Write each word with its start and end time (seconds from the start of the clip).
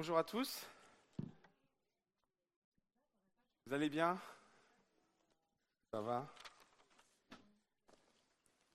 à 0.00 0.24
tous. 0.24 0.66
Vous 3.66 3.74
allez 3.74 3.90
bien? 3.90 4.18
Ça 5.92 6.00
va? 6.00 6.26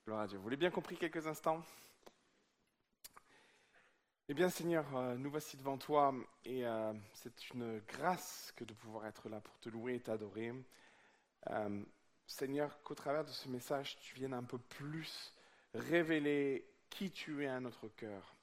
Gloire 0.05 0.22
à. 0.22 0.27
Vous 0.27 0.48
l'avez 0.50 0.55
bien 0.55 0.70
compris 0.70 0.95
quelques 0.95 1.26
instants? 1.26 1.64
Eh 4.30 4.36
bien 4.36 4.50
Seigneur, 4.50 4.86
euh, 4.95 5.16
nous 5.16 5.31
voici 5.31 5.58
devant 5.58 5.80
toi 5.80 6.14
et 6.45 6.64
euh, 6.64 6.94
c'est 7.14 7.50
une 7.50 7.80
grâce 7.80 8.53
que 8.55 8.64
de 8.64 8.73
pouvoir 8.76 9.08
être 9.08 9.28
là 9.28 9.42
pour 9.42 9.58
te 9.59 9.70
louer 9.70 9.95
et 9.95 10.02
t'adorer. 10.02 10.53
Euh, 11.50 11.84
Seigneur, 12.28 12.81
qu'au 12.84 12.94
travers 12.94 13.26
de 13.26 13.31
ce 13.31 13.50
message, 13.50 13.98
tu 14.00 14.14
viennes 14.14 14.34
un 14.34 14.44
peu 14.44 14.59
plus 14.59 15.34
révéler 15.73 16.70
qui 16.92 17.09
tu 17.09 17.44
es 17.44 17.48
à 17.48 17.59
notre 17.59 17.88
cœur 17.88 18.34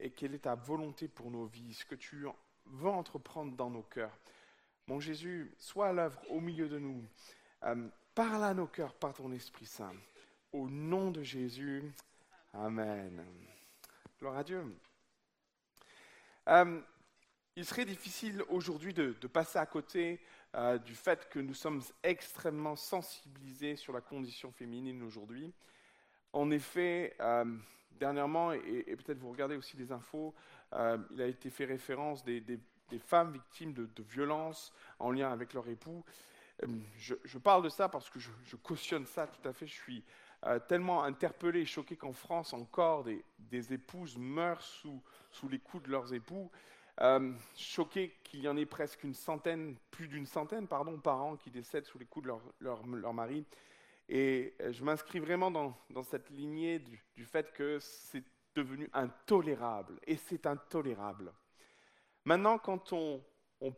et 0.00 0.10
quelle 0.10 0.34
est 0.34 0.40
ta 0.40 0.54
volonté 0.54 1.08
pour 1.08 1.30
nos 1.30 1.44
vies, 1.44 1.74
ce 1.74 1.84
que 1.84 1.94
tu 1.94 2.24
veux 2.66 2.88
entreprendre 2.88 3.54
dans 3.56 3.70
nos 3.70 3.82
cœurs. 3.82 4.16
Mon 4.86 4.98
Jésus, 4.98 5.54
sois 5.58 5.88
à 5.88 5.92
l'œuvre 5.92 6.20
au 6.30 6.40
milieu 6.40 6.68
de 6.68 6.78
nous. 6.78 7.04
Euh, 7.64 7.88
parle 8.14 8.44
à 8.44 8.54
nos 8.54 8.66
cœurs 8.66 8.94
par 8.94 9.12
ton 9.12 9.30
Esprit 9.32 9.66
Saint. 9.66 9.94
Au 10.52 10.68
nom 10.68 11.10
de 11.10 11.22
Jésus, 11.22 11.92
Amen. 12.52 13.24
Gloire 14.18 14.38
à 14.38 14.42
Dieu. 14.42 14.64
Euh, 16.48 16.80
il 17.54 17.64
serait 17.64 17.84
difficile 17.84 18.42
aujourd'hui 18.48 18.92
de, 18.92 19.12
passer 19.28 19.58
à 19.58 19.66
côté 19.66 20.20
euh, 20.56 20.78
du 20.78 20.96
fait 20.96 21.28
que 21.28 21.38
nous 21.38 21.54
sommes 21.54 21.82
extrêmement 22.02 22.74
sensibilisés 22.74 23.76
sur 23.76 23.92
la 23.92 24.00
condition 24.00 24.50
féminine 24.50 25.02
aujourd'hui. 25.04 25.52
En 26.32 26.50
effet, 26.50 27.16
dernièrement, 27.98 28.52
et, 28.52 28.96
peut-être 28.96 29.18
vous 29.18 29.30
regardez 29.30 29.56
aussi 29.56 29.76
les 29.76 29.92
infos, 29.92 30.34
euh, 30.74 30.98
il 31.10 31.22
a 31.22 31.26
été 31.26 31.50
fait 31.50 31.64
référence 31.64 32.24
des, 32.24 32.42
femmes 33.06 33.32
victimes 33.32 33.72
de, 33.72 33.88
violences 34.02 34.72
en 34.98 35.10
lien 35.10 35.30
avec 35.30 35.54
leur 35.54 35.68
époux. 35.68 36.04
Euh, 36.62 36.66
je, 36.98 37.38
parle 37.38 37.62
de 37.62 37.68
ça 37.68 37.88
parce 37.88 38.10
que 38.10 38.18
je, 38.18 38.56
cautionne 38.56 39.06
ça 39.06 39.26
tout 39.26 39.48
à 39.48 39.52
fait. 39.52 39.66
Je 39.66 39.74
suis 39.74 40.04
euh, 40.46 40.58
tellement 40.58 41.04
interpellé 41.04 41.60
et 41.60 41.66
choqué 41.66 41.96
qu'en 41.96 42.12
France, 42.12 42.52
encore, 42.52 43.04
des, 43.04 43.72
épouses 43.72 44.16
meurent 44.16 44.62
sous, 44.62 45.02
les 45.48 45.58
coups 45.58 45.84
de 45.84 45.90
leurs 45.90 46.12
époux. 46.12 46.50
choqué 47.56 48.18
qu'il 48.24 48.40
y 48.40 48.48
en 48.48 48.56
ait 48.56 48.66
presque 48.66 49.04
une 49.04 49.14
centaine, 49.14 49.76
plus 49.90 50.08
d'une 50.08 50.26
centaine, 50.26 50.66
pardon, 50.66 50.98
par 50.98 51.22
an 51.22 51.36
qui 51.36 51.50
décèdent 51.50 51.86
sous 51.86 51.98
les 51.98 52.06
coups 52.06 52.26
de 52.26 52.64
leur 52.64 53.14
mari. 53.14 53.46
Et 54.12 54.56
euh, 54.60 54.72
je 54.72 54.82
m'inscris 54.82 55.20
vraiment 55.20 55.52
dans, 55.52 56.02
cette 56.02 56.30
lignée 56.30 56.80
du, 56.80 57.24
fait 57.24 57.52
que 57.52 57.78
c'est 57.78 58.24
devenu 58.56 58.90
intolérable. 58.92 60.00
Et 60.04 60.16
c'est 60.16 60.46
intolérable. 60.46 61.32
Maintenant, 62.24 62.58
quand 62.58 62.92
on, 62.92 63.22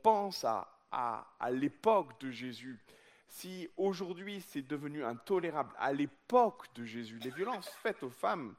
pense 0.03 0.45
à, 0.45 1.29
l'époque 1.51 2.19
de 2.23 2.31
Jésus, 2.31 2.83
si 3.29 3.69
aujourd'hui 3.77 4.41
c'est 4.41 4.63
devenu 4.63 5.05
intolérable, 5.05 5.75
à 5.79 5.93
l'époque 5.93 6.67
de 6.75 6.85
Jésus, 6.85 7.19
les 7.19 7.31
violences 7.31 7.69
faites 7.69 8.03
aux 8.03 8.11
femmes 8.11 8.57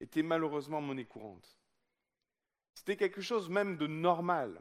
étaient 0.00 0.22
malheureusement 0.22 0.80
monnaie 0.80 1.04
courante. 1.04 1.58
C'était 2.74 2.96
quelque 2.96 3.20
chose 3.20 3.48
même 3.48 3.76
de 3.76 3.88
normal. 3.88 4.60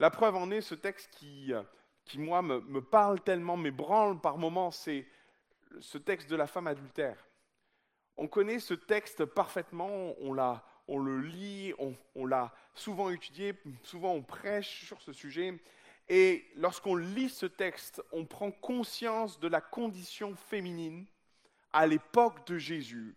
La 0.00 0.10
preuve 0.10 0.34
en 0.34 0.50
est 0.50 0.60
ce 0.60 0.74
texte 0.74 1.10
qui 1.12 1.52
euh, 1.52 1.62
qui, 2.04 2.18
moi, 2.18 2.42
me, 2.42 2.80
parle 2.80 3.20
tellement, 3.20 3.56
m'ébranle 3.56 4.20
par 4.20 4.38
moments, 4.38 4.70
c'est 4.70 5.06
ce 5.80 5.98
texte 5.98 6.30
de 6.30 6.36
la 6.36 6.46
femme 6.46 6.66
adultère. 6.66 7.16
On 8.16 8.28
connaît 8.28 8.60
ce 8.60 8.74
texte 8.74 9.24
parfaitement, 9.24 10.14
on, 10.20 10.36
on 10.88 10.98
le 10.98 11.20
lit, 11.20 11.72
on, 12.14 12.26
l'a 12.26 12.52
souvent 12.74 13.10
étudié, 13.10 13.54
souvent 13.82 14.12
on 14.12 14.22
prêche 14.22 14.86
sur 14.86 15.00
ce 15.00 15.12
sujet. 15.12 15.58
Et 16.08 16.44
lorsqu'on 16.56 16.96
lit 16.96 17.30
ce 17.30 17.46
texte, 17.46 18.02
on 18.12 18.26
prend 18.26 18.50
conscience 18.50 19.40
de 19.40 19.48
la 19.48 19.60
condition 19.60 20.36
féminine 20.36 21.06
à 21.72 21.86
l'époque 21.86 22.46
de 22.46 22.58
Jésus. 22.58 23.16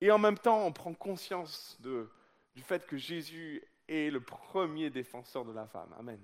Et 0.00 0.10
en 0.10 0.18
même 0.18 0.38
temps, 0.38 0.64
on 0.64 0.72
prend 0.72 0.94
conscience 0.94 1.78
du 1.80 2.62
fait 2.62 2.86
que 2.86 2.96
Jésus 2.96 3.62
est 3.88 4.10
le 4.10 4.20
premier 4.20 4.90
défenseur 4.90 5.44
de 5.44 5.52
la 5.52 5.66
femme. 5.66 5.94
Amen. 5.98 6.20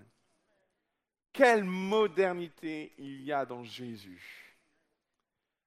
Quelle 1.32 1.64
modernité 1.64 2.92
il 2.98 3.22
y 3.22 3.32
a 3.32 3.46
dans 3.46 3.64
Jésus. 3.64 4.56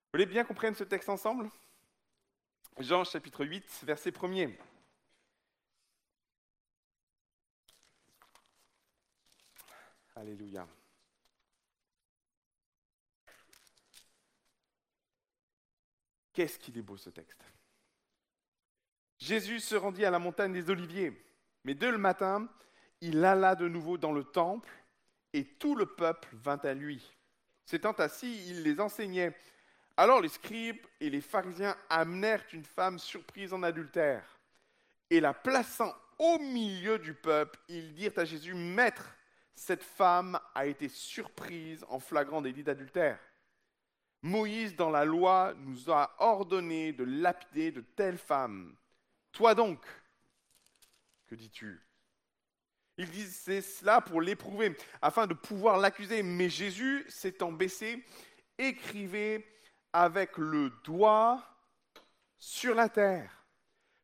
Vous 0.06 0.18
voulez 0.20 0.28
bien 0.28 0.44
qu'on 0.44 0.54
prenne 0.54 0.76
ce 0.76 0.84
texte 0.84 1.10
ensemble? 1.10 1.50
Jean 2.78 3.04
chapitre 3.04 3.44
8, 3.44 3.84
verset 3.84 4.12
1er. 4.12 4.56
Alléluia. 10.16 10.68
Qu'est-ce 16.32 16.60
qu'il 16.60 16.78
est 16.78 16.82
beau 16.82 16.98
ce 16.98 17.10
texte. 17.10 17.44
Jésus 19.18 19.62
se 19.62 19.76
rendit 19.76 20.06
à 20.06 20.12
la 20.12 20.20
montagne 20.20 20.54
des 20.54 20.70
Oliviers, 20.70 21.26
mais 21.64 21.74
dès 21.74 21.92
le 21.92 21.98
matin, 21.98 22.48
il 23.02 23.24
alla 23.24 23.56
de 23.56 23.68
nouveau 23.68 23.98
dans 23.98 24.12
le 24.12 24.24
temple 24.24 24.70
et 25.36 25.44
tout 25.44 25.76
le 25.76 25.86
peuple 25.86 26.30
vint 26.32 26.60
à 26.64 26.74
lui. 26.74 27.14
S'étant 27.66 27.92
assis, 27.92 28.48
il 28.48 28.64
les 28.64 28.80
enseignait. 28.80 29.36
Alors 29.98 30.22
les 30.22 30.30
scribes 30.30 30.80
et 31.02 31.10
les 31.10 31.20
pharisiens 31.20 31.76
amenèrent 31.90 32.46
une 32.54 32.64
femme 32.64 32.98
surprise 33.00 33.52
en 33.54 33.62
adultère. 33.62 34.40
Et 35.10 35.20
la 35.20 35.34
plaçant 35.34 35.94
au 36.20 36.40
milieu 36.40 36.98
du 37.00 37.14
peuple, 37.14 37.60
ils 37.68 37.94
dirent 37.94 38.18
à 38.18 38.24
Jésus, 38.24 38.54
Maître, 38.54 39.14
cette 39.54 39.84
femme 39.84 40.40
a 40.54 40.68
été 40.68 40.88
surprise 40.88 41.84
en 41.90 42.00
flagrant 42.00 42.42
délit 42.42 42.64
d'adultère. 42.64 43.20
Moïse, 44.22 44.74
dans 44.78 44.90
la 44.90 45.04
loi, 45.04 45.54
nous 45.58 45.92
a 45.92 46.16
ordonné 46.20 46.94
de 46.94 47.04
lapider 47.04 47.74
de 47.74 47.82
telles 47.82 48.18
femmes. 48.18 48.74
Toi 49.34 49.54
donc, 49.54 49.86
que 51.28 51.36
dis-tu? 51.36 51.82
Il 52.98 53.10
disait 53.10 53.62
cela 53.62 54.02
pour 54.02 54.22
l'éprouver, 54.22 54.76
afin 55.02 55.28
de 55.28 55.34
pouvoir 55.34 55.78
l'accuser. 55.78 56.24
Mais 56.24 56.50
Jésus, 56.50 57.06
s'étant 57.10 57.52
baissé, 57.52 58.04
écrivait 58.58 59.46
avec 59.92 60.38
le 60.38 60.72
doigt 60.84 61.44
sur 62.38 62.76
la 62.76 62.90
terre. 62.90 63.46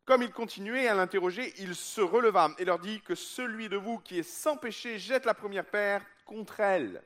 Comme 0.05 0.23
il 0.23 0.31
continuait 0.31 0.87
à 0.87 0.95
l'interroger, 0.95 1.53
il 1.59 1.75
se 1.75 2.01
releva 2.01 2.49
et 2.57 2.65
leur 2.65 2.79
dit 2.79 3.01
que 3.01 3.15
celui 3.15 3.69
de 3.69 3.77
vous 3.77 3.99
qui 3.99 4.19
est 4.19 4.23
sans 4.23 4.57
péché 4.57 4.97
jette 4.97 5.25
la 5.25 5.33
première 5.33 5.65
paire 5.65 6.03
contre 6.25 6.59
elle. 6.59 7.03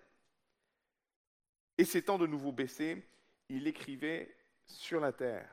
Et 1.78 1.85
s'étant 1.85 2.17
de 2.17 2.25
nouveau 2.25 2.52
baissé, 2.52 3.06
il 3.50 3.67
écrivait 3.67 4.35
sur 4.66 5.00
la 5.00 5.12
terre. 5.12 5.50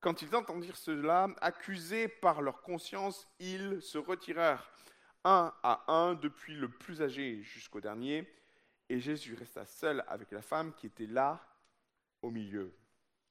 Quand 0.00 0.22
ils 0.22 0.36
entendirent 0.36 0.76
cela, 0.76 1.28
accusés 1.40 2.08
par 2.08 2.42
leur 2.42 2.60
conscience, 2.62 3.26
ils 3.40 3.80
se 3.80 3.98
retirèrent 3.98 4.70
un 5.26 5.52
à 5.62 5.84
un, 5.92 6.14
depuis 6.14 6.54
le 6.54 6.68
plus 6.68 7.02
âgé 7.02 7.42
jusqu'au 7.42 7.80
dernier, 7.80 8.30
et 8.88 9.00
Jésus 9.00 9.34
resta 9.34 9.66
seul 9.66 10.04
avec 10.06 10.30
la 10.30 10.42
femme 10.42 10.72
qui 10.74 10.86
était 10.86 11.06
là 11.06 11.44
au 12.22 12.30
milieu. 12.30 12.72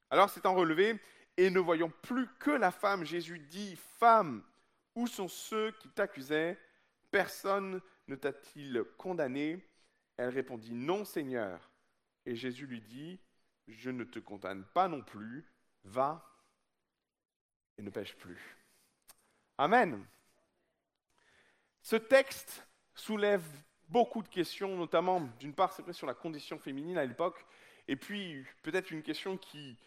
Alors 0.10 0.30
s'étant 0.30 0.54
relevé, 0.54 1.00
et 1.38 1.50
ne 1.50 1.60
voyant 1.60 1.90
plus 1.90 2.28
que 2.40 2.52
la 2.52 2.72
femme, 2.72 3.04
Jésus 3.04 3.40
dit, 3.40 3.76
Femme, 3.76 4.44
où 4.96 5.08
sont 5.08 5.28
ceux 5.28 5.72
qui 5.72 5.90
t'accusaient? 5.90 6.58
Personne 7.12 7.82
ne 8.08 8.16
t'a-t-il 8.16 8.84
condamné? 8.98 9.66
Elle 10.18 10.30
répondit, 10.30 10.74
Non, 10.74 11.04
Seigneur. 11.04 11.70
Et 12.26 12.36
Jésus 12.36 12.68
lui 12.68 12.82
dit, 12.82 13.20
Je 13.68 13.90
ne 13.90 14.04
te 14.04 14.20
condamne 14.20 14.64
pas 14.74 14.88
non 14.88 15.02
plus, 15.02 15.46
va 15.84 16.32
et 17.78 17.82
ne 17.82 17.90
pêche 17.90 18.16
plus. 18.16 18.40
Amen. 19.58 20.06
Ce 21.86 21.96
texte 21.96 22.68
soulève 22.96 23.44
beaucoup 23.90 24.24
de 24.24 24.28
questions, 24.28 24.76
notamment 24.76 25.22
d'une 25.40 25.54
part, 25.54 25.72
c'est 25.72 25.84
vrai, 25.84 25.94
sur 25.94 26.08
la 26.08 26.16
condition 26.16 26.58
féminine 26.58 26.98
à 26.98 27.06
l'époque, 27.06 27.46
et 27.88 27.96
puis 27.96 28.44
peut-être 28.64 28.90
une 28.90 29.04
question 29.04 29.38
qui 29.38 29.78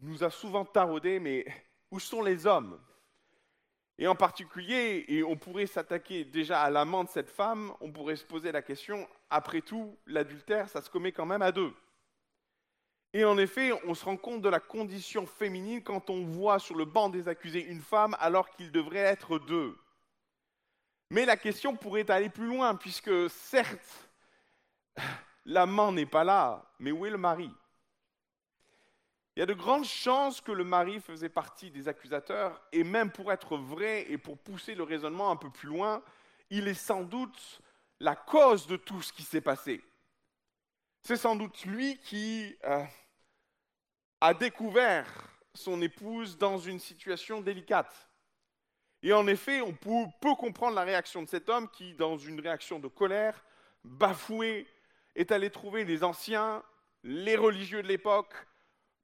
nous 0.00 0.24
a 0.24 0.30
souvent 0.30 0.64
taraudé, 0.64 1.20
mais 1.20 1.44
où 1.90 2.00
sont 2.00 2.22
les 2.22 2.46
hommes? 2.46 2.80
Et 3.98 4.06
en 4.06 4.14
particulier, 4.14 5.04
et 5.06 5.22
on 5.22 5.36
pourrait 5.36 5.66
s'attaquer 5.66 6.24
déjà 6.24 6.62
à 6.62 6.70
l'amant 6.70 7.04
de 7.04 7.10
cette 7.10 7.28
femme, 7.28 7.74
on 7.82 7.92
pourrait 7.92 8.16
se 8.16 8.24
poser 8.24 8.50
la 8.50 8.62
question, 8.62 9.06
après 9.28 9.60
tout, 9.60 9.98
l'adultère, 10.06 10.70
ça 10.70 10.80
se 10.80 10.88
commet 10.88 11.12
quand 11.12 11.26
même 11.26 11.42
à 11.42 11.52
deux. 11.52 11.74
Et 13.12 13.22
en 13.26 13.36
effet, 13.36 13.70
on 13.84 13.92
se 13.92 14.06
rend 14.06 14.16
compte 14.16 14.40
de 14.40 14.48
la 14.48 14.60
condition 14.60 15.26
féminine 15.26 15.82
quand 15.82 16.08
on 16.08 16.24
voit 16.24 16.58
sur 16.58 16.74
le 16.74 16.86
banc 16.86 17.10
des 17.10 17.28
accusés 17.28 17.66
une 17.66 17.82
femme 17.82 18.16
alors 18.18 18.48
qu'il 18.48 18.72
devrait 18.72 19.00
être 19.00 19.38
deux. 19.38 19.76
Mais 21.10 21.24
la 21.24 21.36
question 21.36 21.76
pourrait 21.76 22.10
aller 22.10 22.28
plus 22.28 22.46
loin, 22.46 22.74
puisque 22.74 23.30
certes, 23.30 24.08
l'amant 25.44 25.92
n'est 25.92 26.06
pas 26.06 26.24
là, 26.24 26.64
mais 26.78 26.92
où 26.92 27.06
est 27.06 27.10
le 27.10 27.18
mari? 27.18 27.50
Il 29.36 29.40
y 29.40 29.42
a 29.42 29.46
de 29.46 29.54
grandes 29.54 29.84
chances 29.84 30.40
que 30.40 30.52
le 30.52 30.62
mari 30.64 31.00
faisait 31.00 31.28
partie 31.28 31.70
des 31.70 31.88
accusateurs, 31.88 32.60
et 32.72 32.84
même 32.84 33.10
pour 33.10 33.32
être 33.32 33.56
vrai 33.56 34.10
et 34.10 34.18
pour 34.18 34.38
pousser 34.38 34.74
le 34.74 34.84
raisonnement 34.84 35.30
un 35.30 35.36
peu 35.36 35.50
plus 35.50 35.68
loin, 35.68 36.02
il 36.50 36.68
est 36.68 36.74
sans 36.74 37.02
doute 37.02 37.60
la 38.00 38.14
cause 38.14 38.66
de 38.66 38.76
tout 38.76 39.02
ce 39.02 39.12
qui 39.12 39.22
s'est 39.22 39.40
passé. 39.40 39.82
C'est 41.02 41.16
sans 41.16 41.36
doute 41.36 41.64
lui 41.64 41.98
qui 41.98 42.56
euh, 42.64 42.84
a 44.20 44.34
découvert 44.34 45.06
son 45.52 45.82
épouse 45.82 46.38
dans 46.38 46.58
une 46.58 46.78
situation 46.78 47.40
délicate. 47.40 48.08
Et 49.04 49.12
en 49.12 49.26
effet, 49.26 49.60
on 49.60 49.74
peut, 49.74 50.34
comprendre 50.34 50.76
la 50.76 50.82
réaction 50.82 51.22
de 51.22 51.28
cet 51.28 51.50
homme 51.50 51.68
qui, 51.68 51.92
dans 51.92 52.16
une 52.16 52.40
réaction 52.40 52.78
de 52.78 52.88
colère, 52.88 53.44
bafoué, 53.84 54.66
est 55.14 55.30
allé 55.30 55.50
trouver 55.50 55.84
les 55.84 56.02
anciens, 56.02 56.62
les 57.02 57.36
religieux 57.36 57.82
de 57.82 57.86
l'époque, 57.86 58.32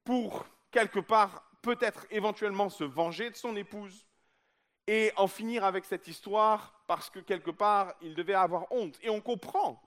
pour 0.03 0.47
quelque 0.71 1.01
part 1.01 1.45
peut-être 1.61 2.07
éventuellement 2.11 2.71
se 2.71 2.83
venger 2.83 3.29
de 3.29 3.37
son 3.37 3.55
épouse 3.57 4.07
et 4.87 5.13
en 5.17 5.29
finir 5.29 5.65
avec 5.65 5.85
cette 5.85 6.09
histoire 6.09 6.83
parce 6.87 7.11
que 7.11 7.19
quelque 7.19 7.51
part 7.51 7.93
il 8.01 8.15
devait 8.15 8.33
avoir 8.33 8.73
honte. 8.73 8.99
Et 9.03 9.11
on 9.11 9.21
comprend 9.21 9.83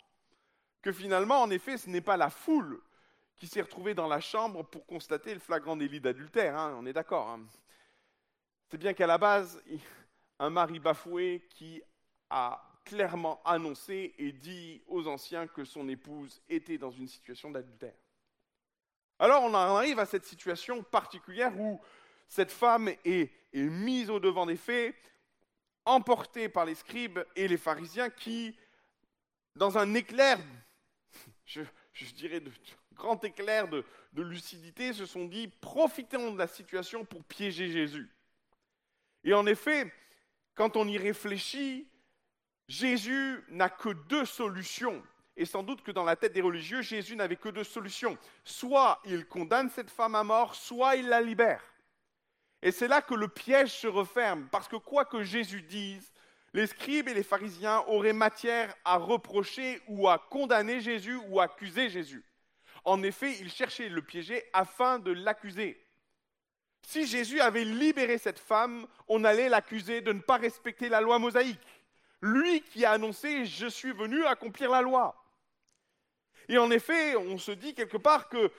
que 0.84 0.92
finalement, 0.92 1.42
en 1.42 1.50
effet, 1.50 1.76
ce 1.76 1.90
n'est 1.90 2.02
pas 2.02 2.18
la 2.18 2.30
foule 2.30 2.80
qui 3.36 3.48
s'est 3.48 3.62
retrouvée 3.62 3.96
dans 3.96 4.08
la 4.08 4.20
chambre 4.20 4.62
pour 4.62 4.86
constater 4.86 5.34
le 5.34 5.40
flagrant 5.40 5.76
délit 5.76 6.00
d'adultère, 6.00 6.56
hein, 6.56 6.78
on 6.80 6.86
est 6.86 6.94
d'accord. 6.94 7.30
Hein. 7.30 7.48
C'est 8.70 8.78
bien 8.78 8.94
qu'à 8.94 9.08
la 9.08 9.18
base, 9.18 9.60
un 10.40 10.50
mari 10.50 10.80
bafoué 10.80 11.48
qui 11.50 11.82
a 12.30 12.62
clairement 12.86 13.42
annoncé 13.46 14.14
et 14.18 14.32
dit 14.32 14.82
aux 14.88 15.08
anciens 15.08 15.48
que 15.48 15.64
son 15.64 15.88
épouse 15.88 16.42
était 16.50 16.78
dans 16.78 16.92
une 16.92 17.08
situation 17.08 17.52
d'adultère. 17.52 17.96
Alors 19.20 19.44
on 19.44 19.54
arrive 19.54 20.00
à 20.00 20.06
cette 20.06 20.26
situation 20.26 20.84
particulière 20.84 21.58
où 21.60 21.80
cette 22.28 22.52
femme 22.52 22.90
est, 23.06 23.32
mise 23.54 24.10
au 24.10 24.20
devant 24.20 24.46
des 24.46 24.58
faits, 24.58 24.96
emportée 25.86 26.50
par 26.50 26.66
les 26.66 26.76
scribes 26.76 27.20
et 27.36 27.48
les 27.48 27.58
pharisiens 27.58 28.10
qui, 28.10 28.58
dans 29.56 29.78
un 29.78 29.94
éclair, 29.94 30.40
je, 31.46 31.62
dirais 32.16 32.40
de, 32.40 32.52
grand 32.96 33.24
éclair 33.24 33.68
de 33.68 33.86
lucidité, 34.16 34.94
se 34.94 35.06
sont 35.06 35.26
dit 35.26 35.48
profitons 35.48 36.32
de 36.32 36.40
la 36.40 36.48
situation 36.48 37.06
pour 37.06 37.24
piéger 37.24 37.70
Jésus. 37.70 38.10
Et 39.24 39.34
en 39.34 39.46
effet, 39.46 39.92
quand 40.56 40.78
on 40.78 40.88
y 40.88 40.98
réfléchit, 40.98 41.88
Jésus 42.68 43.44
n'a 43.50 43.70
que 43.70 43.90
deux 43.90 44.26
solutions. 44.26 45.04
Et 45.36 45.46
sans 45.46 45.64
doute 45.64 45.82
que 45.82 45.92
dans 45.92 46.04
la 46.04 46.16
tête 46.16 46.34
des 46.34 46.42
religieux, 46.42 46.82
Jésus 46.82 47.16
n'avait 47.16 47.36
que 47.36 47.50
deux 47.50 47.64
solutions. 47.64 48.18
Soit 48.44 49.02
il 49.06 49.26
condamne 49.26 49.70
cette 49.70 49.90
femme 49.90 50.16
à 50.16 50.24
mort, 50.24 50.56
soit 50.56 50.96
il 50.96 51.08
la 51.08 51.22
libère. 51.22 51.64
Et 52.62 52.72
c'est 52.72 52.88
là 52.88 53.02
que 53.02 53.16
le 53.16 53.28
piège 53.28 53.72
se 53.72 53.88
referme, 53.88 54.48
parce 54.52 54.68
que 54.68 54.78
quoi 54.78 55.06
que 55.06 55.24
Jésus 55.24 55.64
dise, 55.64 56.14
les 56.54 56.68
scribes 56.68 57.10
et 57.10 57.14
les 57.14 57.24
pharisiens 57.24 57.84
auraient 57.88 58.14
matière 58.14 58.74
à 58.86 58.98
reprocher 58.98 59.82
ou 59.88 60.08
à 60.08 60.20
condamner 60.20 60.80
Jésus 60.80 61.20
ou 61.28 61.40
à 61.40 61.46
accuser 61.46 61.90
Jésus. 61.90 62.24
En 62.86 63.02
effet, 63.02 63.38
ils 63.40 63.52
cherchaient 63.52 63.90
le 63.90 64.02
piéger 64.02 64.44
afin 64.54 65.00
de 65.00 65.12
l'accuser. 65.12 65.83
Si 66.86 67.08
Jésus 67.08 67.40
avait 67.40 67.64
libéré 67.64 68.18
cette 68.18 68.40
femme, 68.40 68.86
on 69.08 69.24
allait 69.24 69.50
l'accuser 69.50 70.02
de 70.02 70.12
ne 70.12 70.20
pas 70.20 70.38
respecter 70.38 70.90
la 70.90 71.02
loi 71.02 71.18
mosaïque. 71.18 71.60
Lui 72.22 72.62
qui 72.62 72.86
a 72.86 72.92
annoncé⁇ 72.92 73.44
Je 73.46 73.68
suis 73.68 73.92
venu 73.92 74.26
accomplir 74.26 74.70
la 74.70 74.82
loi⁇ 74.82 75.16
Et 76.54 76.58
en 76.58 76.70
effet, 76.72 77.16
on 77.16 77.38
se 77.38 77.52
dit 77.52 77.74
quelque 77.74 77.98
part 77.98 78.30
que 78.30 78.52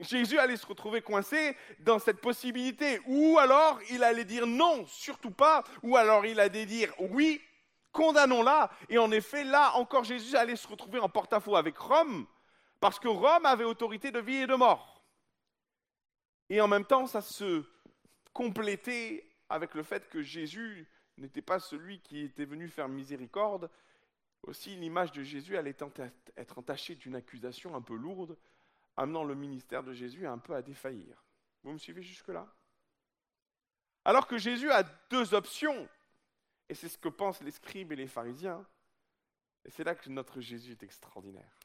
Jésus 0.00 0.38
allait 0.38 0.56
se 0.56 0.66
retrouver 0.66 1.02
coincé 1.02 1.56
dans 1.80 1.98
cette 1.98 2.20
possibilité. 2.20 3.00
Ou 3.06 3.38
alors 3.38 3.80
il 3.90 4.04
allait 4.04 4.24
dire 4.24 4.46
non, 4.46 4.86
surtout 4.86 5.30
pas. 5.30 5.64
Ou 5.82 5.96
alors 5.96 6.24
il 6.26 6.38
allait 6.40 6.66
dire 6.66 6.92
oui, 6.98 7.40
condamnons-la. 7.92 8.70
Et 8.88 8.98
en 8.98 9.10
effet, 9.10 9.44
là 9.44 9.72
encore, 9.74 10.04
Jésus 10.04 10.36
allait 10.36 10.56
se 10.56 10.68
retrouver 10.68 11.00
en 11.00 11.08
porte-à-faux 11.08 11.56
avec 11.56 11.76
Rome, 11.78 12.26
parce 12.80 12.98
que 12.98 13.08
Rome 13.08 13.46
avait 13.46 13.64
autorité 13.64 14.10
de 14.10 14.20
vie 14.20 14.42
et 14.42 14.46
de 14.46 14.54
mort. 14.54 14.89
Et 16.50 16.60
en 16.60 16.68
même 16.68 16.84
temps, 16.84 17.06
ça 17.06 17.22
se 17.22 17.64
complétait 18.32 19.26
avec 19.48 19.74
le 19.74 19.82
fait 19.82 20.08
que 20.08 20.20
Jésus 20.20 20.86
n'était 21.16 21.42
pas 21.42 21.60
celui 21.60 22.00
qui 22.00 22.20
était 22.20 22.44
venu 22.44 22.68
faire 22.68 22.88
miséricorde. 22.88 23.70
Aussi, 24.42 24.74
l'image 24.76 25.12
de 25.12 25.22
Jésus 25.22 25.56
allait 25.56 25.76
être 26.36 26.58
entachée 26.58 26.96
d'une 26.96 27.14
accusation 27.14 27.74
un 27.76 27.80
peu 27.80 27.94
lourde, 27.94 28.36
amenant 28.96 29.22
le 29.22 29.34
ministère 29.34 29.84
de 29.84 29.92
Jésus 29.92 30.26
un 30.26 30.38
peu 30.38 30.54
à 30.54 30.62
défaillir. 30.62 31.24
Vous 31.62 31.72
me 31.72 31.78
suivez 31.78 32.02
jusque-là? 32.02 32.52
Alors 34.04 34.26
que 34.26 34.38
Jésus 34.38 34.70
a 34.70 34.82
deux 35.10 35.34
options, 35.34 35.88
et 36.68 36.74
c'est 36.74 36.88
ce 36.88 36.98
que 36.98 37.08
pensent 37.08 37.42
les 37.42 37.50
scribes 37.50 37.92
et 37.92 37.96
les 37.96 38.08
pharisiens, 38.08 38.66
et 39.64 39.70
c'est 39.70 39.84
là 39.84 39.94
que 39.94 40.08
notre 40.08 40.40
Jésus 40.40 40.72
est 40.72 40.82
extraordinaire. 40.82 41.58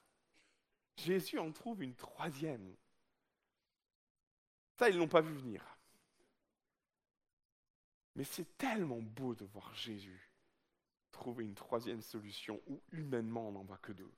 Jésus 0.97 1.39
en 1.39 1.51
trouve 1.51 1.81
une 1.81 1.95
troisième. 1.95 2.75
Ça, 4.77 4.89
ils 4.89 4.95
ne 4.95 4.99
l'ont 4.99 5.07
pas 5.07 5.21
vu 5.21 5.33
venir. 5.33 5.63
Mais 8.15 8.23
c'est 8.23 8.57
tellement 8.57 9.01
beau 9.01 9.35
de 9.35 9.45
voir 9.45 9.73
Jésus 9.73 10.31
trouver 11.11 11.45
une 11.45 11.55
troisième 11.55 12.01
solution 12.01 12.61
où 12.67 12.81
humainement 12.91 13.49
on 13.49 13.51
n'en 13.53 13.63
voit 13.63 13.77
que 13.77 13.93
deux. 13.93 14.11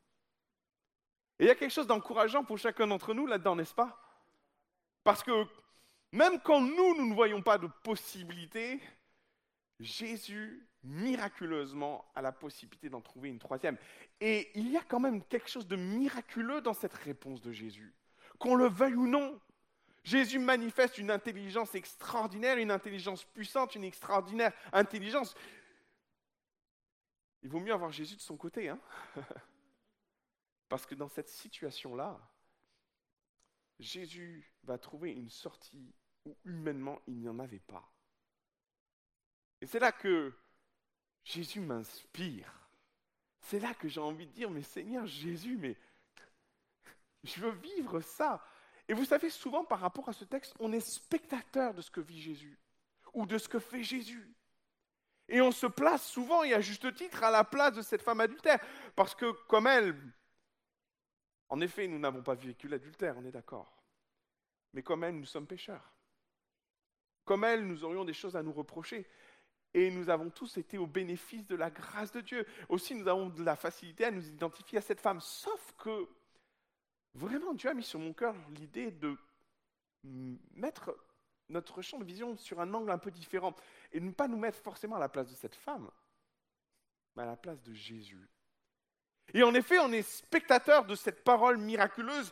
Et 1.39 1.43
il 1.43 1.47
y 1.47 1.51
a 1.51 1.55
quelque 1.55 1.71
chose 1.71 1.87
d'encourageant 1.87 2.43
pour 2.43 2.57
chacun 2.57 2.87
d'entre 2.87 3.13
nous 3.13 3.27
là-dedans, 3.27 3.55
n'est-ce 3.55 3.75
pas? 3.75 3.99
Parce 5.03 5.23
que 5.23 5.45
même 6.11 6.39
quand 6.41 6.61
nous, 6.61 6.95
nous 6.97 7.07
ne 7.09 7.13
voyons 7.13 7.41
pas 7.41 7.57
de 7.57 7.67
possibilité, 7.83 8.81
Jésus, 9.79 10.67
miraculeusement, 10.83 12.09
a 12.15 12.21
la 12.21 12.31
possibilité 12.31 12.89
d'en 12.89 13.01
trouver 13.01 13.29
une 13.29 13.39
troisième. 13.39 13.77
Et 14.19 14.51
il 14.55 14.69
y 14.71 14.77
a 14.77 14.83
quand 14.83 14.99
même 14.99 15.23
quelque 15.25 15.49
chose 15.49 15.67
de 15.67 15.75
miraculeux 15.75 16.61
dans 16.61 16.73
cette 16.73 16.93
réponse 16.93 17.41
de 17.41 17.51
Jésus. 17.51 17.93
Qu'on 18.39 18.55
le 18.55 18.67
veuille 18.67 18.95
ou 18.95 19.07
non, 19.07 19.39
Jésus 20.07 20.39
manifeste 20.39 20.99
une 20.99 21.11
intelligence 21.11 21.75
extraordinaire, 21.75 22.57
une 22.57 22.71
intelligence 22.71 23.25
puissante, 23.25 23.75
une 23.75 23.83
extraordinaire 23.83 24.53
intelligence. 24.71 25.35
Il 27.43 27.49
vaut 27.49 27.59
mieux 27.59 27.73
avoir 27.73 27.91
Jésus 27.91 28.15
de 28.15 28.21
son 28.21 28.37
côté, 28.37 28.69
hein 28.69 28.79
Parce 30.69 30.85
que 30.85 30.95
dans 30.95 31.09
cette 31.09 31.27
situation-là, 31.27 32.17
Jésus 33.79 34.49
va 34.63 34.77
trouver 34.77 35.11
une 35.11 35.29
sortie 35.29 35.93
où 36.23 36.37
humainement 36.45 37.01
il 37.07 37.17
n'y 37.17 37.27
en 37.27 37.39
avait 37.39 37.59
pas. 37.59 37.91
Et 39.59 39.65
c'est 39.65 39.79
là 39.79 39.91
que 39.91 40.33
Jésus 41.25 41.59
m'inspire. 41.59 42.69
C'est 43.41 43.59
là 43.59 43.73
que 43.73 43.89
j'ai 43.89 43.99
envie 43.99 44.27
de 44.27 44.31
dire, 44.31 44.49
mais 44.49 44.63
Seigneur 44.63 45.05
Jésus, 45.05 45.57
mais 45.57 45.75
je 47.25 47.41
veux 47.41 47.51
vivre 47.51 47.99
ça. 47.99 48.41
Et 48.87 48.93
vous 48.93 49.05
savez, 49.05 49.29
souvent 49.29 49.65
par 49.65 49.79
rapport 49.79 50.07
à 50.09 50.13
ce 50.13 50.23
texte, 50.23 50.53
on 50.59 50.71
est 50.71 50.79
spectateur 50.79 51.73
de 51.73 51.81
ce 51.81 51.91
que 51.91 51.99
vit 51.99 52.21
Jésus 52.21 52.57
ou 53.13 53.25
de 53.25 53.37
ce 53.37 53.49
que 53.49 53.59
fait 53.59 53.83
Jésus. 53.83 54.33
Et 55.29 55.41
on 55.41 55.51
se 55.51 55.67
place 55.67 56.07
souvent, 56.07 56.43
et 56.43 56.53
à 56.53 56.61
juste 56.61 56.93
titre, 56.95 57.23
à 57.23 57.31
la 57.31 57.43
place 57.43 57.73
de 57.73 57.81
cette 57.81 58.01
femme 58.01 58.21
adultère. 58.21 58.59
Parce 58.95 59.13
que 59.13 59.31
comme 59.47 59.67
elle, 59.67 59.95
en 61.49 61.59
effet, 61.59 61.87
nous 61.87 61.99
n'avons 61.99 62.21
pas 62.21 62.35
vécu 62.35 62.67
l'adultère, 62.67 63.17
on 63.17 63.25
est 63.25 63.31
d'accord. 63.31 63.77
Mais 64.73 64.83
comme 64.83 65.03
elle, 65.03 65.17
nous 65.17 65.25
sommes 65.25 65.47
pécheurs. 65.47 65.93
Comme 67.25 67.43
elle, 67.43 67.65
nous 67.65 67.83
aurions 67.83 68.05
des 68.05 68.13
choses 68.13 68.37
à 68.37 68.43
nous 68.43 68.53
reprocher. 68.53 69.05
Et 69.73 69.91
nous 69.91 70.09
avons 70.09 70.29
tous 70.29 70.57
été 70.57 70.77
au 70.77 70.87
bénéfice 70.87 71.45
de 71.45 71.55
la 71.55 71.69
grâce 71.69 72.11
de 72.11 72.21
Dieu. 72.21 72.45
Aussi, 72.69 72.95
nous 72.95 73.07
avons 73.07 73.27
de 73.27 73.43
la 73.43 73.55
facilité 73.55 74.05
à 74.05 74.11
nous 74.11 74.27
identifier 74.27 74.77
à 74.77 74.81
cette 74.81 75.01
femme. 75.01 75.19
Sauf 75.19 75.73
que 75.77 76.07
Vraiment, 77.17 77.55
Dieu 77.55 77.71
a 77.71 77.73
mis 77.73 77.83
sur 77.83 77.99
mon 77.99 78.13
cœur 78.13 78.35
l'idée 78.51 78.91
de 78.91 79.17
mettre 80.53 80.95
notre 81.49 81.81
champ 81.81 81.97
de 81.97 82.03
vision 82.03 82.37
sur 82.37 82.59
un 82.61 82.71
angle 82.75 82.91
un 82.91 82.99
peu 82.99 83.09
différent 83.09 83.55
et 83.91 83.99
ne 83.99 84.11
pas 84.11 84.27
nous 84.27 84.37
mettre 84.37 84.59
forcément 84.59 84.97
à 84.97 84.99
la 84.99 85.09
place 85.09 85.27
de 85.27 85.33
cette 85.33 85.55
femme, 85.55 85.89
mais 87.15 87.23
à 87.23 87.25
la 87.25 87.35
place 87.35 87.59
de 87.63 87.73
Jésus. 87.73 88.29
Et 89.33 89.41
en 89.41 89.55
effet, 89.55 89.79
on 89.79 89.91
est 89.91 90.03
spectateur 90.03 90.85
de 90.85 90.93
cette 90.93 91.23
parole 91.23 91.57
miraculeuse, 91.57 92.31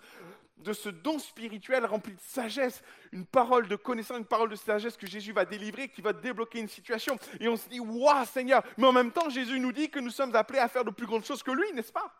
de 0.57 0.71
ce 0.71 0.89
don 0.89 1.17
spirituel 1.17 1.83
rempli 1.87 2.13
de 2.13 2.21
sagesse, 2.21 2.83
une 3.11 3.25
parole 3.25 3.67
de 3.67 3.75
connaissance, 3.75 4.19
une 4.19 4.25
parole 4.25 4.49
de 4.49 4.55
sagesse 4.55 4.97
que 4.97 5.07
Jésus 5.07 5.33
va 5.33 5.45
délivrer, 5.45 5.89
qui 5.89 6.01
va 6.01 6.13
débloquer 6.13 6.59
une 6.59 6.69
situation. 6.69 7.17
Et 7.39 7.47
on 7.47 7.57
se 7.57 7.67
dit, 7.67 7.79
waouh 7.79 8.25
Seigneur, 8.25 8.63
mais 8.77 8.85
en 8.85 8.93
même 8.93 9.11
temps, 9.11 9.29
Jésus 9.29 9.59
nous 9.59 9.71
dit 9.71 9.89
que 9.89 9.99
nous 9.99 10.11
sommes 10.11 10.35
appelés 10.35 10.59
à 10.59 10.67
faire 10.67 10.85
de 10.85 10.91
plus 10.91 11.07
grandes 11.07 11.25
choses 11.25 11.41
que 11.41 11.51
lui, 11.51 11.73
n'est-ce 11.73 11.91
pas 11.91 12.13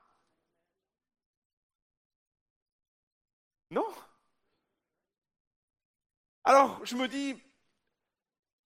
Non 3.70 3.86
Alors, 6.48 6.86
je 6.86 6.96
me 6.96 7.08
dis, 7.08 7.36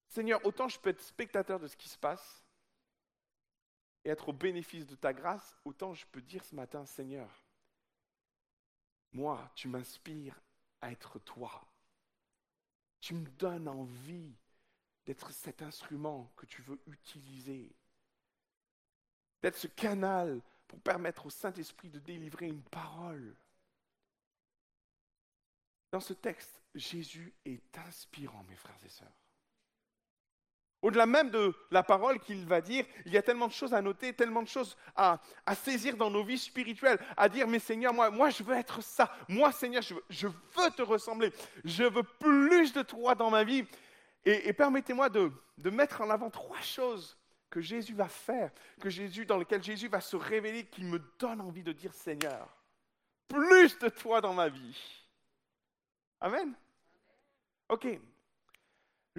Seigneur, 0.09 0.45
autant 0.45 0.67
je 0.67 0.77
peux 0.77 0.89
être 0.89 1.01
spectateur 1.01 1.61
de 1.61 1.67
ce 1.67 1.77
qui 1.77 1.87
se 1.87 1.97
passe 1.97 2.45
et 4.03 4.09
être 4.09 4.29
au 4.29 4.33
bénéfice 4.33 4.85
de 4.85 4.95
ta 4.95 5.13
grâce, 5.13 5.55
autant 5.63 5.93
je 5.93 6.05
peux 6.07 6.21
dire 6.21 6.43
ce 6.43 6.55
matin, 6.55 6.85
Seigneur, 6.85 7.29
moi, 9.13 9.49
tu 9.55 9.69
m'inspires 9.69 10.39
à 10.81 10.91
être 10.91 11.19
toi 11.19 11.65
Tu 12.99 13.13
me 13.13 13.27
donnes 13.29 13.69
envie 13.69 14.35
d'être 15.05 15.31
cet 15.31 15.61
instrument 15.61 16.31
que 16.35 16.45
tu 16.45 16.61
veux 16.61 16.79
utiliser, 16.85 17.73
d'être 19.41 19.57
ce 19.57 19.67
canal 19.67 20.41
pour 20.67 20.81
permettre 20.81 21.25
au 21.25 21.29
Saint-Esprit 21.29 21.89
de 21.89 21.99
délivrer 21.99 22.47
une 22.47 22.61
parole. 22.61 23.35
Dans 25.91 25.99
ce 25.99 26.13
texte, 26.13 26.61
Jésus 26.75 27.33
est 27.45 27.77
inspirant, 27.87 28.43
mes 28.47 28.55
frères 28.55 28.79
et 28.85 28.89
sœurs. 28.89 29.07
Au-delà 30.81 31.05
même 31.05 31.29
de 31.29 31.53
la 31.71 31.83
parole 31.83 32.19
qu'il 32.19 32.45
va 32.45 32.61
dire, 32.61 32.85
il 33.05 33.11
y 33.11 33.17
a 33.17 33.21
tellement 33.21 33.47
de 33.47 33.51
choses 33.51 33.73
à 33.73 33.81
noter, 33.81 34.13
tellement 34.13 34.41
de 34.41 34.47
choses 34.47 34.77
à, 34.95 35.19
saisir 35.53 35.97
dans 35.97 36.09
nos 36.09 36.23
vies 36.23 36.37
spirituelles, 36.37 36.99
à 37.17 37.27
dire, 37.27 37.47
mais 37.47 37.59
Seigneur, 37.59 37.93
moi, 37.93 38.09
moi 38.09 38.29
je 38.29 38.43
veux 38.43 38.55
être 38.55 38.81
ça. 38.81 39.13
Moi, 39.27 39.51
Seigneur, 39.51 39.81
je 39.81 40.27
veux, 40.27 40.71
te 40.71 40.81
ressembler. 40.81 41.33
Je 41.65 41.83
veux 41.83 42.03
plus 42.03 42.71
de 42.71 42.81
toi 42.81 43.13
dans 43.13 43.29
ma 43.29 43.43
vie. 43.43 43.65
Et, 44.23 44.53
permettez-moi 44.53 45.09
de, 45.09 45.31
de, 45.57 45.69
mettre 45.69 46.01
en 46.01 46.09
avant 46.09 46.29
trois 46.29 46.61
choses 46.61 47.17
que 47.49 47.59
Jésus 47.59 47.93
va 47.93 48.07
faire, 48.07 48.51
que 48.79 48.89
Jésus, 48.89 49.25
dans 49.25 49.37
lesquelles 49.37 49.63
Jésus 49.63 49.87
va 49.89 50.01
se 50.01 50.15
révéler, 50.15 50.65
qui 50.65 50.83
me 50.83 50.99
donne 51.17 51.41
envie 51.41 51.63
de 51.63 51.73
dire, 51.73 51.93
Seigneur, 51.93 52.47
plus 53.27 53.77
de 53.79 53.89
toi 53.89 54.21
dans 54.21 54.33
ma 54.33 54.47
vie. 54.47 54.77
Amen. 56.21 56.53
Ok, 57.69 57.87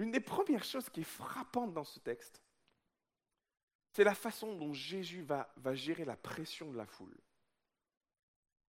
L'une 0.01 0.11
des 0.11 0.19
premières 0.19 0.63
choses 0.63 0.89
qui 0.89 1.01
est 1.01 1.03
frappante 1.03 1.73
dans 1.73 1.83
ce 1.83 1.99
texte, 1.99 2.41
c'est 3.91 4.03
la 4.03 4.15
façon 4.15 4.55
dont 4.55 4.73
Jésus 4.73 5.21
va, 5.21 5.53
gérer 5.73 6.05
la 6.05 6.15
pression 6.15 6.71
de 6.71 6.77
la 6.77 6.87
foule. 6.87 7.15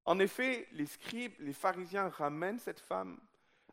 En 0.06 0.18
effet, 0.20 0.66
les 0.72 0.86
scribes, 0.86 1.34
les 1.40 1.52
pharisiens 1.52 2.08
ramènent 2.08 2.60
cette 2.60 2.80
femme, 2.80 3.20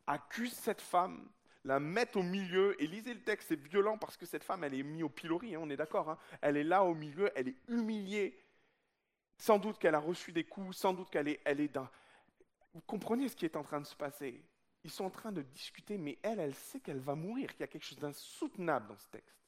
accusent 0.06 0.58
cette 0.58 0.82
femme, 0.82 1.30
la 1.64 1.80
mettent 1.80 2.18
au 2.18 2.24
milieu, 2.24 2.76
et 2.82 2.88
lisez 2.88 3.14
le 3.14 3.22
texte, 3.22 3.48
c'est 3.48 3.60
violent 3.60 3.98
parce 3.98 4.18
que 4.18 4.26
cette 4.26 4.44
femme, 4.44 4.64
elle 4.64 4.74
est 4.74 4.84
mise 4.84 5.04
au 5.04 5.10
pilori, 5.10 5.56
hein, 5.56 5.60
on 5.62 5.70
est 5.70 5.78
d'accord, 5.78 6.10
hein. 6.10 6.18
elle 6.42 6.58
est 6.58 6.64
là 6.66 6.84
au 6.84 6.94
milieu, 6.94 7.32
elle 7.36 7.48
est 7.48 7.56
humiliée, 7.70 8.38
sans 9.38 9.60
doute 9.60 9.80
qu'elle 9.80 9.96
a 9.96 10.00
reçu 10.00 10.32
des 10.34 10.44
coups, 10.44 10.76
sans 10.76 10.94
doute 10.94 11.10
qu'elle 11.10 11.30
est, 11.30 11.40
elle 11.46 11.62
est 11.62 11.70
dans... 11.70 11.88
Vous 12.76 12.82
comprenez 12.82 13.30
ce 13.30 13.38
qui 13.38 13.46
est 13.46 13.56
en 13.56 13.64
train 13.64 13.80
de 13.80 13.86
se 13.86 13.96
passer? 13.96 14.44
Ils 14.84 14.92
sont 14.92 15.06
en 15.06 15.10
train 15.10 15.32
de 15.32 15.42
discuter, 15.42 15.98
mais 15.98 16.20
elle, 16.22 16.42
elle 16.42 16.54
sait 16.54 16.82
qu'elle 16.82 17.00
va 17.00 17.16
mourir, 17.16 17.50
qu'il 17.52 17.62
y 17.62 17.64
a 17.64 17.68
quelque 17.68 17.86
chose 17.86 17.98
d'insoutenable 17.98 18.88
dans 18.90 18.98
ce 18.98 19.08
texte. 19.08 19.40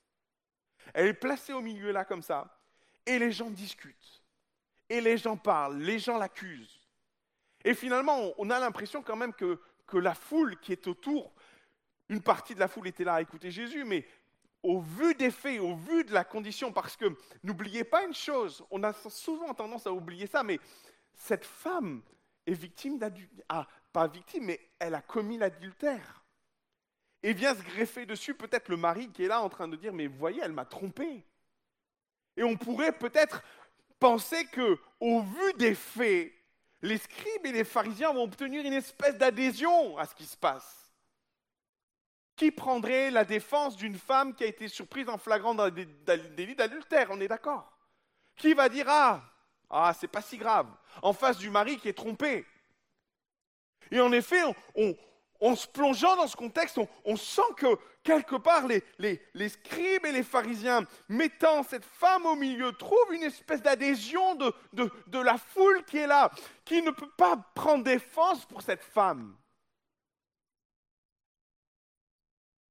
Elle 0.94 1.08
est 1.08 1.14
placée 1.14 1.52
au 1.52 1.60
milieu 1.60 1.92
là 1.92 2.06
comme 2.06 2.22
ça, 2.22 2.58
et 3.06 3.20
les 3.20 3.34
gens 3.34 3.50
discutent, 3.50 4.24
et 4.88 5.02
les 5.02 5.18
gens 5.18 5.36
parlent, 5.36 5.78
les 5.78 6.00
gens 6.00 6.18
l'accusent. 6.18 6.80
Et 7.66 7.74
finalement, 7.74 8.32
on 8.38 8.50
a 8.50 8.60
l'impression 8.62 9.04
quand 9.04 9.18
même 9.18 9.34
que, 9.34 9.60
que 9.86 9.98
la 9.98 10.16
foule 10.16 10.58
qui 10.62 10.72
est 10.72 10.88
autour, 10.88 11.34
une 12.08 12.22
partie 12.22 12.56
de 12.56 12.62
la 12.62 12.70
foule 12.70 12.88
était 12.88 13.04
là 13.04 13.16
à 13.16 13.22
écouter 13.22 13.52
Jésus, 13.52 13.84
mais 13.84 14.08
au 14.64 14.80
vu 14.80 15.14
des 15.16 15.32
faits, 15.32 15.60
au 15.60 15.76
vu 15.76 16.06
de 16.06 16.14
la 16.14 16.24
condition, 16.24 16.72
parce 16.72 16.96
que 16.96 17.14
n'oubliez 17.44 17.84
pas 17.84 18.06
une 18.06 18.14
chose, 18.14 18.64
on 18.72 18.84
a 18.84 18.94
souvent 18.94 19.54
tendance 19.54 19.86
à 19.86 19.92
oublier 19.92 20.28
ça, 20.28 20.44
mais 20.44 20.62
cette 21.14 21.44
femme 21.44 22.02
est 22.48 22.54
victime 22.54 22.98
d'adultère, 22.98 23.68
pas 23.92 24.08
victime, 24.08 24.46
mais 24.46 24.60
elle 24.80 24.96
a 24.96 25.02
commis 25.02 25.38
l'adultère. 25.38 26.24
Et 27.22 27.34
vient 27.34 27.54
se 27.54 27.62
greffer 27.62 28.06
dessus 28.06 28.34
peut-être 28.34 28.70
le 28.70 28.78
mari 28.78 29.10
qui 29.12 29.26
est 29.26 29.28
là 29.28 29.42
en 29.42 29.50
train 29.50 29.68
de 29.68 29.76
dire, 29.76 29.94
mais 29.94 30.08
voyez, 30.08 30.42
elle 30.42 30.54
m'a 30.54 30.66
trompé. 30.66 31.26
Et 32.38 32.44
on 32.44 32.56
pourrait 32.56 32.94
peut-être 32.94 33.44
penser 34.00 34.46
que, 34.46 34.80
au 35.00 35.22
vu 35.22 35.54
des 35.58 35.76
faits, 35.76 36.34
les 36.82 36.98
scribes 36.98 37.46
et 37.46 37.52
les 37.52 37.64
pharisiens 37.64 38.14
vont 38.14 38.24
obtenir 38.24 38.64
une 38.66 38.74
espèce 38.74 39.18
d'adhésion 39.18 39.98
à 39.98 40.06
ce 40.06 40.16
qui 40.16 40.26
se 40.26 40.38
passe. 40.38 40.94
Qui 42.36 42.52
prendrait 42.52 43.10
la 43.10 43.26
défense 43.26 43.76
d'une 43.76 43.98
femme 43.98 44.36
qui 44.36 44.44
a 44.44 44.48
été 44.48 44.68
surprise 44.68 45.10
en 45.10 45.18
flagrant 45.18 45.56
délit 45.56 46.56
d'adultère 46.56 47.08
On 47.10 47.20
est 47.20 47.28
d'accord 47.28 47.76
Qui 48.36 48.54
va 48.54 48.70
dire 48.70 48.86
ah, 48.88 49.24
ah, 49.70 49.94
c'est 50.00 50.08
pas 50.08 50.22
si 50.22 50.38
grave, 50.38 50.68
en 51.02 51.14
face 51.14 51.38
du 51.38 51.50
mari 51.50 51.78
qui 51.78 51.90
est 51.90 51.94
trompé 51.94 52.46
et 53.92 54.00
en 54.00 54.12
effet, 54.12 54.42
en 55.40 55.56
se 55.56 55.68
plongeant 55.68 56.16
dans 56.16 56.28
ce 56.28 56.36
contexte, 56.36 56.80
on, 57.06 57.16
sent 57.16 57.42
que 57.58 57.78
quelque 58.04 58.36
part, 58.36 58.68
les, 58.68 59.50
scribes 59.50 60.06
et 60.06 60.12
les 60.12 60.24
pharisiens, 60.24 60.86
mettant 61.08 61.64
cette 61.64 61.86
femme 61.86 62.26
au 62.26 62.36
milieu, 62.36 62.74
trouvent 62.74 63.14
une 63.14 63.24
espèce 63.24 63.62
d'adhésion 63.62 64.36
de, 64.36 64.54
de 64.74 65.20
la 65.20 65.38
foule 65.38 65.84
qui 65.86 65.98
est 65.98 66.08
là, 66.08 66.32
qui 66.66 66.82
ne 66.82 66.92
peut 66.92 67.12
pas 67.18 67.38
prendre 67.56 67.84
défense 67.84 68.46
pour 68.46 68.62
cette 68.62 68.84
femme. 68.84 69.36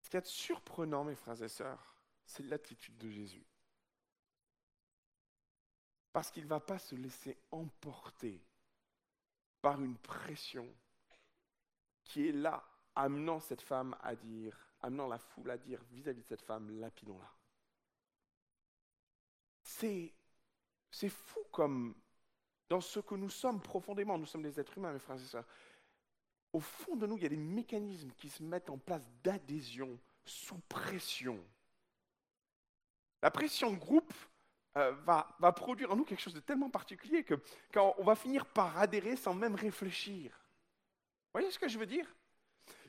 Ce 0.02 0.10
qui 0.10 0.16
est 0.16 0.26
surprenant, 0.26 1.04
mes 1.04 1.16
frères 1.16 1.42
et 1.42 1.48
sœurs, 1.48 1.96
c'est 2.24 2.44
l'attitude 2.44 2.96
de 2.96 3.10
Jésus. 3.10 3.45
Parce 6.16 6.30
qu'il 6.30 6.44
ne 6.44 6.48
va 6.48 6.60
pas 6.60 6.78
se 6.78 6.94
laisser 6.94 7.36
emporter 7.50 8.42
par 9.60 9.82
une 9.82 9.98
pression 9.98 10.66
qui 12.04 12.28
est 12.28 12.32
là, 12.32 12.66
amenant 12.94 13.38
cette 13.38 13.60
femme 13.60 13.94
à 14.00 14.16
dire, 14.16 14.56
amenant 14.80 15.08
la 15.08 15.18
foule 15.18 15.50
à 15.50 15.58
dire 15.58 15.78
vis-à-vis 15.90 16.22
de 16.22 16.26
cette 16.26 16.40
femme, 16.40 16.70
lapidons-la. 16.80 17.30
C'est, 19.62 20.10
c'est 20.90 21.10
fou 21.10 21.40
comme 21.52 21.94
dans 22.70 22.80
ce 22.80 23.00
que 23.00 23.14
nous 23.14 23.28
sommes 23.28 23.60
profondément, 23.60 24.16
nous 24.16 24.24
sommes 24.24 24.40
des 24.40 24.58
êtres 24.58 24.78
humains, 24.78 24.94
mes 24.94 24.98
frères 24.98 25.20
et 25.20 25.26
sœurs, 25.26 25.46
au 26.50 26.60
fond 26.60 26.96
de 26.96 27.06
nous, 27.06 27.18
il 27.18 27.24
y 27.24 27.26
a 27.26 27.28
des 27.28 27.36
mécanismes 27.36 28.12
qui 28.12 28.30
se 28.30 28.42
mettent 28.42 28.70
en 28.70 28.78
place 28.78 29.06
d'adhésion 29.22 30.00
sous 30.24 30.60
pression. 30.60 31.38
La 33.20 33.30
pression 33.30 33.70
de 33.70 33.76
groupe 33.76 34.14
euh, 34.76 34.92
va, 35.06 35.52
produire 35.52 35.90
en 35.92 35.96
nous 35.96 36.04
quelque 36.04 36.20
chose 36.20 36.34
de 36.34 36.40
tellement 36.40 36.68
particulier 36.68 37.24
que 37.24 37.34
quand 37.72 37.94
on 37.96 38.04
va 38.04 38.14
finir 38.14 38.44
par 38.44 38.76
adhérer 38.78 39.16
sans 39.16 39.32
même 39.32 39.54
réfléchir. 39.54 40.38
Voyez 41.32 41.50
ce 41.50 41.58
que 41.58 41.68
je 41.68 41.78
veux 41.78 41.86
dire? 41.86 42.06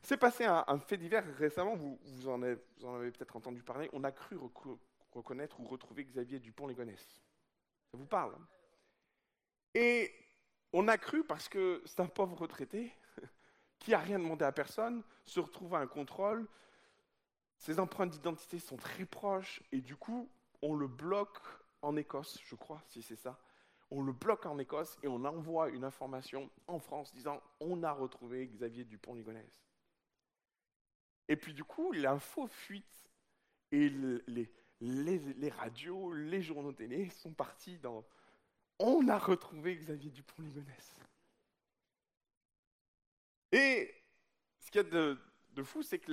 C'est 0.02 0.18
passé 0.18 0.46
un, 0.46 0.80
fait 0.80 0.98
divers 0.98 1.24
récemment, 1.38 1.76
vous, 1.76 1.98
vous, 2.04 2.28
en 2.28 2.42
avez, 2.42 2.58
peut-être 3.12 3.36
entendu 3.36 3.64
parler, 3.64 3.90
on 3.94 4.04
a 4.04 4.12
cru 4.12 4.38
reconnaître 5.12 5.60
ou 5.60 5.66
retrouver 5.66 6.04
Xavier 6.04 6.40
Dupont-Légonesse. 6.40 7.22
Ça 7.92 7.98
vous 7.98 8.06
parle? 8.06 8.36
Et 9.74 10.14
on 10.74 10.88
a 10.90 10.98
cru 10.98 11.24
parce 11.24 11.48
que 11.48 11.82
c'est 11.86 12.02
un 12.02 12.08
pauvre 12.08 12.38
retraité 12.38 12.92
qui 13.80 13.92
n'a 13.92 14.00
rien 14.00 14.20
demandé 14.20 14.44
à 14.44 14.52
personne, 14.52 15.04
se 15.24 15.40
retrouve 15.40 15.76
à 15.76 15.80
un 15.80 15.88
contrôle, 15.88 16.48
ses 17.58 17.80
empreintes 17.80 18.12
d'identité 18.12 18.60
sont 18.60 18.78
très 18.78 19.06
proches, 19.06 19.64
et 19.72 19.82
du 19.82 19.96
coup, 19.96 20.30
on 20.62 20.76
le 20.76 20.88
bloque 20.88 21.40
en 21.82 21.96
Écosse, 21.96 22.40
je 22.46 22.56
crois, 22.56 22.82
si 22.88 23.02
c'est 23.02 23.16
ça 23.16 23.40
on 23.92 24.02
le 24.02 24.12
bloque 24.12 24.46
en 24.46 24.60
Écosse 24.60 24.98
et 25.02 25.08
on 25.08 25.24
envoie 25.24 25.70
une 25.70 25.84
information 25.84 26.50
en 26.68 26.80
France 26.80 27.14
disant 27.14 27.42
on 27.60 27.84
a 27.84 27.92
retrouvé 27.92 28.48
Xavier 28.48 28.84
Dupont-Ligonnès. 28.84 29.64
Et 31.30 31.36
puis 31.36 31.54
du 31.54 31.64
coup, 31.64 31.92
l'info 31.92 32.48
fuite 32.48 33.10
et 33.72 33.90
les, 33.90 35.50
radios, 35.50 36.14
les 36.14 36.42
journaux 36.42 36.74
télé 36.74 37.10
sont 37.10 37.34
partis 37.34 37.78
dans 37.78 38.06
on 38.80 39.08
a 39.08 39.18
retrouvé 39.18 39.76
Xavier 39.76 40.12
Dupont-Ligonnès. 40.12 40.96
Et 43.54 43.94
ce 44.60 44.70
qu'il 44.70 44.82
y 44.82 44.86
a 44.86 44.90
de, 44.90 45.64
fou, 45.64 45.82
c'est 45.82 46.00
que 46.00 46.12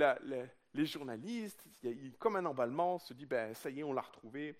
les 0.72 0.86
journalistes, 0.86 1.66
comme 2.18 2.36
un 2.36 2.44
emballement, 2.46 2.98
se 2.98 3.12
disent 3.12 3.28
ben, 3.28 3.52
ça 3.54 3.68
y 3.68 3.80
est, 3.80 3.82
on 3.82 3.92
l'a 3.92 4.00
retrouvé 4.00 4.56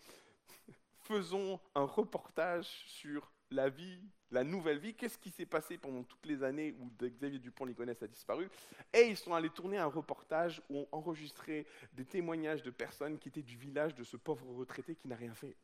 faisons 1.05 1.61
un 1.75 1.85
reportage 1.85 2.67
sur 2.87 3.31
la 3.51 3.69
vie, 3.69 4.01
la 4.31 4.43
nouvelle 4.43 4.79
vie, 4.79 4.95
qu'est-ce 4.95 5.19
qui 5.19 5.31
s'est 5.31 5.47
passé 5.47 5.79
pendant 5.79 6.03
toutes 6.03 6.27
les 6.27 6.43
années 6.43 6.75
où 6.81 6.91
Xavier 7.01 7.39
Dupont-Ligonnès 7.39 8.03
a 8.03 8.09
disparu? 8.09 8.49
Et 8.93 9.09
ils 9.09 9.17
sont 9.17 9.35
allés 9.35 9.51
tourner 9.51 9.79
un 9.79 9.87
reportage 9.87 10.61
où 10.69 10.79
on 10.79 10.89
enregistrait 10.93 11.67
des 11.93 12.05
témoignages 12.05 12.63
de 12.63 12.71
personnes 12.71 13.19
qui 13.19 13.29
étaient 13.29 13.43
du 13.43 13.57
village 13.57 13.95
de 13.95 14.03
ce 14.03 14.17
pauvre 14.17 14.47
retraité 14.55 14.97
qui 14.97 15.09
n'a 15.09 15.17
rien 15.17 15.35
fait. 15.35 15.57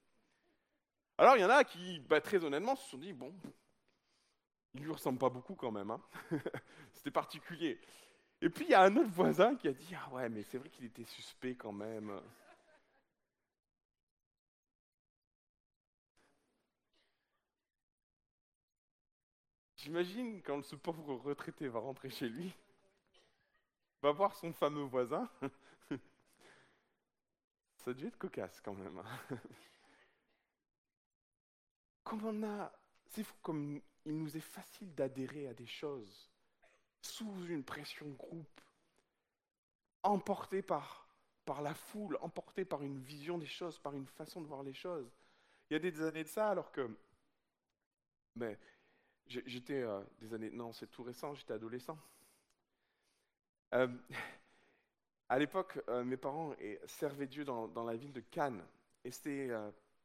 Alors 1.18 1.36
il 1.36 1.40
y 1.40 1.44
en 1.44 1.50
a 1.50 1.64
qui, 1.64 2.00
bah, 2.00 2.20
très 2.20 2.42
honnêtement, 2.44 2.76
se 2.76 2.88
sont 2.88 2.98
dit, 2.98 3.12
bon, 3.12 3.34
il 4.74 4.82
lui 4.82 4.92
ressemble 4.92 5.18
pas 5.18 5.30
beaucoup 5.30 5.54
quand 5.54 5.72
même. 5.72 5.90
Hein. 5.90 6.00
C'était 6.92 7.10
particulier. 7.10 7.80
Et 8.40 8.48
puis 8.48 8.66
il 8.66 8.70
y 8.70 8.74
a 8.74 8.82
un 8.82 8.96
autre 8.96 9.10
voisin 9.10 9.56
qui 9.56 9.68
a 9.68 9.72
dit, 9.72 9.94
ah 9.94 10.14
ouais, 10.14 10.28
mais 10.28 10.42
c'est 10.44 10.58
vrai 10.58 10.70
qu'il 10.70 10.84
était 10.84 11.04
suspect 11.04 11.56
quand 11.56 11.72
même. 11.72 12.20
J'imagine 19.82 20.42
quand 20.42 20.62
ce 20.62 20.76
pauvre 20.76 21.14
retraité 21.14 21.66
va 21.66 21.78
rentrer 21.78 22.10
chez 22.10 22.28
lui, 22.28 22.54
va 24.02 24.12
voir 24.12 24.36
son 24.36 24.52
fameux 24.52 24.82
voisin. 24.82 25.26
Ça 27.76 27.92
a 27.92 27.94
dû 27.94 28.06
être 28.06 28.18
cocasse 28.18 28.60
quand 28.60 28.74
même. 28.74 28.98
Hein. 28.98 29.06
Comme 32.04 32.26
on 32.26 32.42
a, 32.42 32.70
c'est 33.06 33.24
fou 33.24 33.36
comme 33.40 33.80
il 34.04 34.18
nous 34.18 34.36
est 34.36 34.40
facile 34.40 34.94
d'adhérer 34.94 35.46
à 35.48 35.54
des 35.54 35.66
choses 35.66 36.28
sous 37.00 37.46
une 37.46 37.64
pression 37.64 38.08
groupe. 38.10 38.60
emporté 40.02 40.60
par, 40.60 41.08
par 41.44 41.62
la 41.62 41.72
foule, 41.72 42.18
emporté 42.20 42.64
par 42.64 42.82
une 42.82 42.98
vision 42.98 43.38
des 43.38 43.46
choses, 43.46 43.78
par 43.78 43.94
une 43.94 44.06
façon 44.06 44.42
de 44.42 44.46
voir 44.46 44.62
les 44.62 44.74
choses. 44.74 45.10
Il 45.68 45.74
y 45.74 45.76
a 45.76 45.78
des 45.78 46.02
années 46.02 46.24
de 46.24 46.28
ça, 46.28 46.50
alors 46.50 46.72
que. 46.72 46.94
Mais 48.34 48.58
j'étais. 49.30 49.82
Euh, 49.82 50.00
des 50.18 50.34
années. 50.34 50.50
Non, 50.50 50.72
c'est 50.72 50.90
tout 50.90 51.02
récent, 51.02 51.34
j'étais 51.34 51.54
adolescent. 51.54 51.98
Euh, 53.74 53.88
à 55.28 55.38
l'époque, 55.38 55.80
euh, 55.88 56.04
mes 56.04 56.16
parents 56.16 56.54
servaient 56.86 57.26
Dieu 57.26 57.44
dans, 57.44 57.84
la 57.84 57.96
ville 57.96 58.12
de 58.12 58.20
Cannes. 58.20 58.62
Et 59.04 59.10
c'était 59.10 59.50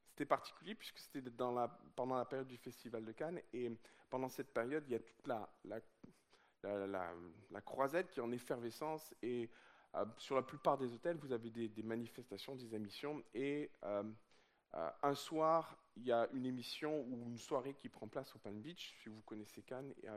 c'était 0.08 0.26
particulier 0.26 0.76
puisque 0.76 1.00
c'était 1.00 1.30
pendant 1.96 2.16
la 2.16 2.26
période 2.26 2.48
du 2.48 2.58
festival 2.58 3.04
de 3.04 3.12
Cannes. 3.12 3.42
Et 3.52 3.70
pendant 4.10 4.30
cette 4.30 4.54
période, 4.54 4.84
il 4.88 4.94
y 4.94 4.96
a 4.96 5.00
toute 5.00 5.28
la, 5.28 5.50
la, 5.66 7.62
croisette 7.62 8.12
qui 8.12 8.20
est 8.20 8.24
en 8.24 8.32
effervescence. 8.32 9.14
Et 9.22 9.50
euh, 9.96 10.06
sur 10.18 10.36
la 10.36 10.42
plupart 10.42 10.78
des 10.78 10.92
hôtels, 10.94 11.18
vous 11.18 11.32
avez 11.32 11.50
des, 11.50 11.84
manifestations, 11.84 12.56
des 12.56 12.76
émissions. 12.76 13.24
Et 13.34 13.72
euh, 13.84 14.04
euh, 14.04 14.04
un 15.04 15.16
soir, 15.16 15.78
il 15.96 16.06
y 16.06 16.12
a 16.12 16.28
une 16.34 16.46
émission 16.46 17.02
ou 17.02 17.30
une 17.30 17.38
soirée 17.38 17.74
qui 17.74 17.90
prend 17.90 18.08
place 18.08 18.36
au 18.36 18.40
Pan 18.40 18.52
Beach, 18.52 18.94
si 19.02 19.10
vous 19.10 19.22
connaissez 19.22 19.62
Cannes 19.62 19.94
et 20.04 20.08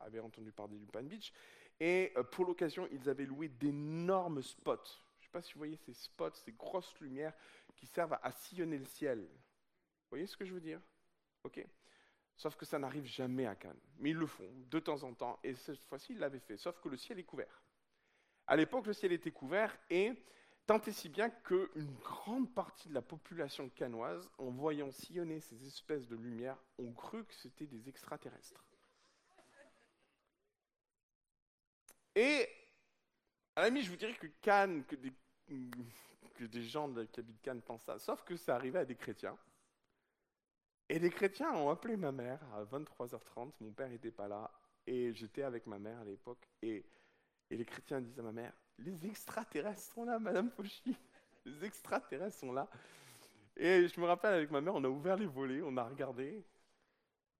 avez, 0.00 0.20
entendu 0.20 0.50
parler 0.52 0.76
du 0.76 0.86
Pan 0.86 1.02
Beach. 1.02 1.32
Et 1.80 2.12
pour 2.32 2.44
l'occasion, 2.44 2.88
ils 2.90 3.08
avaient 3.08 3.26
loué 3.26 3.48
d'énormes 3.48 4.42
spots. 4.42 4.82
Je 5.20 5.22
ne 5.22 5.26
sais 5.26 5.32
pas 5.32 5.42
si 5.42 5.52
vous 5.52 5.58
voyez 5.58 5.76
ces 5.76 5.94
spots, 5.94 6.34
ces 6.34 6.52
grosses 6.52 6.98
lumières 7.00 7.34
qui 7.76 7.86
servent 7.86 8.18
à 8.20 8.32
sillonner 8.32 8.78
le 8.78 8.84
ciel. 8.84 9.20
Vous 9.20 10.10
voyez 10.10 10.26
ce 10.26 10.36
que 10.36 10.44
je 10.44 10.52
veux 10.52 10.60
dire? 10.60 10.80
Ok 11.44 11.64
Sauf 12.36 12.56
que 12.56 12.64
ça 12.64 12.78
n'arrive 12.78 13.04
jamais 13.04 13.46
à 13.46 13.54
Cannes. 13.54 13.80
Mais 13.98 14.10
ils 14.10 14.16
le 14.16 14.26
font 14.26 14.48
de 14.70 14.78
temps 14.78 15.02
en 15.02 15.12
temps, 15.14 15.38
et 15.42 15.54
cette 15.54 15.82
fois-ci, 15.84 16.12
ils 16.12 16.18
l'avaient 16.18 16.38
fait, 16.38 16.56
sauf 16.56 16.80
que 16.80 16.88
le 16.88 16.96
ciel 16.96 17.18
est 17.18 17.24
couvert. 17.24 17.62
À 18.46 18.56
l'époque, 18.56 18.86
le 18.86 18.92
ciel 18.92 19.12
était 19.12 19.32
couvert, 19.32 19.76
et 19.90 20.12
tant 20.68 20.82
et 20.82 20.92
si 20.92 21.08
bien 21.08 21.30
qu'une 21.30 21.94
grande 22.02 22.52
partie 22.52 22.90
de 22.90 22.94
la 22.94 23.00
population 23.00 23.70
canoise, 23.70 24.28
en 24.36 24.50
voyant 24.50 24.92
sillonner 24.92 25.40
ces 25.40 25.66
espèces 25.66 26.06
de 26.06 26.14
lumières, 26.14 26.58
ont 26.76 26.92
cru 26.92 27.24
que 27.24 27.34
c'était 27.34 27.66
des 27.66 27.88
extraterrestres. 27.88 28.62
Et, 32.14 32.46
à 33.56 33.62
la 33.62 33.68
limite, 33.70 33.84
je 33.84 33.90
vous 33.90 33.96
dirais 33.96 34.12
que 34.12 34.26
Cannes, 34.42 34.84
que 34.84 34.96
des, 34.96 36.64
gens 36.64 36.92
qui 37.06 37.20
habitent 37.20 37.40
Cannes 37.40 37.62
pensent 37.62 37.84
ça, 37.84 37.98
sauf 37.98 38.22
que 38.22 38.36
ça 38.36 38.54
arrivait 38.54 38.80
à 38.80 38.84
des 38.84 38.96
chrétiens. 38.96 39.38
Et 40.90 40.98
les 40.98 41.10
chrétiens 41.10 41.50
ont 41.52 41.70
appelé 41.70 41.96
ma 41.96 42.12
mère 42.12 42.40
à 42.52 42.64
23h30, 42.64 43.52
mon 43.60 43.72
père 43.72 43.88
n'était 43.88 44.10
pas 44.10 44.28
là, 44.28 44.50
et 44.86 45.14
j'étais 45.14 45.44
avec 45.44 45.66
ma 45.66 45.78
mère 45.78 46.00
à 46.00 46.04
l'époque, 46.04 46.46
et, 46.60 46.84
les 47.50 47.64
chrétiens 47.64 48.02
disent 48.02 48.18
à 48.18 48.22
ma 48.22 48.32
mère, 48.32 48.52
les 48.78 49.06
extraterrestres 49.06 49.92
sont 49.92 50.04
là, 50.04 50.18
Madame 50.18 50.50
Fauchy, 50.50 50.96
les 51.44 51.64
extraterrestres 51.64 52.38
sont 52.38 52.52
là. 52.52 52.68
Et 53.56 53.88
je 53.88 54.00
me 54.00 54.06
rappelle 54.06 54.34
avec 54.34 54.50
ma 54.50 54.60
mère, 54.60 54.74
on 54.74 54.84
a 54.84 54.88
ouvert 54.88 55.16
les 55.16 55.26
volets, 55.26 55.62
on 55.62 55.76
a 55.76 55.84
regardé, 55.84 56.44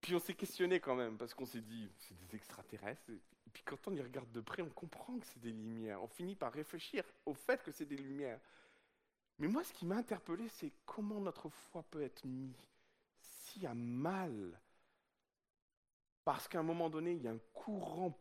puis 0.01 0.15
on 0.15 0.19
s'est 0.19 0.35
questionné 0.35 0.81
quand 0.81 0.95
même, 0.95 1.17
parce 1.17 1.35
qu'on 1.35 1.47
s'est 1.47 1.61
dit, 1.61 1.89
c'est 1.99 2.17
des 2.19 2.37
extraterrestres. 2.37 3.11
Et 3.11 3.51
puis 3.53 3.63
quand 3.65 3.87
on 3.87 3.95
y 3.95 4.03
regarde 4.03 4.31
de 4.33 4.41
près, 4.41 4.63
on 4.63 4.71
comprend 4.71 5.19
que 5.19 5.27
c'est 5.27 5.41
des 5.41 5.53
lumières. 5.53 6.03
On 6.03 6.09
finit 6.09 6.35
par 6.35 6.53
réfléchir 6.53 7.05
au 7.25 7.35
fait 7.35 7.63
que 7.63 7.71
c'est 7.71 7.87
des 7.87 7.97
lumières. 7.97 8.41
Mais 9.39 9.47
moi, 9.47 9.63
ce 9.63 9.73
qui 9.73 9.87
m'a 9.87 9.97
interpellé, 9.97 10.49
c'est 10.49 10.73
comment 10.85 11.21
notre 11.21 11.49
foi 11.49 11.85
peut 11.91 12.03
être 12.03 12.25
mise 12.25 12.69
si 13.21 13.65
à 13.67 13.75
mal 13.75 14.59
parce 16.29 16.47
qu'à 16.47 16.59
un 16.59 16.63
moment 16.63 16.91
donné, 16.91 17.13
il 17.13 17.23
y 17.23 17.27
a 17.27 17.31
un 17.31 17.41
courant 17.55 18.15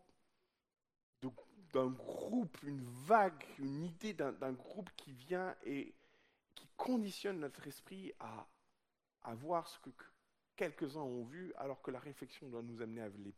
d'un 1.74 1.90
groupe, 1.90 2.62
une 2.64 2.84
vague, 3.06 3.44
une 3.60 3.84
idée 3.84 4.14
d'un 4.14 4.54
groupe 4.54 4.90
qui 4.96 5.12
vient 5.12 5.56
et 5.64 5.94
qui 6.56 6.68
conditionne 6.76 7.40
notre 7.40 7.68
esprit 7.68 8.14
à, 8.20 8.48
à 9.24 9.36
voir 9.36 9.68
ce 9.68 9.80
que 9.80 9.90
quelques-uns 10.56 11.02
ont 11.02 11.24
vu, 11.24 11.54
alors 11.56 11.82
que 11.82 11.92
la 11.92 12.00
réflexion 12.00 12.50
doit 12.50 12.64
nous 12.64 12.82
amener 12.82 13.02
à 13.02 13.06
aller, 13.06 13.34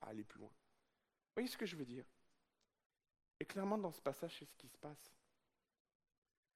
à 0.00 0.06
aller 0.08 0.24
plus 0.24 0.40
loin. 0.40 0.48
Vous 0.48 1.34
voyez 1.36 1.48
ce 1.48 1.56
que 1.56 1.66
je 1.66 1.76
veux 1.76 1.84
dire? 1.84 2.04
Et 3.40 3.44
clairement, 3.44 3.78
dans 3.78 3.92
ce 3.92 4.00
passage, 4.00 4.36
c'est 4.38 4.44
ce 4.44 4.56
qui 4.56 4.68
se 4.68 4.78
passe. 4.78 5.12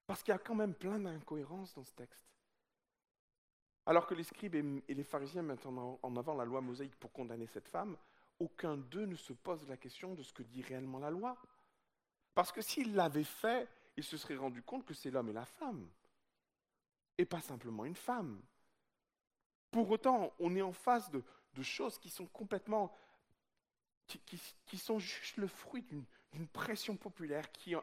Parce 0.06 0.22
qu'il 0.22 0.32
y 0.32 0.34
a 0.34 0.38
quand 0.38 0.54
même 0.54 0.74
plein 0.74 0.98
d'incohérences 0.98 1.74
dans 1.74 1.84
ce 1.84 1.92
texte. 1.92 2.24
Alors 3.86 4.06
que 4.06 4.14
les 4.14 4.24
scribes 4.24 4.54
et 4.54 4.94
les 4.94 5.04
pharisiens 5.04 5.42
mettent 5.42 5.66
en 5.66 6.16
avant 6.16 6.34
la 6.34 6.44
loi 6.44 6.60
mosaïque 6.60 6.96
pour 6.96 7.12
condamner 7.12 7.46
cette 7.46 7.68
femme, 7.68 7.96
aucun 8.40 8.76
d'eux 8.76 9.06
ne 9.06 9.16
se 9.16 9.32
pose 9.32 9.66
la 9.68 9.76
question 9.76 10.14
de 10.14 10.22
ce 10.22 10.32
que 10.32 10.42
dit 10.42 10.62
réellement 10.62 10.98
la 10.98 11.10
loi. 11.10 11.36
Parce 12.34 12.52
que 12.52 12.62
s'il 12.62 12.94
l'avait 12.94 13.24
fait, 13.24 13.68
il 13.96 14.04
se 14.04 14.16
serait 14.16 14.36
rendu 14.36 14.62
compte 14.62 14.84
que 14.84 14.94
c'est 14.94 15.10
l'homme 15.10 15.28
et 15.28 15.32
la 15.32 15.44
femme, 15.44 15.88
et 17.18 17.24
pas 17.24 17.40
simplement 17.40 17.84
une 17.84 17.96
femme. 17.96 18.40
Pour 19.70 19.90
autant, 19.90 20.32
on 20.38 20.54
est 20.54 20.62
en 20.62 20.72
face 20.72 21.10
de, 21.10 21.22
choses 21.62 21.98
qui 21.98 22.08
sont 22.08 22.26
complètement, 22.26 22.96
qui, 24.06 24.78
sont 24.78 25.00
juste 25.00 25.36
le 25.36 25.48
fruit 25.48 25.82
d'une 25.82 26.46
pression 26.46 26.96
populaire 26.96 27.50
qui 27.50 27.74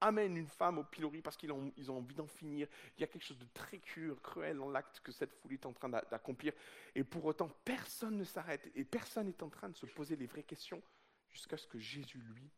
amène 0.00 0.36
une 0.36 0.46
femme 0.46 0.78
au 0.78 0.84
pilori 0.84 1.22
parce 1.22 1.36
qu'ils 1.36 1.52
ont, 1.52 1.72
ils 1.76 1.90
ont 1.90 1.98
envie 1.98 2.14
d'en 2.14 2.26
finir. 2.26 2.68
Il 2.96 3.00
y 3.00 3.04
a 3.04 3.06
quelque 3.06 3.24
chose 3.24 3.38
de 3.38 3.46
très 3.54 3.78
cruel 3.78 4.56
dans 4.56 4.70
l'acte 4.70 5.00
que 5.00 5.12
cette 5.12 5.32
foule 5.32 5.52
est 5.52 5.66
en 5.66 5.72
train 5.72 5.88
d'accomplir. 5.88 6.52
Et 6.94 7.04
pour 7.04 7.24
autant, 7.24 7.48
personne 7.64 8.16
ne 8.16 8.24
s'arrête 8.24 8.70
et 8.74 8.84
personne 8.84 9.26
n'est 9.26 9.42
en 9.42 9.48
train 9.48 9.68
de 9.68 9.76
se 9.76 9.86
poser 9.86 10.16
les 10.16 10.26
vraies 10.26 10.42
questions 10.42 10.82
jusqu'à 11.30 11.56
ce 11.56 11.66
que 11.66 11.78
Jésus, 11.78 12.18
lui, 12.18 12.50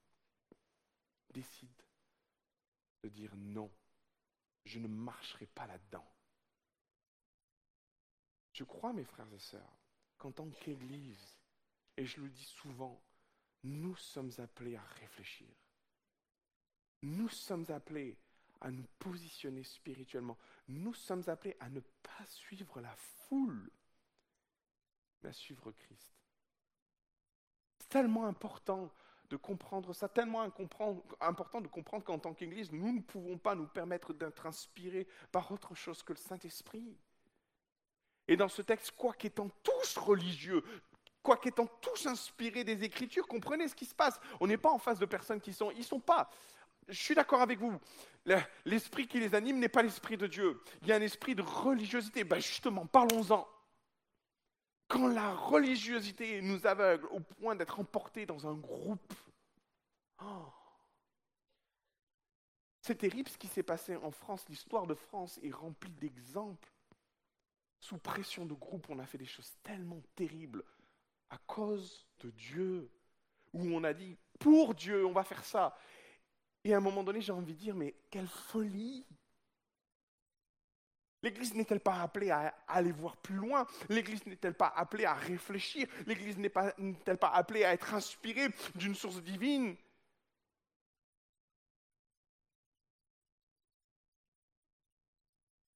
décide 1.31 1.83
de 3.03 3.09
dire 3.09 3.35
non, 3.37 3.71
je 4.65 4.79
ne 4.79 4.89
marcherai 4.89 5.47
pas 5.47 5.67
là-dedans. 5.67 6.07
Je 8.53 8.65
crois, 8.65 8.93
mes 8.93 9.05
frères 9.05 9.33
et 9.33 9.39
sœurs, 9.39 9.79
qu'en 10.19 10.33
tant 10.33 10.51
qu'Église, 10.51 11.39
et 11.97 12.05
je 12.05 12.21
le 12.21 12.29
dis 12.29 12.45
souvent, 12.45 13.03
nous 13.63 13.97
sommes 13.97 14.33
appelés 14.39 14.77
à 14.77 14.83
réfléchir. 14.83 15.49
Nous 17.03 17.29
sommes 17.29 17.67
appelés 17.71 18.17
à 18.61 18.71
nous 18.71 18.87
positionner 18.99 19.63
spirituellement. 19.65 20.37
Nous 20.69 20.95
sommes 20.95 21.25
appelés 21.29 21.57
à 21.61 21.69
ne 21.71 21.81
pas 21.81 22.27
suivre 22.27 22.81
la 22.81 22.95
foule, 22.97 23.71
mais 25.23 25.31
à 25.31 25.33
suivre 25.33 25.73
Christ. 25.73 26.11
C'est 27.79 27.89
tellement 27.89 28.27
important 28.27 28.93
de 29.31 29.37
comprendre 29.37 29.93
ça, 29.93 30.09
tellement 30.09 30.43
important 30.43 31.61
de 31.61 31.69
comprendre 31.69 32.05
qu'en 32.05 32.19
tant 32.19 32.35
qu'Église, 32.35 32.73
nous 32.73 32.93
ne 32.93 33.01
pouvons 33.01 33.39
pas 33.39 33.55
nous 33.55 33.67
permettre 33.67 34.13
d'être 34.13 34.45
inspirés 34.45 35.07
par 35.31 35.51
autre 35.53 35.75
chose 35.75 36.03
que 36.03 36.13
le 36.13 36.19
Saint-Esprit. 36.19 36.97
Et 38.27 38.37
dans 38.37 38.49
ce 38.49 38.63
texte, 38.63 38.91
quoi 38.93 39.15
qu'étant 39.15 39.49
tous 39.63 39.97
religieux, 39.97 40.65
quoi 41.23 41.37
qu'étant 41.37 41.67
tous 41.81 42.07
inspirés 42.07 42.65
des 42.65 42.83
Écritures, 42.83 43.27
comprenez 43.29 43.69
ce 43.69 43.75
qui 43.75 43.85
se 43.85 43.95
passe. 43.95 44.21
On 44.41 44.49
n'est 44.49 44.59
pas 44.59 44.71
en 44.71 44.79
face 44.79 44.99
de 44.99 45.07
personnes 45.07 45.41
qui 45.41 45.53
sont, 45.53 45.71
ils 45.71 45.85
sont 45.85 46.01
pas 46.01 46.29
je 46.91 47.01
suis 47.01 47.15
d'accord 47.15 47.41
avec 47.41 47.59
vous. 47.59 47.79
L'esprit 48.65 49.07
qui 49.07 49.19
les 49.19 49.35
anime 49.35 49.59
n'est 49.59 49.69
pas 49.69 49.83
l'esprit 49.83 50.17
de 50.17 50.27
Dieu. 50.27 50.61
Il 50.83 50.89
y 50.89 50.93
a 50.93 50.97
un 50.97 51.01
esprit 51.01 51.35
de 51.35 51.43
religiosité. 51.43 52.25
Ben 52.25 52.41
justement, 52.41 52.87
parlons-en. 52.87 53.49
Quand 54.89 55.07
la 55.07 55.33
religiosité 55.35 56.43
nous 56.43 56.67
aveugle 56.67 57.07
au 57.07 57.21
point 57.21 57.55
d'être 57.55 57.79
emportés 57.79 58.27
dans 58.27 58.47
un 58.47 58.55
groupe, 58.55 59.15
oh, 60.23 60.53
c'est 62.83 62.97
terrible 62.97 63.29
ce 63.29 63.39
qui 63.39 63.47
s'est 63.47 63.63
passé 63.63 63.97
en 63.97 64.11
France. 64.11 64.45
L'histoire 64.49 64.87
de 64.87 64.95
France 64.95 65.39
est 65.43 65.53
remplie 65.53 65.93
d'exemples. 65.93 66.73
Sous 67.79 67.99
pression 67.99 68.45
de 68.45 68.53
groupe, 68.53 68.91
on 68.91 68.99
a 68.99 69.07
fait 69.07 69.17
des 69.17 69.27
choses 69.27 69.53
tellement 69.63 70.03
terribles 70.15 70.65
à 71.31 71.39
cause 71.47 72.07
de 72.19 72.31
Dieu, 72.31 72.91
où 73.53 73.63
on 73.75 73.85
a 73.85 73.95
dit, 73.95 74.19
pour 74.39 74.75
Dieu, 74.75 75.07
on 75.07 75.13
va 75.13 75.23
faire 75.23 75.45
ça. 75.45 75.77
Et 76.65 76.75
à 76.75 76.77
un 76.77 76.81
moment 76.81 77.03
donné, 77.03 77.21
j'ai 77.21 77.33
envie 77.33 77.55
de 77.55 77.59
dire, 77.59 77.75
mais 77.75 77.95
quelle 78.11 78.29
folie. 78.29 79.07
L'Église 81.23 81.55
n'est-elle 81.55 81.81
pas 81.81 82.01
appelée 82.01 82.31
à 82.31 82.49
aller 82.67 82.93
voir 82.93 83.17
plus 83.19 83.35
loin? 83.35 83.67
L'Église 83.91 84.25
n'est-elle 84.27 84.55
pas 84.55 84.69
appelée 84.69 85.05
à 85.05 85.15
réfléchir? 85.15 85.87
L'Église 86.07 86.39
n'est-elle 86.39 87.19
pas 87.19 87.29
appelée 87.29 87.65
à 87.65 87.73
être 87.75 87.93
inspirée 87.93 88.49
d'une 88.75 88.95
source 88.95 89.23
divine? 89.23 89.77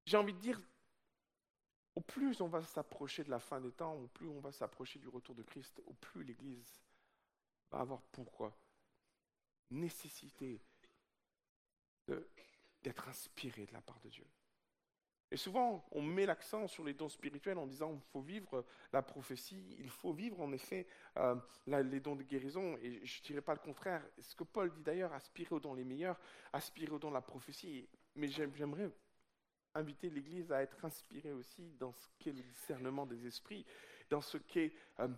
J'ai 0.07 0.17
envie 0.17 0.33
de 0.33 0.39
dire, 0.39 0.61
au 1.95 2.01
plus 2.01 2.41
on 2.41 2.49
va 2.49 2.63
s'approcher 2.63 3.25
de 3.25 3.31
la 3.31 3.41
fin 3.41 3.61
des 3.61 3.73
temps, 3.73 3.95
au 3.95 4.07
plus 4.07 4.29
on 4.29 4.41
va 4.41 4.53
s'approcher 4.53 4.99
du 4.99 5.09
retour 5.09 5.35
de 5.35 5.43
Christ, 5.43 5.81
au 5.87 5.93
plus 5.95 6.25
l'Église 6.25 6.85
va 7.71 7.81
avoir 7.81 8.01
pourquoi? 8.13 8.57
Nécessité 9.71 10.61
d'être 12.83 13.09
inspiré 13.09 13.67
de 13.67 13.73
la 13.73 13.81
part 13.81 14.01
de 14.01 14.09
Dieu. 14.09 14.27
Et 15.31 15.37
souvent, 15.37 15.85
on 15.91 16.01
met 16.01 16.27
l'accent 16.27 16.69
sur 16.69 16.85
les 16.85 16.95
dons 16.95 17.09
spirituels 17.09 17.59
en 17.59 17.67
disant 17.67 17.91
qu'il 17.93 18.11
faut 18.13 18.21
vivre 18.21 18.65
la 18.93 19.03
prophétie, 19.03 19.75
il 19.81 19.91
faut 19.91 20.13
vivre 20.13 20.41
en 20.41 20.53
effet 20.53 20.87
euh, 21.17 21.35
les 21.67 21.99
dons 21.99 22.15
de 22.15 22.23
guérison. 22.23 22.77
Et 22.83 23.05
je 23.05 23.21
ne 23.21 23.27
dirais 23.27 23.41
pas 23.41 23.55
le 23.55 23.59
contraire. 23.59 24.07
Ce 24.21 24.37
que 24.37 24.45
Paul 24.45 24.71
dit 24.71 24.83
d'ailleurs, 24.83 25.13
aspirer 25.13 25.53
aux 25.53 25.59
dons 25.59 25.75
les 25.75 25.83
meilleurs, 25.83 26.21
aspirer 26.53 26.93
aux 26.93 27.01
dons 27.01 27.09
de 27.09 27.15
la 27.15 27.21
prophétie. 27.21 27.89
Mais 28.15 28.29
j'aimerais 28.29 28.91
inviter 29.75 30.09
l'Église 30.09 30.53
à 30.53 30.63
être 30.63 30.85
inspirée 30.85 31.33
aussi 31.33 31.73
dans 31.81 31.93
ce 31.93 32.07
qu'est 32.21 32.33
le 32.33 32.43
discernement 32.43 33.05
des 33.05 33.27
esprits, 33.27 33.67
dans 34.11 34.21
ce 34.21 34.39
qu'est 34.39 34.73
euh, 35.01 35.09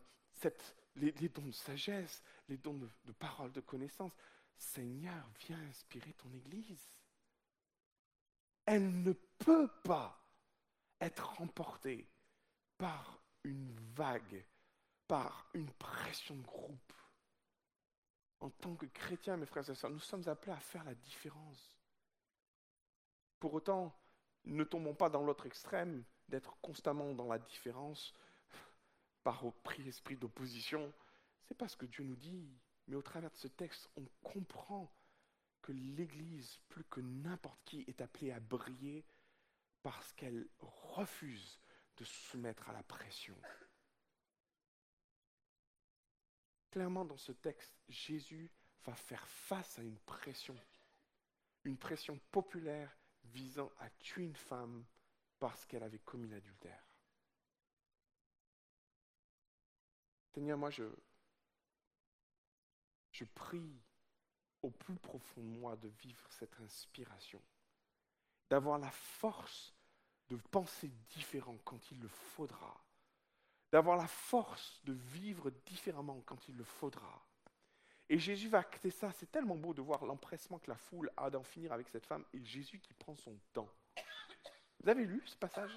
les, 0.95 1.29
dons 1.29 1.43
de 1.43 1.53
sagesse, 1.53 2.23
les 2.49 2.57
dons 2.57 2.79
de, 2.79 2.89
de 3.05 3.13
parole, 3.13 3.53
de 3.53 3.61
connaissance. 3.61 4.13
Seigneur, 4.57 5.31
viens 5.41 5.61
inspirer 5.69 6.13
ton 6.15 6.33
Église. 6.33 6.99
Elle 8.65 9.03
ne 9.03 9.13
peut 9.13 9.71
pas 9.85 10.23
être 11.01 11.35
remportée 11.35 12.09
par 12.79 13.21
une 13.45 13.75
vague, 13.95 14.45
par 15.07 15.49
une 15.55 15.71
pression 15.73 16.37
de 16.37 16.43
groupe. 16.43 16.93
En 18.41 18.51
tant 18.51 18.75
que 18.75 18.87
chrétiens, 18.87 19.37
mes 19.37 19.47
frères 19.47 19.69
et 19.69 19.75
sœurs, 19.75 19.91
nous 19.91 19.99
sommes 19.99 20.29
appelés 20.29 20.53
à 20.53 20.61
faire 20.61 20.85
la 20.85 20.95
différence. 20.95 21.79
Pour 23.39 23.55
autant, 23.55 23.97
ne 24.45 24.65
tombons 24.65 24.95
pas 24.95 25.11
dans 25.11 25.23
l'autre 25.23 25.47
extrême 25.47 26.05
d'être 26.29 26.57
constamment 26.61 27.15
dans 27.15 27.27
la 27.27 27.39
différence 27.39 28.13
par 29.23 29.43
esprit 29.87 30.17
d'opposition. 30.17 30.93
C'est 31.43 31.57
pas 31.57 31.69
ce 31.69 31.77
que 31.77 31.87
Dieu 31.87 32.05
nous 32.05 32.17
dit, 32.17 32.49
mais 32.87 32.97
au 32.97 33.03
travers 33.03 33.31
de 33.31 33.37
ce 33.37 33.49
texte, 33.49 33.89
on 33.97 34.05
comprend 34.23 34.93
que 35.63 35.73
l'Église, 35.73 36.59
plus 36.69 36.85
que 36.85 37.01
n'importe 37.01 37.61
qui, 37.65 37.85
est 37.89 38.01
appelée 38.01 38.31
à 38.31 38.41
briller 38.41 39.05
parce 39.83 40.13
qu'elle 40.13 40.49
refuse 40.59 41.61
de 41.97 42.05
se 42.05 42.15
soumettre 42.31 42.69
à 42.69 42.73
la 42.73 42.83
pression. 42.83 43.37
Clairement, 46.71 47.05
dans 47.05 47.17
ce 47.17 47.33
texte, 47.33 47.75
Jésus 47.89 48.51
va 48.85 48.95
faire 48.95 49.27
face 49.27 49.79
à 49.79 49.83
une 49.83 49.99
pression, 50.01 50.57
une 51.65 51.79
pression 51.79 52.21
populaire 52.31 52.97
visant 53.25 53.73
à 53.79 53.91
tuer 53.91 54.25
une 54.25 54.37
femme 54.37 54.85
parce 55.39 55.65
qu'elle 55.67 55.83
avait 55.83 55.99
commis 55.99 56.29
l'adultère. 56.29 56.87
Seigneur, 60.35 60.59
moi, 60.59 60.71
je, 60.71 60.85
je 63.17 63.25
prie 63.25 63.81
au 64.63 64.71
plus 64.71 64.97
profond 64.97 65.41
de 65.41 65.59
moi 65.59 65.75
de 65.77 65.89
vivre 65.89 66.31
cette 66.31 66.61
inspiration, 66.61 67.41
d'avoir 68.51 68.79
la 68.79 68.91
force 68.91 69.75
de 70.29 70.37
penser 70.37 70.91
différent 71.11 71.57
quand 71.65 71.91
il 71.91 72.01
le 72.01 72.09
faudra, 72.09 72.85
d'avoir 73.73 73.97
la 73.97 74.07
force 74.07 74.83
de 74.85 74.93
vivre 74.93 75.51
différemment 75.65 76.21
quand 76.27 76.47
il 76.49 76.57
le 76.57 76.65
faudra. 76.65 77.27
Et 78.09 78.19
Jésus 78.19 78.49
va 78.49 78.59
acter 78.59 78.91
ça. 78.91 79.11
C'est 79.13 79.31
tellement 79.33 79.57
beau 79.57 79.75
de 79.75 79.83
voir 79.83 80.05
l'empressement 80.05 80.59
que 80.59 80.71
la 80.71 80.77
foule 80.77 81.11
a 81.17 81.31
d'en 81.31 81.43
finir 81.43 81.73
avec 81.73 81.89
cette 81.89 82.07
femme 82.07 82.25
et 82.33 82.45
Jésus 82.45 82.81
qui 82.81 82.93
prend 82.95 83.17
son 83.17 83.37
temps. 83.53 83.69
Vous 84.81 84.89
avez 84.89 85.07
lu 85.07 85.23
ce 85.27 85.37
passage? 85.37 85.77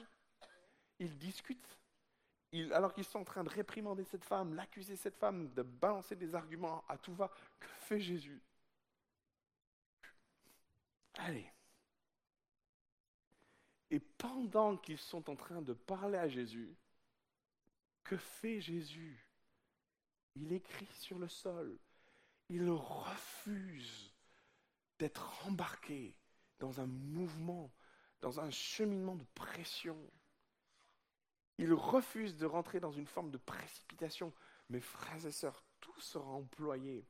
Alors 2.73 2.93
qu'ils 2.93 3.05
sont 3.05 3.19
en 3.19 3.23
train 3.23 3.43
de 3.43 3.49
réprimander 3.49 4.03
cette 4.05 4.25
femme, 4.25 4.55
l'accuser 4.55 4.95
cette 4.95 5.17
femme, 5.17 5.53
de 5.53 5.61
balancer 5.61 6.15
des 6.15 6.33
arguments 6.35 6.83
à 6.87 6.97
tout 6.97 7.13
va, 7.13 7.31
que 7.59 7.67
fait 7.67 7.99
Jésus? 7.99 8.41
Allez. 11.17 11.51
Et 13.91 13.99
pendant 13.99 14.77
qu'ils 14.77 14.97
sont 14.97 15.29
en 15.29 15.35
train 15.35 15.61
de 15.61 15.73
parler 15.73 16.17
à 16.17 16.27
Jésus, 16.27 16.75
que 18.03 18.17
fait 18.17 18.61
Jésus? 18.61 19.25
Il 20.35 20.53
écrit 20.53 20.87
sur 20.93 21.19
le 21.19 21.27
sol 21.27 21.77
il 22.49 22.69
refuse 22.71 24.11
d'être 24.97 25.45
embarqué 25.47 26.15
dans 26.59 26.81
un 26.81 26.87
mouvement, 26.87 27.71
dans 28.21 28.39
un 28.39 28.49
cheminement 28.49 29.15
de 29.15 29.25
pression. 29.35 29.97
Il 31.59 31.73
refuse 31.73 32.37
de 32.37 32.45
rentrer 32.45 32.79
dans 32.79 32.93
une 32.93 33.05
forme 33.05 33.31
de 33.31 33.37
précipitation. 33.37 34.31
Mes 34.69 34.79
frères 34.79 35.25
et 35.25 35.31
sœurs, 35.31 35.61
tout 35.81 35.99
sera 35.99 36.31
employé 36.31 37.05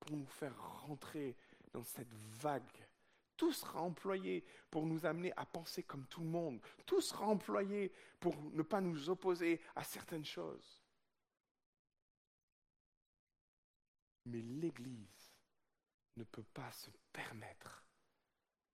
pour 0.00 0.16
nous 0.16 0.24
faire 0.24 0.58
rentrer 0.86 1.36
dans 1.74 1.82
cette 1.82 2.14
vague. 2.14 2.88
Tout 3.36 3.52
sera 3.52 3.82
employé 3.82 4.46
pour 4.70 4.86
nous 4.86 5.04
amener 5.04 5.30
à 5.36 5.44
penser 5.44 5.82
comme 5.82 6.06
tout 6.06 6.22
le 6.22 6.30
monde. 6.30 6.58
Tout 6.86 7.02
sera 7.02 7.26
employé 7.26 7.92
pour 8.18 8.34
ne 8.52 8.62
pas 8.62 8.80
nous 8.80 9.10
opposer 9.10 9.60
à 9.76 9.84
certaines 9.84 10.24
choses. 10.24 10.82
Mais 14.24 14.40
l'Église 14.40 15.34
ne 16.16 16.24
peut 16.24 16.46
pas 16.54 16.72
se 16.72 16.90
permettre 17.12 17.84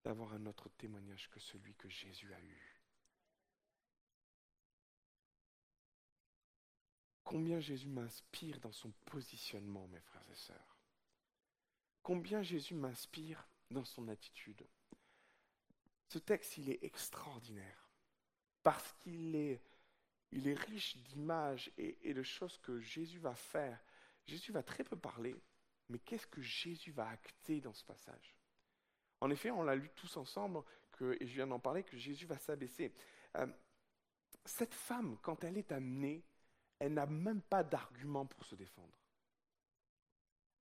d'avoir 0.04 0.32
un 0.34 0.46
autre 0.46 0.68
témoignage 0.78 1.28
que 1.28 1.40
celui 1.40 1.74
que 1.74 1.88
Jésus 1.88 2.32
a 2.32 2.40
eu. 2.40 2.77
Combien 7.28 7.60
Jésus 7.60 7.88
m'inspire 7.88 8.58
dans 8.60 8.72
son 8.72 8.90
positionnement, 9.04 9.86
mes 9.88 10.00
frères 10.00 10.30
et 10.32 10.34
sœurs. 10.34 10.78
Combien 12.02 12.40
Jésus 12.40 12.74
m'inspire 12.74 13.46
dans 13.70 13.84
son 13.84 14.08
attitude. 14.08 14.66
Ce 16.08 16.18
texte, 16.18 16.56
il 16.56 16.70
est 16.70 16.82
extraordinaire 16.82 17.90
parce 18.62 18.94
qu'il 18.94 19.36
est, 19.36 19.60
il 20.32 20.48
est 20.48 20.58
riche 20.58 20.96
d'images 20.96 21.70
et, 21.76 22.14
de 22.14 22.22
choses 22.22 22.56
que 22.62 22.80
Jésus 22.80 23.18
va 23.18 23.34
faire 23.34 23.78
Jésus 24.24 24.50
va 24.50 24.62
très 24.62 24.84
peu 24.84 24.96
parler, 24.96 25.36
mais 25.90 25.98
qu'est-ce 25.98 26.26
que 26.26 26.40
Jésus 26.40 26.92
va 26.92 27.10
acter 27.10 27.60
dans 27.60 27.74
ce 27.74 27.84
passage? 27.84 28.34
En 29.20 29.28
effet, 29.30 29.50
on 29.50 29.62
l'a 29.64 29.74
lu 29.74 29.90
tous 29.94 30.16
ensemble, 30.16 30.62
que, 30.92 31.14
et 31.20 31.26
je 31.26 31.34
viens 31.34 31.46
d'en 31.46 31.60
parler, 31.60 31.82
que 31.82 31.98
Jésus 31.98 32.24
va 32.24 32.38
s'abaisser. 32.38 32.94
Euh, 33.36 33.46
cette 34.46 34.74
femme, 34.74 35.18
quand 35.20 35.44
elle 35.44 35.58
est 35.58 35.72
amenée, 35.72 36.24
elle 36.78 36.94
n'a 36.94 37.06
même 37.06 37.40
pas 37.42 37.62
d'argument 37.62 38.26
pour 38.26 38.44
se 38.44 38.54
défendre. 38.54 38.92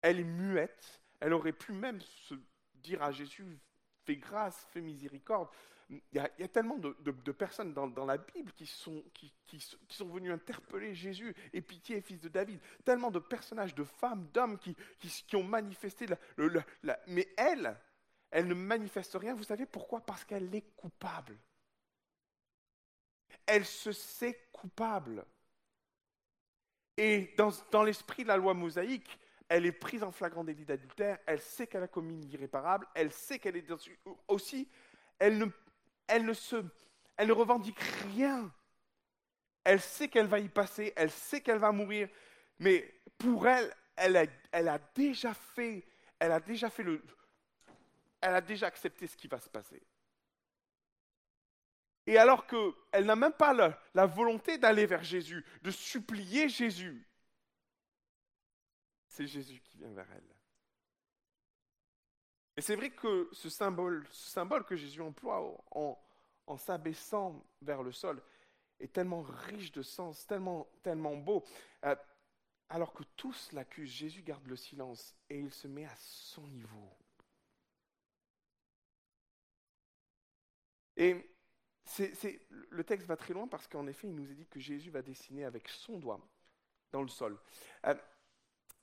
Elle 0.02 0.20
est 0.20 0.24
muette, 0.24 1.00
elle 1.20 1.33
aurait 1.33 1.52
pu 1.52 1.72
même 1.72 2.00
se 2.00 2.35
dire 2.74 3.02
à 3.02 3.12
Jésus, 3.12 3.59
fais 4.05 4.16
grâce, 4.16 4.66
fais 4.72 4.81
miséricorde. 4.81 5.48
Il 5.88 6.00
y, 6.12 6.18
a, 6.18 6.48
tellement 6.48 6.79
de, 6.79 6.90
personnes 7.33 7.72
dans, 7.72 8.05
la 8.05 8.16
Bible 8.16 8.52
qui 8.55 8.66
sont, 8.66 9.05
venues 10.00 10.33
interpeller 10.33 10.96
Jésus 10.96 11.33
et 11.52 11.61
pitié, 11.61 12.00
fils 12.00 12.20
de 12.20 12.29
David. 12.29 12.61
Tellement 12.85 13.12
de 13.12 13.20
personnages, 13.20 13.72
de 13.72 13.85
femmes, 13.85 14.29
d'hommes 14.33 14.59
qui, 14.59 14.74
ont 15.37 15.44
manifesté. 15.44 16.07
Mais 17.07 17.29
elle, 17.37 17.79
elle 18.33 18.48
ne 18.48 18.55
manifeste 18.55 19.14
rien. 19.14 19.35
Vous 19.35 19.44
savez 19.44 19.64
pourquoi? 19.64 20.00
Parce 20.00 20.24
qu'elle 20.24 20.52
est 20.57 20.74
coupable. 20.74 21.38
Elle 23.46 23.64
se 23.64 23.92
sait 23.92 24.48
coupable. 24.50 25.24
Et 26.96 27.35
dans, 27.37 27.50
dans 27.70 27.82
l'esprit 27.82 28.22
de 28.22 28.28
la 28.28 28.37
loi 28.37 28.54
mosaïque, 28.54 29.18
elle 29.48 29.66
est 29.66 29.72
prise 29.72 30.02
en 30.02 30.11
flagrant 30.11 30.44
délit 30.44 30.64
d'adultère, 30.64 31.18
elle 31.26 31.40
sait 31.40 31.66
qu'elle 31.66 31.82
a 31.82 31.88
commis 31.88 32.14
une 32.14 32.32
irréparable, 32.32 32.87
elle 32.94 33.12
sait 33.12 33.38
qu'elle 33.38 33.56
est 33.56 33.66
aussi, 34.28 34.68
elle 35.18 35.38
ne 35.38 35.46
elle 36.06 36.24
ne, 36.24 36.32
se, 36.32 36.56
elle 37.16 37.28
ne 37.28 37.32
revendique 37.32 37.80
rien. 37.80 38.52
Elle 39.64 39.80
sait 39.80 40.09
qu'elle 40.09 40.26
va 40.26 40.38
y 40.38 40.48
passer, 40.48 40.92
elle 40.94 41.11
sait 41.11 41.40
qu'elle 41.40 41.59
va 41.59 41.72
mourir, 41.72 42.09
mais 42.59 42.94
pour 43.18 43.48
elle, 43.48 43.74
elle 43.96 44.16
a, 44.16 44.26
elle 44.52 44.68
a 44.68 44.78
déjà 44.94 45.35
fait, 45.35 45.85
elle 46.18 46.32
a 46.32 46.40
déjà 46.40 46.70
fait 46.70 46.85
le, 46.85 47.02
elle 48.20 48.35
a 48.35 48.40
déjà 48.40 48.68
accepté 48.68 49.06
ce 49.06 49.16
qui 49.16 49.26
va 49.26 49.40
se 49.40 49.48
passer. 49.48 49.82
Et 52.07 52.19
alors 52.19 52.47
qu'elle 52.47 53.05
n'a 53.05 53.16
même 53.16 53.33
pas 53.33 53.53
la, 53.95 54.07
volonté 54.07 54.59
d'aller 54.59 54.87
vers 54.87 55.03
Jésus, 55.03 55.45
de 55.62 55.71
supplier 55.71 56.49
Jésus, 56.49 57.07
c'est 59.09 59.27
Jésus 59.27 59.61
qui 59.61 59.79
vient 59.79 59.92
vers 59.92 60.11
elle. 60.12 60.35
Et 62.57 62.61
c'est 62.62 62.77
vrai 62.77 62.90
que 62.90 63.29
ce 63.33 63.51
symbole, 63.51 64.07
ce 64.11 64.31
symbole 64.31 64.64
que 64.64 64.77
Jésus 64.77 65.03
emploie 65.03 65.40
en, 65.73 65.99
en 66.47 66.57
s'abaissant 66.57 67.45
vers 67.61 67.83
le 67.83 67.92
sol 67.92 68.23
est 68.79 68.92
tellement 68.92 69.23
riche 69.23 69.73
de 69.73 69.83
sens, 69.83 70.27
tellement, 70.27 70.69
tellement 70.83 71.16
beau. 71.16 71.45
Euh, 71.85 71.97
alors 72.69 72.92
que 72.92 73.05
tous 73.16 73.53
l'accusent, 73.53 73.90
Jésus 73.90 74.23
garde 74.23 74.47
le 74.47 74.57
silence 74.57 75.14
et 75.29 75.38
il 75.38 75.53
se 75.53 75.69
met 75.69 75.85
à 75.87 75.97
son 75.97 76.47
niveau. 76.49 76.90
Et 80.97 81.36
le 82.70 82.85
texte 82.85 83.07
va 83.07 83.16
très 83.16 83.35
loin 83.35 83.46
parce 83.49 83.68
qu'en 83.68 83.87
effet, 83.87 84.09
il 84.09 84.14
nous 84.14 84.31
est 84.31 84.35
dit 84.35 84.46
que 84.46 84.61
Jésus 84.61 84.90
va 84.90 85.03
dessiner 85.03 85.44
avec 85.44 85.68
son 85.68 85.99
doigt 85.99 86.20
dans 86.92 87.03
le 87.03 87.09
sol. 87.09 87.38
Euh, 87.87 87.94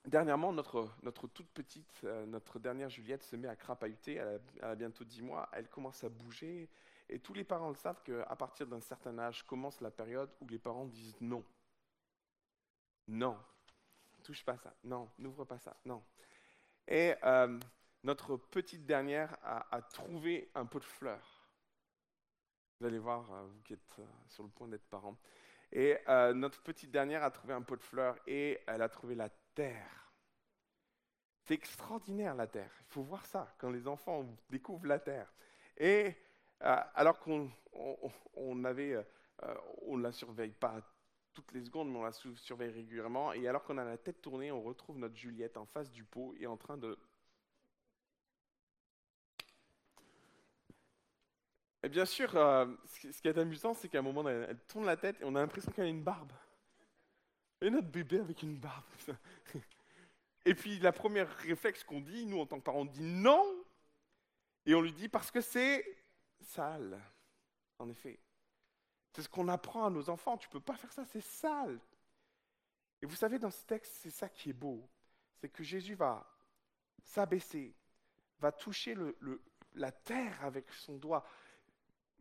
Dernièrement, 0.06 0.52
notre, 0.52 0.90
notre 1.02 1.28
toute 1.28 1.50
petite, 1.52 2.02
euh, 2.04 2.26
notre 2.26 2.60
dernière 2.60 2.90
Juliette 2.90 3.24
se 3.24 3.38
met 3.38 3.48
à 3.48 3.56
crapahuter, 3.56 4.16
elle 4.16 4.42
a, 4.62 4.76
bientôt 4.76 5.06
10 5.06 5.22
mois, 5.22 5.48
elle 5.54 5.70
commence 5.70 6.04
à 6.04 6.10
bouger, 6.10 6.70
Et 7.08 7.20
tous 7.20 7.34
les 7.34 7.46
parents 7.46 7.70
le 7.70 7.76
savent 7.76 8.04
qu'à 8.04 8.36
partir 8.36 8.68
d'un 8.68 8.82
certain 8.82 9.18
âge 9.18 9.44
commence 9.44 9.80
la 9.80 9.92
période 9.92 10.30
où 10.42 10.48
les 10.48 10.60
parents 10.60 10.86
disent 10.86 11.16
non. 11.22 11.46
Non, 13.08 13.38
touche 14.24 14.44
pas 14.44 14.58
ça. 14.58 14.74
Non, 14.84 15.10
n'ouvre 15.20 15.46
pas 15.46 15.58
ça. 15.58 15.78
Non. 15.86 16.04
Et 16.86 17.14
euh, 17.24 17.58
notre 18.04 18.36
petite 18.36 18.86
dernière 18.86 19.38
a, 19.42 19.82
trouvé 19.84 20.52
un 20.54 20.66
pot 20.66 20.80
de 20.80 20.84
fleurs. 20.84 21.33
Vous 22.84 22.88
allez 22.90 23.00
voir, 23.00 23.32
euh, 23.32 23.46
vous 23.46 23.62
qui 23.62 23.72
êtes 23.72 23.96
euh, 24.00 24.06
sur 24.28 24.44
le 24.44 24.50
point 24.50 24.68
d'être 24.68 24.84
parents. 24.90 25.18
Et 25.72 25.98
notre 26.36 26.62
petite 26.62 26.92
dernière 26.92 27.24
a 27.24 27.32
trouvé 27.32 27.54
un 27.54 27.62
pot 27.62 27.78
de 27.78 27.82
fleurs 27.82 28.18
et 28.28 28.60
elle 28.68 28.82
a 28.82 28.90
trouvé 28.90 29.16
la 29.16 29.30
terre. 29.56 30.12
C'est 31.46 31.54
extraordinaire 31.54 32.36
la 32.36 32.46
terre. 32.46 32.70
Il 32.82 32.92
faut 32.92 33.04
voir 33.04 33.26
ça 33.26 33.56
quand 33.58 33.70
les 33.70 33.88
enfants 33.88 34.26
découvrent 34.50 34.86
la 34.86 35.00
terre. 35.00 35.34
Et 35.78 36.14
alors 36.60 37.20
qu'on 37.22 37.50
on, 38.36 38.66
avait, 38.66 39.04
on 39.84 39.96
la 39.96 40.12
surveille 40.12 40.52
pas 40.52 40.82
toutes 41.34 41.54
les 41.54 41.64
secondes, 41.64 41.90
mais 41.90 42.00
on 42.00 42.04
la 42.04 42.12
surveille 42.12 42.72
régulièrement. 42.72 43.32
Et 43.32 43.48
alors 43.48 43.64
qu'on 43.64 43.78
a 43.78 43.86
la 43.86 43.98
tête 43.98 44.22
tournée, 44.22 44.52
on 44.52 44.62
retrouve 44.62 44.98
notre 44.98 45.16
Juliette 45.16 45.56
en 45.56 45.66
face 45.66 45.90
du 45.90 46.04
pot 46.04 46.36
et 46.38 46.48
en 46.48 46.58
train 46.58 46.78
de... 46.78 47.00
Et 51.84 51.90
bien 51.90 52.06
sûr, 52.06 52.36
euh, 52.38 52.66
ce 52.88 53.22
qui 53.22 53.28
est 53.28 53.38
amusant, 53.38 53.74
c'est 53.74 53.90
qu'à 53.90 54.00
un 54.00 54.04
moment, 54.04 54.28
elle, 54.28 54.58
tourne 54.68 54.86
la 54.86 54.96
tête 54.96 55.20
et 55.20 55.26
on 55.26 55.36
a 55.36 55.42
l'impression 55.42 55.72
qu'elle 55.72 55.86
a 55.86 55.90
une 55.90 56.04
barbe. 56.04 56.32
Et 57.62 57.70
notre 57.70 57.90
bébé 57.90 58.20
avec 58.20 58.42
une 58.42 58.58
barbe. 58.58 58.84
Et 60.46 60.56
puis, 60.56 60.80
la 60.80 60.92
première 60.92 61.30
réflexe 61.38 61.84
qu'on 61.84 62.02
dit, 62.02 62.26
nous, 62.26 62.40
en 62.40 62.46
tant 62.46 62.60
que 62.60 62.64
parents, 62.64 62.82
on 62.82 62.86
dit 62.86 63.02
non. 63.02 63.46
Et 64.66 64.76
on 64.76 64.82
lui 64.82 64.92
dit 64.92 65.08
parce 65.08 65.32
que 65.32 65.42
c'est 65.42 65.86
sale. 66.42 67.00
En 67.80 67.90
effet. 67.90 68.20
C'est 69.14 69.22
ce 69.22 69.30
qu'on 69.30 69.48
apprend 69.48 69.86
à 69.86 69.90
nos 69.90 70.10
enfants. 70.10 70.38
Tu 70.38 70.48
ne 70.48 70.54
peux 70.54 70.60
pas 70.60 70.76
faire 70.76 70.92
ça, 70.92 71.06
c'est 71.06 71.22
sale. 71.22 71.80
Et 73.02 73.06
vous 73.06 73.16
savez, 73.16 73.40
dans 73.40 73.52
ce 73.52 73.66
texte, 73.66 73.94
c'est 74.02 74.10
ça 74.10 74.30
qui 74.30 74.50
est 74.50 74.54
beau. 74.54 74.88
C'est 75.40 75.50
que 75.50 75.64
Jésus 75.64 75.96
va 75.96 76.26
s'abaisser, 77.04 77.76
va 78.40 78.52
toucher 78.52 78.96
la 79.76 79.92
terre 79.92 80.44
avec 80.44 80.72
son 80.72 80.98
doigt. 80.98 81.26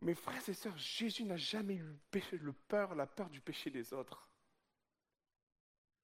Mes 0.03 0.15
frères 0.15 0.47
et 0.47 0.53
sœurs, 0.53 0.77
Jésus 0.77 1.23
n'a 1.23 1.37
jamais 1.37 1.75
eu 1.75 1.85
le 2.33 2.53
peur, 2.67 2.93
la 2.93 3.07
peur 3.07 3.29
du 3.29 3.39
péché 3.41 3.69
des 3.69 3.93
autres 3.93 4.27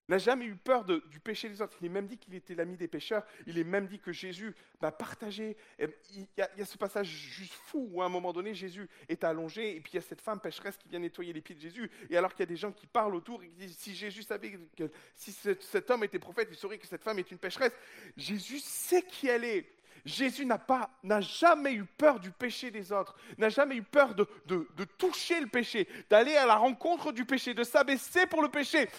n'a 0.09 0.17
jamais 0.17 0.45
eu 0.45 0.55
peur 0.55 0.83
du 0.83 1.19
péché 1.19 1.47
des 1.47 1.61
autres. 1.61 1.77
Il 1.81 1.85
est 1.85 1.89
même 1.89 2.07
dit 2.07 2.17
qu'il 2.17 2.33
était 2.33 2.55
l'ami 2.55 2.75
des 2.75 2.87
pécheurs. 2.87 3.23
Il 3.45 3.59
est 3.59 3.63
même 3.63 3.87
dit 3.87 3.99
que 3.99 4.11
Jésus 4.11 4.55
va 4.81 4.91
partager. 4.91 5.55
Il 5.77 6.27
y, 6.35 6.41
a, 6.41 6.65
ce 6.65 6.77
passage 6.77 7.07
juste 7.07 7.53
fou 7.53 7.87
où 7.91 8.01
à 8.01 8.05
un 8.05 8.09
moment 8.09 8.33
donné, 8.33 8.55
Jésus 8.55 8.89
est 9.07 9.23
allongé 9.23 9.75
et 9.75 9.79
puis 9.79 9.93
il 9.93 9.95
y 9.97 9.99
a 9.99 10.01
cette 10.01 10.21
femme 10.21 10.39
pécheresse 10.39 10.77
qui 10.77 10.89
vient 10.89 10.99
nettoyer 10.99 11.31
les 11.31 11.41
pieds 11.41 11.55
de 11.55 11.61
Jésus. 11.61 11.91
Et 12.09 12.17
alors 12.17 12.31
qu'il 12.33 12.39
y 12.39 12.43
a 12.43 12.47
des 12.47 12.55
gens 12.55 12.71
qui 12.71 12.87
parlent 12.87 13.13
autour 13.13 13.43
et 13.43 13.49
qui 13.49 13.55
disent 13.55 13.77
si 13.77 13.93
Jésus 13.93 14.23
savait 14.23 14.59
que 14.75 14.89
si 15.13 15.31
cet 15.31 15.91
homme 15.91 16.03
était 16.03 16.19
prophète, 16.19 16.47
il 16.49 16.57
saurait 16.57 16.79
que 16.79 16.87
cette 16.87 17.03
femme 17.03 17.19
est 17.19 17.29
une 17.29 17.37
pécheresse. 17.37 17.73
Jésus 18.17 18.59
sait 18.59 19.03
qui 19.03 19.27
elle 19.27 19.43
est. 19.43 19.78
Jésus 20.05 20.45
n'a 20.45 20.57
pas, 20.57 20.89
n'a 21.03 21.21
jamais 21.21 21.73
eu 21.73 21.85
peur 21.85 22.19
du 22.19 22.31
péché 22.31 22.71
des 22.71 22.91
autres, 22.91 23.15
n'a 23.37 23.49
jamais 23.49 23.75
eu 23.75 23.83
peur 23.83 24.15
de, 24.15 24.27
de 24.45 24.83
toucher 24.97 25.39
le 25.39 25.47
péché, 25.47 25.87
d'aller 26.09 26.35
à 26.35 26.45
la 26.45 26.55
rencontre 26.55 27.11
du 27.11 27.25
péché, 27.25 27.53
de 27.53 27.63
s'abaisser 27.63 28.25
pour 28.25 28.41
le 28.41 28.49
péché. 28.49 28.89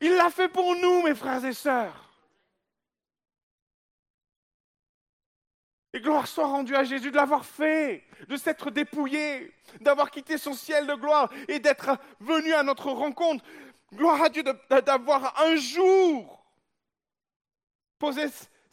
Il 0.00 0.14
l'a 0.14 0.30
fait 0.30 0.48
pour 0.48 0.76
nous, 0.76 1.02
mes 1.02 1.14
frères 1.14 1.44
et 1.44 1.52
sœurs. 1.52 2.06
Et 5.96 6.00
gloire 6.00 6.26
soit 6.26 6.46
rendue 6.46 6.76
à 6.76 6.84
Jésus 6.84 7.10
de 7.10 7.16
l'avoir 7.16 7.46
fait, 7.46 8.04
de 8.28 8.36
s'être 8.36 8.70
dépouillé, 8.70 9.50
d'avoir 9.80 10.10
quitté 10.10 10.36
son 10.36 10.52
ciel 10.52 10.86
de 10.86 10.94
gloire 10.94 11.30
et 11.48 11.58
d'être 11.58 11.98
venu 12.20 12.52
à 12.52 12.62
notre 12.62 12.90
rencontre. 12.90 13.42
Gloire 13.94 14.22
à 14.22 14.28
Dieu 14.28 14.42
d'avoir 14.68 15.40
un 15.40 15.56
jour 15.56 16.44
posé 17.98 18.26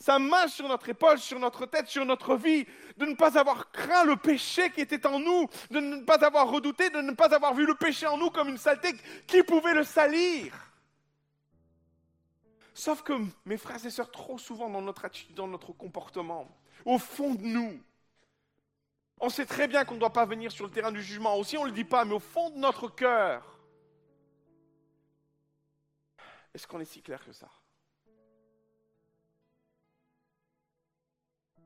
sa 0.03 0.19
main 0.19 0.49
sur 0.49 0.67
notre 0.67 0.89
épaule, 0.89 1.17
sur 1.17 1.39
notre 1.39 1.65
tête, 1.65 1.87
sur 1.87 2.03
notre 2.03 2.35
vie, 2.35 2.67
de 2.97 3.05
ne 3.05 3.15
pas 3.15 3.39
avoir 3.39 3.71
craint 3.71 4.03
le 4.03 4.17
péché 4.17 4.69
qui 4.69 4.81
était 4.81 5.07
en 5.07 5.17
nous, 5.17 5.47
de 5.71 5.79
ne 5.79 6.03
pas 6.03 6.25
avoir 6.25 6.49
redouté, 6.49 6.89
de 6.89 6.99
ne 6.99 7.13
pas 7.13 7.33
avoir 7.33 7.53
vu 7.53 7.65
le 7.65 7.73
péché 7.73 8.05
en 8.05 8.17
nous 8.17 8.29
comme 8.29 8.49
une 8.49 8.57
saleté 8.57 8.91
qui 9.25 9.43
pouvait 9.43 9.73
le 9.73 9.85
salir. 9.85 10.53
Sauf 12.73 13.01
que, 13.01 13.13
mes 13.45 13.55
frères 13.55 13.85
et 13.85 13.89
sœurs, 13.89 14.11
trop 14.11 14.37
souvent 14.37 14.69
dans 14.69 14.81
notre 14.81 15.05
attitude, 15.05 15.35
dans 15.35 15.47
notre 15.47 15.71
comportement, 15.71 16.53
au 16.83 16.97
fond 16.97 17.33
de 17.35 17.43
nous, 17.43 17.81
on 19.21 19.29
sait 19.29 19.45
très 19.45 19.69
bien 19.69 19.85
qu'on 19.85 19.95
ne 19.95 20.01
doit 20.01 20.11
pas 20.11 20.25
venir 20.25 20.51
sur 20.51 20.65
le 20.65 20.71
terrain 20.73 20.91
du 20.91 21.01
jugement. 21.01 21.37
Aussi, 21.37 21.57
on 21.57 21.63
ne 21.63 21.69
le 21.69 21.73
dit 21.73 21.85
pas, 21.85 22.03
mais 22.03 22.15
au 22.15 22.19
fond 22.19 22.49
de 22.49 22.57
notre 22.57 22.89
cœur, 22.89 23.57
est-ce 26.53 26.67
qu'on 26.67 26.81
est 26.81 26.91
si 26.91 27.01
clair 27.01 27.23
que 27.23 27.31
ça? 27.31 27.47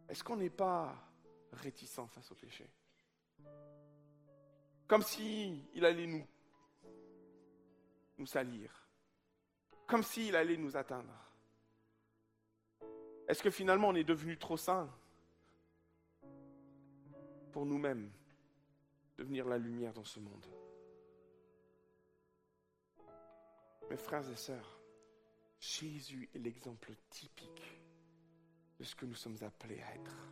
Est-ce 0.10 0.24
qu'on 0.24 0.38
n'est 0.38 0.50
pas 0.50 0.96
réticent 1.52 2.08
face 2.10 2.32
au 2.32 2.36
péché? 2.36 2.70
Comme 4.88 5.02
si 5.02 5.66
il 5.74 5.86
allait 5.86 6.08
nous, 6.08 6.26
nous 8.18 8.26
salir. 8.26 8.88
Comme 9.86 10.04
s'il 10.04 10.36
allait 10.36 10.58
nous 10.58 10.78
atteindre. 10.78 11.14
Est-ce 13.28 13.44
que 13.44 13.50
finalement 13.50 13.90
on 13.90 13.96
est 13.96 14.06
devenu 14.06 14.38
trop 14.38 14.56
saint 14.56 14.90
pour 17.52 17.66
nous-mêmes 17.66 18.10
devenir 19.18 19.46
la 19.48 19.58
lumière 19.58 19.94
dans 19.94 20.06
ce 20.06 20.20
monde? 20.20 20.46
Mes 23.90 23.98
frères 23.98 24.30
et 24.30 24.36
sœurs, 24.36 24.80
Jésus 25.60 26.30
est 26.34 26.40
l'exemple 26.40 26.94
typique 27.10 27.77
de 28.80 28.84
ce 28.84 28.96
que 28.96 29.06
nous 29.06 29.16
sommes 29.16 29.38
appelés 29.42 29.82
à 29.82 29.96
être. 29.96 30.30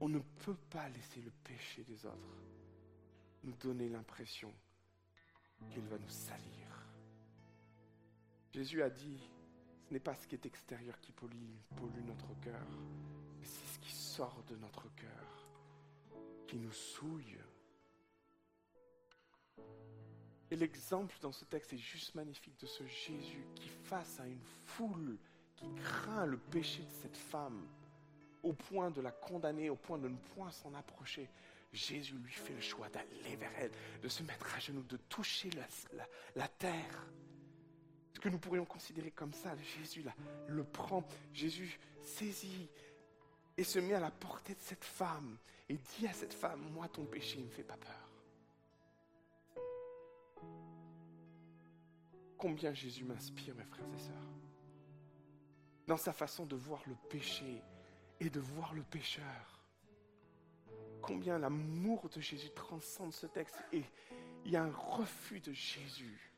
On 0.00 0.08
ne 0.08 0.18
peut 0.18 0.56
pas 0.70 0.88
laisser 0.88 1.20
le 1.20 1.30
péché 1.30 1.84
des 1.84 2.04
autres 2.06 2.42
nous 3.42 3.54
donner 3.54 3.88
l'impression 3.88 4.52
qu'il 5.70 5.86
va 5.86 5.98
nous 5.98 6.08
salir. 6.08 6.86
Jésus 8.52 8.82
a 8.82 8.90
dit, 8.90 9.30
ce 9.86 9.92
n'est 9.92 10.00
pas 10.00 10.14
ce 10.14 10.26
qui 10.26 10.34
est 10.34 10.46
extérieur 10.46 11.00
qui 11.00 11.12
pollue, 11.12 11.34
notre 12.06 12.38
cœur, 12.40 12.66
mais 13.38 13.46
c'est 13.46 13.74
ce 13.74 13.78
qui 13.78 13.92
sort 13.92 14.42
de 14.48 14.56
notre 14.56 14.88
cœur, 14.94 15.48
qui 16.46 16.58
nous 16.58 16.72
souille. 16.72 17.38
Et 20.50 20.56
l'exemple 20.56 21.16
dans 21.20 21.32
ce 21.32 21.44
texte 21.44 21.72
est 21.72 21.78
juste 21.78 22.14
magnifique 22.14 22.58
de 22.60 22.66
ce 22.66 22.86
Jésus 22.86 23.46
qui, 23.54 23.68
face 23.68 24.20
à 24.20 24.26
une 24.26 24.44
foule 24.64 25.18
qui 25.64 25.82
craint 25.82 26.26
le 26.26 26.36
péché 26.36 26.82
de 26.82 26.92
cette 27.02 27.16
femme, 27.16 27.66
au 28.42 28.52
point 28.52 28.90
de 28.90 29.00
la 29.00 29.10
condamner, 29.10 29.70
au 29.70 29.76
point 29.76 29.98
de 29.98 30.08
ne 30.08 30.16
point 30.34 30.50
s'en 30.50 30.74
approcher, 30.74 31.28
Jésus 31.72 32.14
lui 32.14 32.32
fait 32.32 32.52
le 32.52 32.60
choix 32.60 32.88
d'aller 32.88 33.36
vers 33.36 33.50
elle, 33.58 33.70
de 34.02 34.08
se 34.08 34.22
mettre 34.22 34.54
à 34.54 34.58
genoux, 34.60 34.82
de 34.82 34.96
toucher 35.08 35.50
la, 36.36 36.48
terre. 36.48 37.06
Ce 38.12 38.20
que 38.20 38.28
nous 38.28 38.38
pourrions 38.38 38.64
considérer 38.64 39.10
comme 39.10 39.32
ça, 39.32 39.56
Jésus 39.78 40.04
le 40.46 40.64
prend, 40.64 41.04
Jésus 41.32 41.78
saisit 42.02 42.68
et 43.56 43.64
se 43.64 43.78
met 43.78 43.94
à 43.94 44.00
la 44.00 44.10
portée 44.10 44.54
de 44.54 44.60
cette 44.60 44.84
femme 44.84 45.36
et 45.68 45.78
dit 45.98 46.06
à 46.06 46.12
cette 46.12 46.34
femme, 46.34 46.60
moi 46.72 46.88
ton 46.88 47.04
péché 47.06 47.38
ne 47.38 47.44
me 47.44 47.50
fait 47.50 47.64
pas 47.64 47.76
peur. 47.76 48.08
Combien 52.36 52.74
Jésus 52.74 53.04
m'inspire, 53.04 53.54
mes 53.54 53.64
frères 53.64 53.86
et 53.94 53.98
sœurs, 53.98 54.43
dans 55.86 55.96
sa 55.96 56.12
façon 56.12 56.46
de 56.46 56.56
voir 56.56 56.82
le 56.86 56.94
péché 57.08 57.62
et 58.20 58.30
de 58.30 58.40
voir 58.40 58.74
le 58.74 58.82
pécheur. 58.82 59.60
Combien 61.02 61.38
l'amour 61.38 62.08
de 62.08 62.20
Jésus 62.20 62.50
transcende 62.50 63.12
ce 63.12 63.26
texte 63.26 63.62
et 63.72 63.84
il 64.44 64.52
y 64.52 64.56
a 64.56 64.62
un 64.62 64.72
refus 64.72 65.40
de 65.40 65.52
Jésus 65.52 66.32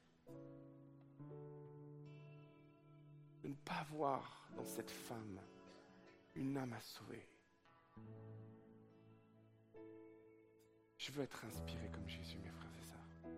de 3.42 3.48
ne 3.48 3.54
pas 3.54 3.86
voir 3.90 4.48
dans 4.56 4.64
cette 4.64 4.90
femme 4.90 5.40
une 6.34 6.56
âme 6.56 6.72
à 6.72 6.80
sauver. 6.80 7.26
Je 10.98 11.12
veux 11.12 11.22
être 11.22 11.44
inspiré 11.44 11.88
comme 11.92 12.08
Jésus, 12.08 12.38
mes 12.38 12.50
frères 12.50 12.76
et 12.76 12.84
sœurs. 12.84 13.30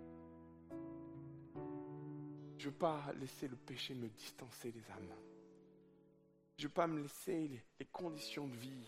Je 2.57 2.67
ne 2.67 2.71
veux 2.71 2.79
pas 2.79 3.13
laisser 3.21 3.49
le 3.49 3.57
péché 3.57 3.95
me 3.95 4.09
distancer 4.09 4.73
des 4.73 4.91
âmes. 4.91 5.15
Je 6.59 6.65
ne 6.65 6.69
veux 6.69 6.75
pas 6.75 6.87
me 6.87 7.01
laisser 7.01 7.49
les, 7.79 7.87
conditions 7.87 8.47
de 8.47 8.57
vie 8.57 8.87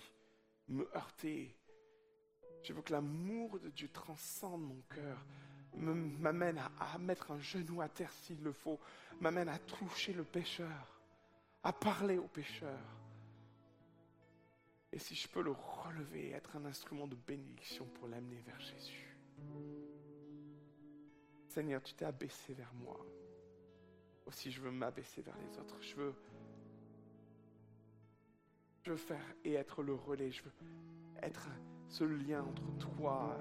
me 0.69 0.89
heurter. 0.95 1.57
Je 2.63 2.73
veux 2.73 2.83
que 2.83 2.93
l'amour 2.93 3.59
de 3.59 3.71
Dieu 3.71 3.89
transcende 3.89 4.63
mon 4.63 4.83
cœur, 4.95 5.25
m'amène 5.75 6.59
à, 6.59 6.71
à 6.79 6.99
mettre 6.99 7.31
un 7.31 7.41
genou 7.41 7.81
à 7.81 7.89
terre 7.89 8.13
s'il 8.13 8.43
le 8.43 8.53
faut, 8.53 8.79
m'amène 9.21 9.49
à 9.49 9.59
toucher 9.59 10.13
le 10.13 10.25
pécheur 10.25 11.01
à 11.63 11.73
parler 11.73 12.19
aux 12.19 12.29
pécheurs. 12.29 12.97
Et 14.93 14.99
si 14.99 15.15
je 15.15 15.29
peux 15.29 15.43
le 15.43 15.53
relever 15.53 16.31
être 16.31 16.57
un 16.57 16.65
instrument 16.65 17.07
de 17.07 17.15
bénédiction 17.15 17.87
pour 17.87 18.09
l'amener 18.09 18.41
vers 18.41 18.61
Jésus. 18.61 19.17
Seigneur, 21.47 21.83
tu 21.83 21.95
t'es 21.95 22.05
abaissé 22.05 22.55
vers 22.55 22.73
moi. 22.75 23.05
Aussi, 24.27 24.51
je 24.51 24.61
veux 24.61 24.71
m'abaisser 24.71 25.23
vers 25.23 25.37
les 25.39 25.59
autres. 25.59 25.81
Je 25.81 25.95
veux, 25.97 26.15
je 28.83 28.91
veux 28.91 28.97
faire 28.97 29.35
et 29.45 29.55
être 29.55 29.83
le 29.83 29.95
relais. 29.95 30.31
Je 30.31 30.43
veux 30.43 30.53
être 31.23 31.49
ce 31.89 32.05
lien 32.05 32.43
entre 32.43 32.71
toi 32.79 33.37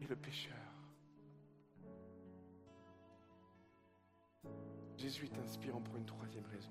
et 0.00 0.06
le 0.06 0.16
pécheur. 0.16 0.54
Jésus 4.96 5.24
est 5.24 5.38
inspirant 5.38 5.80
pour 5.80 5.96
une 5.96 6.06
troisième 6.06 6.46
raison. 6.46 6.70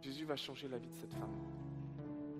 Jésus 0.00 0.24
va 0.24 0.36
changer 0.36 0.68
la 0.68 0.78
vie 0.78 0.88
de 0.88 0.94
cette 0.94 1.12
femme. 1.12 1.36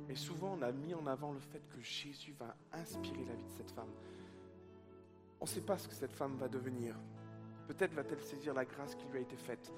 Et 0.08 0.16
souvent, 0.16 0.56
on 0.58 0.62
a 0.62 0.72
mis 0.72 0.94
en 0.94 1.06
avant 1.06 1.32
le 1.32 1.38
fait 1.38 1.62
que 1.68 1.80
Jésus 1.80 2.32
va 2.32 2.56
inspirer 2.72 3.24
la 3.26 3.34
vie 3.34 3.44
de 3.44 3.50
cette 3.50 3.70
femme. 3.70 3.92
On 5.40 5.44
ne 5.44 5.48
sait 5.48 5.60
pas 5.60 5.78
ce 5.78 5.86
que 5.86 5.94
cette 5.94 6.12
femme 6.12 6.36
va 6.36 6.48
devenir. 6.48 6.96
Peut-être 7.68 7.94
va-t-elle 7.94 8.20
saisir 8.20 8.54
la 8.54 8.64
grâce 8.64 8.94
qui 8.94 9.06
lui 9.06 9.18
a 9.18 9.20
été 9.20 9.36
faite. 9.36 9.72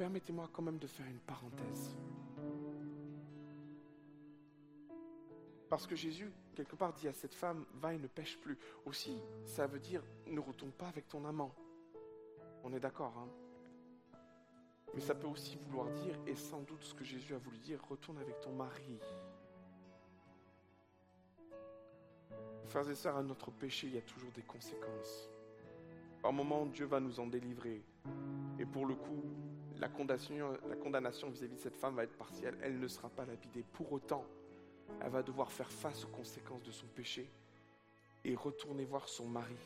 Permettez-moi 0.00 0.48
quand 0.50 0.62
même 0.62 0.78
de 0.78 0.86
faire 0.86 1.06
une 1.06 1.18
parenthèse. 1.18 1.94
Parce 5.68 5.86
que 5.86 5.94
Jésus, 5.94 6.32
quelque 6.54 6.74
part, 6.74 6.94
dit 6.94 7.06
à 7.06 7.12
cette 7.12 7.34
femme, 7.34 7.66
va 7.74 7.92
et 7.92 7.98
ne 7.98 8.06
pêche 8.06 8.38
plus. 8.38 8.56
Aussi, 8.86 9.20
ça 9.44 9.66
veut 9.66 9.78
dire, 9.78 10.02
ne 10.26 10.40
retourne 10.40 10.72
pas 10.72 10.88
avec 10.88 11.06
ton 11.06 11.26
amant. 11.26 11.54
On 12.64 12.72
est 12.72 12.80
d'accord, 12.80 13.12
hein? 13.18 13.28
Mais 14.94 15.02
ça 15.02 15.14
peut 15.14 15.26
aussi 15.26 15.58
vouloir 15.66 15.90
dire, 15.90 16.18
et 16.26 16.34
sans 16.34 16.62
doute 16.62 16.82
ce 16.82 16.94
que 16.94 17.04
Jésus 17.04 17.34
a 17.34 17.38
voulu 17.38 17.58
dire, 17.58 17.78
retourne 17.86 18.16
avec 18.20 18.40
ton 18.40 18.52
mari. 18.52 18.98
Frères 22.68 22.88
et 22.88 22.94
sœurs, 22.94 23.18
à 23.18 23.22
notre 23.22 23.50
péché, 23.50 23.88
il 23.88 23.96
y 23.96 23.98
a 23.98 24.00
toujours 24.00 24.32
des 24.32 24.44
conséquences. 24.44 25.28
Par 26.22 26.32
moments, 26.32 26.64
Dieu 26.64 26.86
va 26.86 27.00
nous 27.00 27.20
en 27.20 27.26
délivrer. 27.26 27.84
Et 28.58 28.64
pour 28.64 28.86
le 28.86 28.94
coup, 28.94 29.24
la 29.80 29.88
condamnation, 29.88 31.30
vis-à-vis 31.30 31.56
de 31.56 31.60
cette 31.60 31.76
femme 31.76 31.94
va 31.94 32.04
être 32.04 32.16
partielle. 32.16 32.56
Elle 32.62 32.78
ne 32.78 32.88
sera 32.88 33.08
pas 33.08 33.24
lapidée. 33.24 33.64
Pour 33.72 33.92
autant, 33.92 34.24
elle 35.00 35.10
va 35.10 35.22
devoir 35.22 35.50
faire 35.50 35.70
face 35.70 36.04
aux 36.04 36.08
conséquences 36.08 36.62
de 36.62 36.72
son 36.72 36.86
péché 36.86 37.28
et 38.24 38.34
retourner 38.34 38.84
voir 38.84 39.08
son 39.08 39.26
mari, 39.26 39.56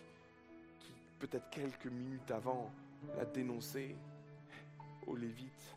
qui 0.80 0.92
peut-être 1.18 1.50
quelques 1.50 1.86
minutes 1.86 2.30
avant 2.30 2.70
l'a 3.16 3.24
dénoncé 3.24 3.96
aux 5.06 5.16
Lévites, 5.16 5.74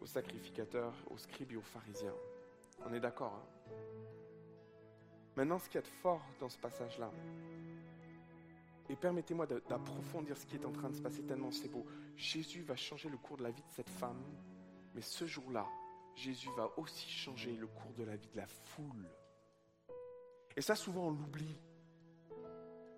aux 0.00 0.06
sacrificateurs, 0.06 0.94
aux 1.10 1.18
scribes 1.18 1.52
et 1.52 1.56
aux 1.56 1.62
pharisiens. 1.62 2.14
On 2.86 2.92
est 2.92 3.00
d'accord 3.00 3.34
hein? 3.34 3.74
Maintenant, 5.36 5.58
ce 5.58 5.68
qu'il 5.68 5.76
y 5.76 5.78
a 5.78 5.82
de 5.82 5.88
fort 6.02 6.22
dans 6.38 6.48
ce 6.48 6.58
passage-là, 6.58 7.10
et 8.88 8.96
permettez-moi 8.96 9.46
d'approfondir 9.46 10.36
ce 10.36 10.46
qui 10.46 10.56
est 10.56 10.64
en 10.64 10.72
train 10.72 10.90
de 10.90 10.94
se 10.94 11.02
passer 11.02 11.22
tellement 11.22 11.50
c'est 11.50 11.68
beau. 11.68 11.86
Jésus 12.16 12.62
va 12.62 12.76
changer 12.76 13.08
le 13.08 13.16
cours 13.16 13.36
de 13.36 13.42
la 13.42 13.50
vie 13.50 13.62
de 13.62 13.72
cette 13.74 13.88
femme, 13.88 14.22
mais 14.94 15.00
ce 15.00 15.26
jour-là, 15.26 15.66
Jésus 16.14 16.48
va 16.56 16.70
aussi 16.76 17.08
changer 17.08 17.56
le 17.56 17.66
cours 17.66 17.92
de 17.96 18.04
la 18.04 18.16
vie 18.16 18.28
de 18.28 18.36
la 18.36 18.46
foule. 18.46 19.08
Et 20.56 20.60
ça, 20.60 20.76
souvent, 20.76 21.08
on 21.08 21.10
l'oublie. 21.10 21.58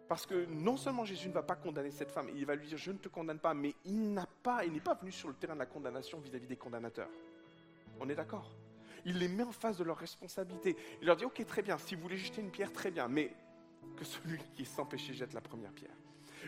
Parce 0.09 0.27
que 0.27 0.47
non 0.47 0.77
seulement 0.77 1.05
Jésus 1.05 1.29
ne 1.29 1.33
va 1.33 1.43
pas 1.43 1.57
condamner 1.57 1.91
cette 1.91 2.11
femme, 2.11 2.29
il 2.35 2.47
va 2.47 2.55
lui 2.55 2.69
dire 2.69 2.79
je 2.79 2.93
ne 2.93 2.99
te 2.99 3.09
condamne 3.09 3.41
pas, 3.41 3.55
mais 3.55 3.75
il 3.85 4.13
n'a 4.13 4.27
pas, 4.43 4.65
il 4.65 4.73
n'est 4.73 4.81
pas 4.81 4.95
venu 4.95 5.11
sur 5.11 5.29
le 5.29 5.35
terrain 5.35 5.55
de 5.55 5.59
la 5.59 5.67
condamnation 5.67 6.21
vis-à-vis 6.21 6.47
des 6.47 6.57
condamnateurs. 6.57 7.09
On 7.99 8.09
est 8.09 8.15
d'accord 8.15 8.55
Il 9.05 9.19
les 9.19 9.27
met 9.27 9.43
en 9.43 9.51
face 9.51 9.79
de 9.79 9.85
leurs 9.85 9.97
responsabilités. 9.97 10.77
Il 11.01 11.07
leur 11.09 11.17
dit 11.17 11.25
ok 11.25 11.45
très 11.47 11.63
bien, 11.63 11.77
si 11.79 11.97
vous 11.97 12.03
voulez 12.03 12.19
jeter 12.19 12.41
une 12.41 12.51
pierre, 12.51 12.73
très 12.73 12.93
bien, 12.93 13.09
mais 13.09 13.35
que 13.97 14.05
celui 14.05 14.39
qui 14.55 14.63
est 14.63 14.67
sans 14.67 14.85
péché 14.85 15.15
jette 15.15 15.33
la 15.33 15.41
première 15.41 15.73
pierre. 15.73 15.95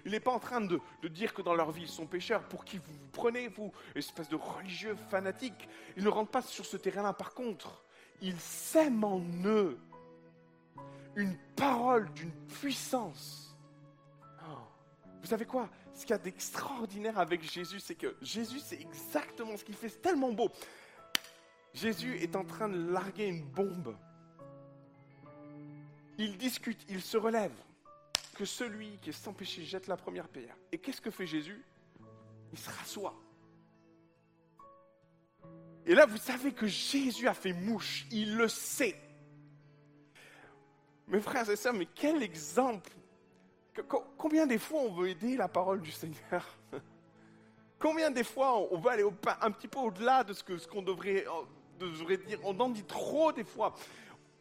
Il 0.04 0.12
n'est 0.12 0.20
pas 0.20 0.30
en 0.30 0.38
train 0.38 0.60
de, 0.60 0.80
dire 1.08 1.34
que 1.34 1.42
dans 1.42 1.54
leur 1.54 1.72
vie, 1.72 1.82
ils 1.82 1.88
sont 1.88 2.06
pécheurs. 2.06 2.42
Pour 2.44 2.64
qui 2.64 2.78
vous, 2.78 2.92
vous 2.92 3.08
prenez, 3.12 3.48
vous, 3.48 3.72
espèce 3.94 4.28
de 4.28 4.36
religieux 4.36 4.96
fanatique 5.10 5.68
Il 5.96 6.04
ne 6.04 6.08
rentre 6.08 6.30
pas 6.30 6.42
sur 6.42 6.64
ce 6.64 6.76
terrain-là. 6.76 7.12
Par 7.12 7.34
contre, 7.34 7.84
il 8.20 8.38
sème 8.38 9.02
en 9.04 9.22
eux 9.44 9.78
une 11.16 11.36
parole 11.56 12.12
d'une 12.12 12.32
puissance. 12.60 13.56
Oh. 14.48 14.58
Vous 15.20 15.28
savez 15.28 15.44
quoi? 15.44 15.68
Ce 15.94 16.02
qu'il 16.02 16.10
y 16.10 16.12
a 16.12 16.18
d'extraordinaire 16.18 17.18
avec 17.18 17.42
Jésus, 17.42 17.80
c'est 17.80 17.96
que 17.96 18.14
Jésus, 18.22 18.60
c'est 18.60 18.80
exactement 18.80 19.56
ce 19.56 19.64
qu'il 19.64 19.74
fait. 19.74 19.88
C'est 19.88 20.02
tellement 20.02 20.32
beau. 20.32 20.48
Jésus 21.74 22.16
est 22.18 22.36
en 22.36 22.44
train 22.44 22.68
de 22.68 22.92
larguer 22.92 23.26
une 23.26 23.44
bombe. 23.44 23.96
Il 26.18 26.36
discute, 26.36 26.84
il 26.88 27.00
se 27.00 27.16
relève 27.16 27.54
que 28.34 28.44
celui 28.44 28.98
qui 28.98 29.10
est 29.10 29.12
sans 29.12 29.32
péché 29.32 29.64
jette 29.64 29.86
la 29.86 29.96
première 29.96 30.28
pierre. 30.28 30.56
Et 30.72 30.78
qu'est-ce 30.78 31.00
que 31.00 31.10
fait 31.10 31.26
Jésus? 31.26 31.64
Il 32.52 32.58
se 32.58 32.70
rassoit. 32.70 33.14
Et 35.86 35.94
là, 35.94 36.06
vous 36.06 36.18
savez 36.18 36.52
que 36.52 36.66
Jésus 36.66 37.28
a 37.28 37.34
fait 37.34 37.52
mouche, 37.52 38.06
il 38.10 38.36
le 38.36 38.48
sait. 38.48 38.96
Mes 41.06 41.20
frères 41.20 41.48
et 41.48 41.56
sœurs, 41.56 41.72
mais 41.72 41.86
quel 41.86 42.22
exemple 42.22 42.92
Combien 44.16 44.46
des 44.46 44.58
fois 44.58 44.80
on 44.80 44.92
veut 44.92 45.08
aider 45.08 45.36
la 45.36 45.48
parole 45.48 45.80
du 45.80 45.92
Seigneur? 45.92 46.44
Combien 47.78 48.10
des 48.10 48.24
fois 48.24 48.58
on 48.72 48.78
veut 48.78 48.90
aller 48.90 49.04
un 49.40 49.50
petit 49.52 49.68
peu 49.68 49.78
au-delà 49.78 50.24
de 50.24 50.32
ce 50.32 50.42
qu'on 50.66 50.82
devrait 50.82 51.24
dire? 52.26 52.40
On 52.42 52.58
en 52.58 52.70
dit 52.70 52.82
trop 52.84 53.32
des 53.32 53.44
fois. 53.44 53.74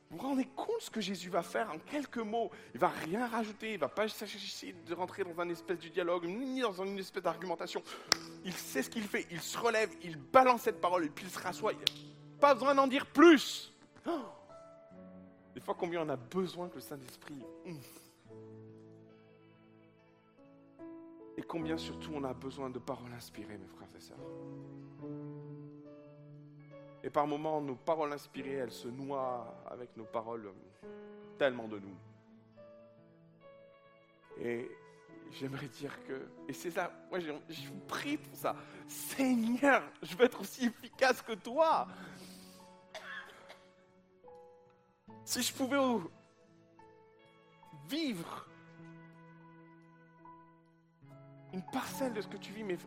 Vous 0.09 0.17
vous 0.17 0.23
rendez 0.23 0.45
compte 0.55 0.79
ce 0.79 0.89
que 0.89 1.01
Jésus 1.01 1.29
va 1.29 1.43
faire 1.43 1.69
en 1.69 1.79
quelques 1.79 2.17
mots? 2.17 2.49
Il 2.73 2.79
va 2.79 2.87
rien 2.87 3.27
rajouter, 3.27 3.73
il 3.73 3.79
va 3.79 3.89
pas 3.89 4.05
essayer 4.05 4.73
de 4.73 4.93
rentrer 4.93 5.25
dans 5.25 5.37
un 5.41 5.49
espèce 5.49 5.79
de 5.79 5.89
dialogue, 5.89 6.25
ni 6.25 6.61
dans 6.61 6.81
une 6.81 6.97
espèce 6.97 7.23
d'argumentation. 7.23 7.83
Il 8.45 8.53
sait 8.53 8.83
ce 8.83 8.89
qu'il 8.89 9.03
fait, 9.03 9.27
il 9.31 9.41
se 9.41 9.57
relève, 9.57 9.89
il 10.03 10.15
balance 10.15 10.61
cette 10.61 10.79
parole, 10.79 11.03
et 11.05 11.09
puis 11.09 11.25
il 11.25 11.29
se 11.29 11.39
rassoit. 11.39 11.73
pas 12.39 12.53
besoin 12.53 12.73
d'en 12.73 12.87
dire 12.87 13.05
plus. 13.07 13.73
Des 15.53 15.59
fois, 15.59 15.75
combien 15.77 16.01
on 16.03 16.09
a 16.09 16.15
besoin 16.15 16.69
que 16.69 16.75
le 16.75 16.81
Saint-Esprit... 16.81 17.43
Et 21.39 21.43
combien 21.43 21.77
surtout 21.77 22.11
on 22.15 22.23
a 22.23 22.33
besoin 22.33 22.69
de 22.71 22.79
paroles 22.79 23.13
inspirées, 23.13 23.57
mes 23.57 23.67
frères 23.67 23.89
et 23.95 24.01
sœurs. 24.01 24.17
Et 27.07 27.09
par 27.09 27.25
moments, 27.25 27.61
nos 27.61 27.75
paroles 27.75 28.11
inspirées, 28.11 28.55
elles 28.55 28.71
se 28.73 28.89
noient 28.89 29.63
avec 29.71 29.95
nos 29.95 30.03
paroles 30.03 30.51
tellement 31.37 31.69
de 31.69 31.79
nous. 31.79 31.95
Et 34.41 34.69
j'aimerais 35.31 35.69
dire 35.69 36.03
que, 36.03 36.27
et 36.49 36.51
c'est 36.51 36.69
ça, 36.69 36.91
moi 37.09 37.21
je 37.21 37.31
vous 37.31 37.79
prie 37.87 38.17
pour 38.17 38.35
ça. 38.35 38.57
Seigneur, 38.89 39.83
je 40.03 40.17
veux 40.17 40.25
être 40.25 40.41
aussi 40.41 40.65
efficace 40.65 41.21
que 41.21 41.31
toi. 41.31 41.87
Si 45.23 45.41
je 45.41 45.53
pouvais 45.53 45.77
vivre 47.87 48.49
une 51.53 51.63
parcelle 51.71 52.11
de 52.11 52.19
ce 52.19 52.27
que 52.27 52.35
tu 52.35 52.51
vis, 52.51 52.65
mes, 52.65 52.77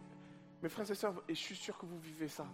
mes 0.63 0.69
frères 0.69 0.91
et 0.91 0.95
sœurs, 0.95 1.25
et 1.27 1.35
je 1.35 1.41
suis 1.41 1.57
sûr 1.57 1.79
que 1.79 1.87
vous 1.87 1.99
vivez 1.99 2.29
ça 2.29 2.45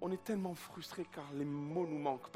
on 0.00 0.10
est 0.10 0.22
tellement 0.22 0.54
frustré 0.54 1.04
car 1.10 1.24
les 1.34 1.44
mots 1.44 1.86
nous 1.86 1.98
manquent, 1.98 2.30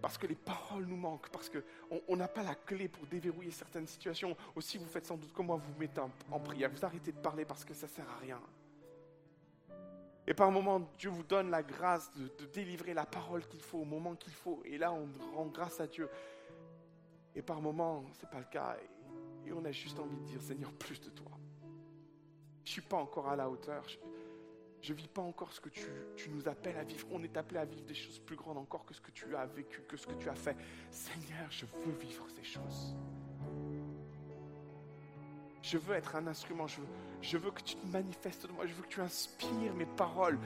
parce 0.00 0.18
que 0.18 0.26
les 0.26 0.34
paroles 0.34 0.86
nous 0.86 0.96
manquent, 0.96 1.28
parce 1.30 1.50
qu'on 1.50 2.16
n'a 2.16 2.28
pas 2.28 2.42
la 2.42 2.54
clé 2.54 2.88
pour 2.88 3.06
déverrouiller 3.06 3.50
certaines 3.50 3.86
situations. 3.86 4.36
Aussi, 4.54 4.78
vous 4.78 4.86
faites 4.86 5.06
sans 5.06 5.16
doute 5.16 5.32
comme 5.32 5.46
moi, 5.46 5.56
vous, 5.56 5.78
mettez 5.78 6.00
en, 6.00 6.40
prière, 6.40 6.70
vous 6.70 6.84
arrêtez 6.84 7.12
de 7.12 7.18
parler 7.18 7.44
parce 7.44 7.64
que 7.64 7.74
ça 7.74 7.86
ne 7.86 7.92
sert 7.92 8.08
à 8.08 8.18
rien. 8.18 8.40
Et 10.26 10.34
par 10.34 10.50
moments, 10.50 10.86
Dieu 10.98 11.10
vous 11.10 11.22
donne 11.22 11.50
la 11.50 11.62
grâce 11.62 12.12
de, 12.14 12.30
délivrer 12.52 12.92
la 12.94 13.06
parole 13.06 13.46
qu'il 13.46 13.62
faut 13.62 13.78
au 13.78 13.84
moment 13.84 14.14
qu'il 14.14 14.34
faut. 14.34 14.60
Et 14.64 14.76
là, 14.76 14.92
on 14.92 15.08
rend 15.34 15.46
grâce 15.46 15.80
à 15.80 15.86
Dieu. 15.86 16.08
Et 17.34 17.40
par 17.40 17.60
moments, 17.60 18.04
ce 18.12 18.24
n'est 18.24 18.30
pas 18.30 18.38
le 18.38 18.44
cas. 18.44 18.76
Et, 19.46 19.52
on 19.52 19.64
a 19.64 19.72
juste 19.72 19.98
envie 19.98 20.16
de 20.16 20.24
dire, 20.24 20.42
Seigneur, 20.42 20.70
plus 20.74 21.00
de 21.00 21.08
toi. 21.08 21.30
Je 22.62 22.70
ne 22.70 22.72
suis 22.72 22.82
pas 22.82 22.98
encore 22.98 23.28
à 23.28 23.36
la 23.36 23.48
hauteur. 23.48 23.82
Je 23.88 23.96
ne 24.86 24.94
vis 24.94 25.08
pas 25.08 25.22
encore 25.22 25.52
ce 25.52 25.60
que 25.60 25.68
tu, 25.68 25.86
nous 26.30 26.48
appelles 26.48 26.76
à 26.76 26.84
vivre. 26.84 27.06
On 27.10 27.22
est 27.22 27.36
appelé 27.36 27.58
à 27.60 27.64
vivre 27.64 27.84
des 27.84 27.94
choses 27.94 28.18
plus 28.20 28.36
grandes 28.36 28.58
encore 28.58 28.84
que 28.84 28.94
ce 28.94 29.00
que 29.00 29.10
tu 29.10 29.34
as 29.34 29.46
vécu, 29.46 29.82
que 29.88 29.96
ce 29.96 30.06
que 30.06 30.14
tu 30.14 30.28
as 30.28 30.34
fait. 30.34 30.56
Seigneur, 30.90 31.50
je 31.50 31.66
veux 31.84 31.92
vivre 31.92 32.24
ces 32.28 32.44
choses. 32.44 32.94
Je 35.62 35.78
veux 35.78 35.94
être 35.94 36.16
un 36.16 36.26
instrument. 36.26 36.66
Je 36.66 36.80
veux, 36.80 36.86
je 37.20 37.38
veux 37.38 37.50
que 37.50 37.62
tu 37.62 37.76
te 37.76 37.86
manifestes 37.86 38.46
de 38.46 38.52
moi. 38.52 38.66
Je 38.66 38.72
veux 38.72 38.82
que 38.82 38.88
tu 38.88 39.00
inspires 39.00 39.74
mes 39.74 39.86
paroles. 39.86 40.38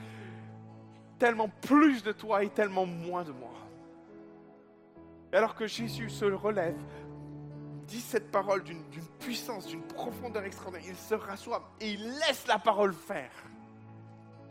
Tellement 1.19 1.49
plus 1.49 2.03
de 2.03 2.13
toi 2.13 2.43
et 2.43 2.49
tellement 2.49 2.87
moins 2.87 3.25
de 3.25 3.33
moi. 3.33 3.53
Et 5.33 5.37
alors 5.37 5.55
que 5.55 5.67
Jésus 5.67 6.11
se 6.11 6.25
relève, 6.25 6.77
dit 7.87 8.01
cette 8.01 8.31
parole 8.31 8.63
d'une 8.65 8.83
puissance, 9.19 9.67
d'une 9.67 9.83
profondeur 9.83 10.45
extraordinaire, 10.45 10.89
il 10.91 10.97
se 10.97 11.15
rassoit 11.15 11.71
et 11.81 11.91
il 11.93 12.03
laisse 12.19 12.47
la 12.47 12.59
parole 12.59 12.93
faire. 12.93 13.31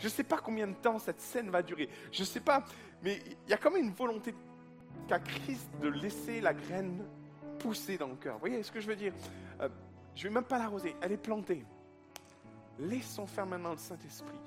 Je 0.02 0.08
ne 0.08 0.10
sais 0.10 0.24
pas 0.24 0.40
combien 0.40 0.66
de 0.66 0.74
temps 0.74 0.98
cette 0.98 1.22
scène 1.22 1.52
va 1.52 1.62
durer. 1.62 1.88
Je 2.12 2.22
ne 2.22 2.26
sais 2.26 2.40
pas, 2.40 2.64
mais 3.04 3.22
il 3.46 3.52
y 3.52 3.54
a 3.54 3.58
quand 3.58 3.70
même 3.70 3.84
une 3.86 3.94
volonté 3.94 4.34
qu'a 5.08 5.20
Christ 5.20 5.70
de 5.80 5.90
laisser 5.90 6.42
la 6.42 6.56
graine 6.56 7.06
pousser 7.60 8.00
dans 8.00 8.08
le 8.08 8.16
cœur. 8.16 8.34
Vous 8.34 8.40
voyez 8.40 8.64
ce 8.64 8.72
que 8.72 8.80
je 8.82 8.88
veux 8.88 8.96
dire? 8.96 9.14
Euh, 9.62 9.70
Je 10.16 10.24
ne 10.24 10.30
vais 10.30 10.40
même 10.40 10.48
pas 10.48 10.58
l'arroser, 10.58 10.96
elle 11.02 11.12
est 11.12 11.18
plantée. 11.18 11.64
Laissons 12.80 13.28
faire 13.28 13.46
maintenant 13.46 13.72
le 13.72 13.78
Saint-Esprit. 13.78 14.40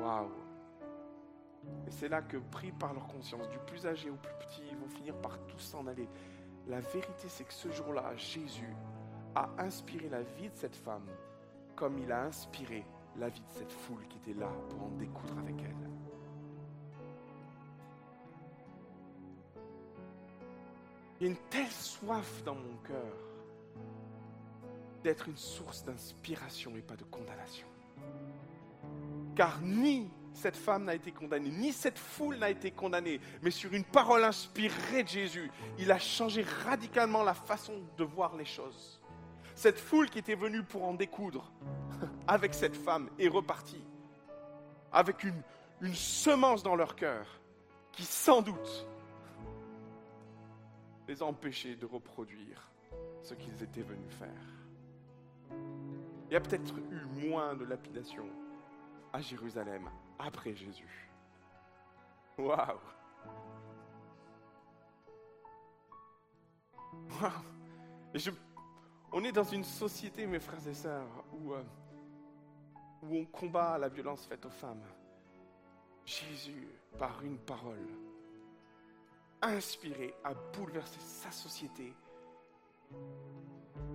Waouh 0.00 0.30
Et 1.86 1.90
c'est 1.90 2.08
là 2.08 2.22
que, 2.22 2.38
pris 2.38 2.72
par 2.72 2.94
leur 2.94 3.06
conscience, 3.08 3.46
du 3.50 3.58
plus 3.66 3.86
âgé 3.86 4.08
au 4.08 4.16
plus 4.16 4.32
petit, 4.40 4.62
ils 4.70 4.76
vont 4.78 4.88
finir 4.88 5.14
par 5.16 5.38
tous 5.48 5.58
s'en 5.58 5.86
aller. 5.86 6.08
La 6.66 6.80
vérité, 6.80 7.28
c'est 7.28 7.44
que 7.44 7.52
ce 7.52 7.70
jour-là, 7.70 8.16
Jésus 8.16 8.74
a 9.34 9.50
inspiré 9.58 10.08
la 10.08 10.22
vie 10.22 10.48
de 10.48 10.56
cette 10.56 10.76
femme 10.76 11.06
comme 11.76 11.98
il 11.98 12.10
a 12.12 12.24
inspiré 12.24 12.84
la 13.16 13.28
vie 13.28 13.40
de 13.40 13.50
cette 13.50 13.72
foule 13.72 14.06
qui 14.08 14.18
était 14.18 14.38
là 14.38 14.48
pour 14.70 14.84
en 14.84 14.90
découdre 14.90 15.38
avec 15.38 15.56
elle. 15.60 15.82
Il 21.20 21.26
y 21.26 21.28
a 21.28 21.30
une 21.30 21.40
telle 21.50 21.70
soif 21.70 22.42
dans 22.44 22.54
mon 22.54 22.76
cœur 22.84 23.14
d'être 25.02 25.28
une 25.28 25.36
source 25.36 25.84
d'inspiration 25.84 26.76
et 26.76 26.82
pas 26.82 26.96
de 26.96 27.04
condamnation. 27.04 27.66
Car 29.36 29.60
ni 29.60 30.10
cette 30.32 30.56
femme 30.56 30.84
n'a 30.84 30.94
été 30.94 31.12
condamnée, 31.12 31.50
ni 31.50 31.72
cette 31.72 31.98
foule 31.98 32.36
n'a 32.36 32.50
été 32.50 32.70
condamnée, 32.70 33.20
mais 33.42 33.50
sur 33.50 33.72
une 33.72 33.84
parole 33.84 34.24
inspirée 34.24 35.02
de 35.02 35.08
Jésus, 35.08 35.50
il 35.78 35.92
a 35.92 35.98
changé 35.98 36.42
radicalement 36.64 37.22
la 37.22 37.34
façon 37.34 37.74
de 37.96 38.04
voir 38.04 38.36
les 38.36 38.44
choses. 38.44 39.01
Cette 39.62 39.78
foule 39.78 40.10
qui 40.10 40.18
était 40.18 40.34
venue 40.34 40.64
pour 40.64 40.82
en 40.82 40.92
découdre 40.92 41.52
avec 42.26 42.52
cette 42.52 42.74
femme 42.74 43.08
est 43.16 43.28
repartie 43.28 43.84
avec 44.90 45.22
une, 45.22 45.40
semence 45.94 46.64
dans 46.64 46.74
leur 46.74 46.96
cœur 46.96 47.40
qui 47.92 48.02
sans 48.02 48.42
doute 48.42 48.88
les 51.06 51.22
a 51.22 51.26
empêchés 51.26 51.76
de 51.76 51.86
reproduire 51.86 52.72
ce 53.22 53.34
qu'ils 53.34 53.62
étaient 53.62 53.82
venus 53.82 54.12
faire. 54.18 55.54
Il 56.28 56.32
y 56.32 56.36
a 56.36 56.40
peut-être 56.40 56.74
eu 56.90 57.28
moins 57.28 57.54
de 57.54 57.64
lapidation 57.64 58.26
à 59.12 59.20
Jérusalem 59.20 59.88
après 60.18 60.56
Jésus. 60.56 61.08
Waouh! 62.36 62.80
Waouh! 67.20 67.30
je 68.12 68.30
on 69.12 69.24
est 69.24 69.32
dans 69.32 69.44
une 69.44 69.64
société, 69.64 70.26
mes 70.26 70.40
frères 70.40 70.66
et 70.66 70.74
sœurs, 70.74 71.24
où, 71.32 71.52
euh, 71.52 71.62
où 73.02 73.16
on 73.16 73.24
combat 73.26 73.76
la 73.78 73.88
violence 73.88 74.26
faite 74.26 74.44
aux 74.46 74.50
femmes. 74.50 74.82
Jésus, 76.04 76.68
par 76.98 77.22
une 77.22 77.38
parole, 77.38 77.86
inspiré, 79.40 80.14
a 80.24 80.34
bouleversé 80.34 80.98
sa 81.00 81.30
société 81.30 81.92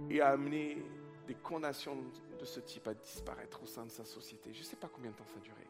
et 0.10 0.22
a 0.22 0.30
amené 0.30 0.84
des 1.26 1.36
condamnations 1.36 1.98
de 2.40 2.46
ce 2.46 2.60
type 2.60 2.88
à 2.88 2.94
disparaître 2.94 3.62
au 3.62 3.66
sein 3.66 3.86
de 3.86 3.92
sa 3.92 4.06
société. 4.06 4.54
Je 4.54 4.60
ne 4.60 4.66
sais 4.66 4.76
pas 4.78 4.88
combien 4.88 5.12
de 5.12 5.16
temps 5.16 5.26
ça 5.26 5.38
a 5.38 5.42
duré. 5.42 5.68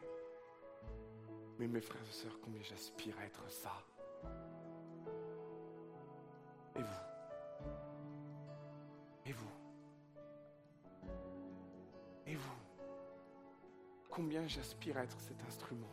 Mais 1.58 1.66
mes 1.66 1.80
frères 1.80 2.02
et 2.08 2.12
sœurs, 2.12 2.38
combien 2.40 2.62
j'aspire 2.62 3.18
à 3.18 3.24
être 3.24 3.50
ça. 3.50 3.72
Et 6.76 6.82
vous? 6.82 7.07
Combien 14.18 14.44
j'aspire 14.48 14.98
à 14.98 15.04
être 15.04 15.20
cet 15.20 15.40
instrument 15.44 15.86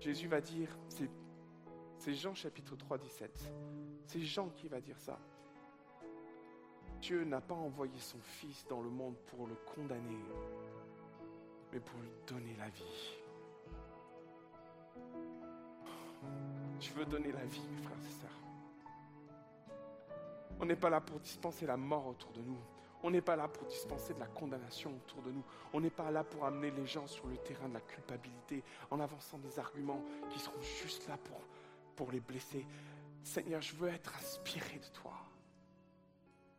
Jésus 0.00 0.26
va 0.26 0.40
dire, 0.40 0.74
c'est 1.98 2.14
Jean 2.14 2.34
chapitre 2.34 2.74
3, 2.76 2.96
17, 2.96 3.52
c'est 4.06 4.22
Jean 4.22 4.48
qui 4.48 4.68
va 4.68 4.80
dire 4.80 4.98
ça. 4.98 5.18
Dieu 7.02 7.24
n'a 7.24 7.42
pas 7.42 7.52
envoyé 7.52 8.00
son 8.00 8.16
Fils 8.20 8.66
dans 8.68 8.80
le 8.80 8.88
monde 8.88 9.16
pour 9.26 9.46
le 9.46 9.54
condamner, 9.74 10.24
mais 11.74 11.80
pour 11.80 12.00
lui 12.00 12.10
donner 12.26 12.56
la 12.56 12.70
vie. 12.70 13.18
Je 16.80 16.90
veux 16.94 17.04
donner 17.04 17.32
la 17.32 17.44
vie, 17.44 17.68
mes 17.70 17.82
frères 17.82 17.98
et 17.98 18.12
sœurs. 18.12 18.40
On 20.58 20.64
n'est 20.64 20.74
pas 20.74 20.88
là 20.88 21.02
pour 21.02 21.20
dispenser 21.20 21.66
la 21.66 21.76
mort 21.76 22.06
autour 22.06 22.32
de 22.32 22.40
nous. 22.40 22.77
On 23.02 23.10
n'est 23.10 23.20
pas 23.20 23.36
là 23.36 23.46
pour 23.48 23.66
dispenser 23.66 24.14
de 24.14 24.20
la 24.20 24.26
condamnation 24.26 24.90
autour 24.90 25.22
de 25.22 25.30
nous. 25.30 25.44
On 25.72 25.80
n'est 25.80 25.90
pas 25.90 26.10
là 26.10 26.24
pour 26.24 26.44
amener 26.44 26.70
les 26.70 26.86
gens 26.86 27.06
sur 27.06 27.26
le 27.28 27.36
terrain 27.36 27.68
de 27.68 27.74
la 27.74 27.80
culpabilité 27.80 28.62
en 28.90 28.98
avançant 29.00 29.38
des 29.38 29.58
arguments 29.58 30.02
qui 30.30 30.38
seront 30.38 30.60
juste 30.60 31.06
là 31.08 31.16
pour, 31.16 31.40
pour 31.94 32.10
les 32.10 32.20
blesser. 32.20 32.66
Seigneur, 33.22 33.60
je 33.60 33.74
veux 33.76 33.88
être 33.88 34.14
inspiré 34.16 34.78
de 34.78 34.88
toi. 35.00 35.14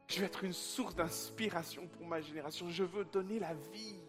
Je 0.08 0.20
veux 0.20 0.26
être 0.26 0.44
une 0.44 0.54
source 0.54 0.96
d'inspiration 0.96 1.88
pour 1.88 2.06
ma 2.06 2.22
génération. 2.22 2.70
Je 2.70 2.84
veux 2.84 3.06
donner 3.06 3.40
la 3.40 3.54
vie. 3.54 4.00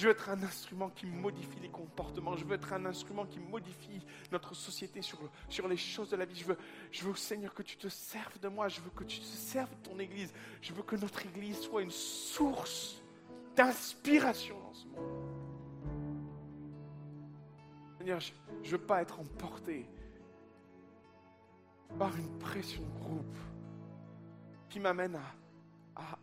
Je 0.00 0.06
veux 0.06 0.12
être 0.12 0.30
un 0.30 0.42
instrument 0.44 0.88
qui 0.88 1.04
modifie 1.04 1.60
les 1.60 1.68
comportements. 1.68 2.34
Je 2.34 2.46
veux 2.46 2.54
être 2.54 2.72
un 2.72 2.86
instrument 2.86 3.26
qui 3.26 3.38
modifie 3.38 4.00
notre 4.32 4.54
société 4.54 5.02
sur, 5.02 5.18
sur 5.50 5.68
les 5.68 5.76
choses 5.76 6.08
de 6.08 6.16
la 6.16 6.24
vie. 6.24 6.36
Je 6.36 6.46
veux, 6.46 6.56
je 6.90 7.04
veux, 7.04 7.14
Seigneur, 7.14 7.52
que 7.52 7.62
tu 7.62 7.76
te 7.76 7.86
serves 7.88 8.40
de 8.40 8.48
moi. 8.48 8.68
Je 8.68 8.80
veux 8.80 8.88
que 8.88 9.04
tu 9.04 9.20
te 9.20 9.26
serves 9.26 9.68
de 9.68 9.90
ton 9.90 9.98
Église. 9.98 10.32
Je 10.62 10.72
veux 10.72 10.82
que 10.84 10.96
notre 10.96 11.26
Église 11.26 11.60
soit 11.60 11.82
une 11.82 11.90
source 11.90 13.02
d'inspiration 13.54 14.58
dans 14.58 14.72
ce 14.72 14.86
monde. 14.86 15.28
Seigneur, 17.98 18.20
je 18.20 18.32
ne 18.64 18.70
veux 18.70 18.78
pas 18.78 19.02
être 19.02 19.20
emporté 19.20 19.86
par 21.98 22.16
une 22.16 22.38
pression 22.38 22.80
de 22.80 23.04
groupe 23.04 23.38
qui 24.70 24.80
m'amène 24.80 25.16
à 25.16 25.34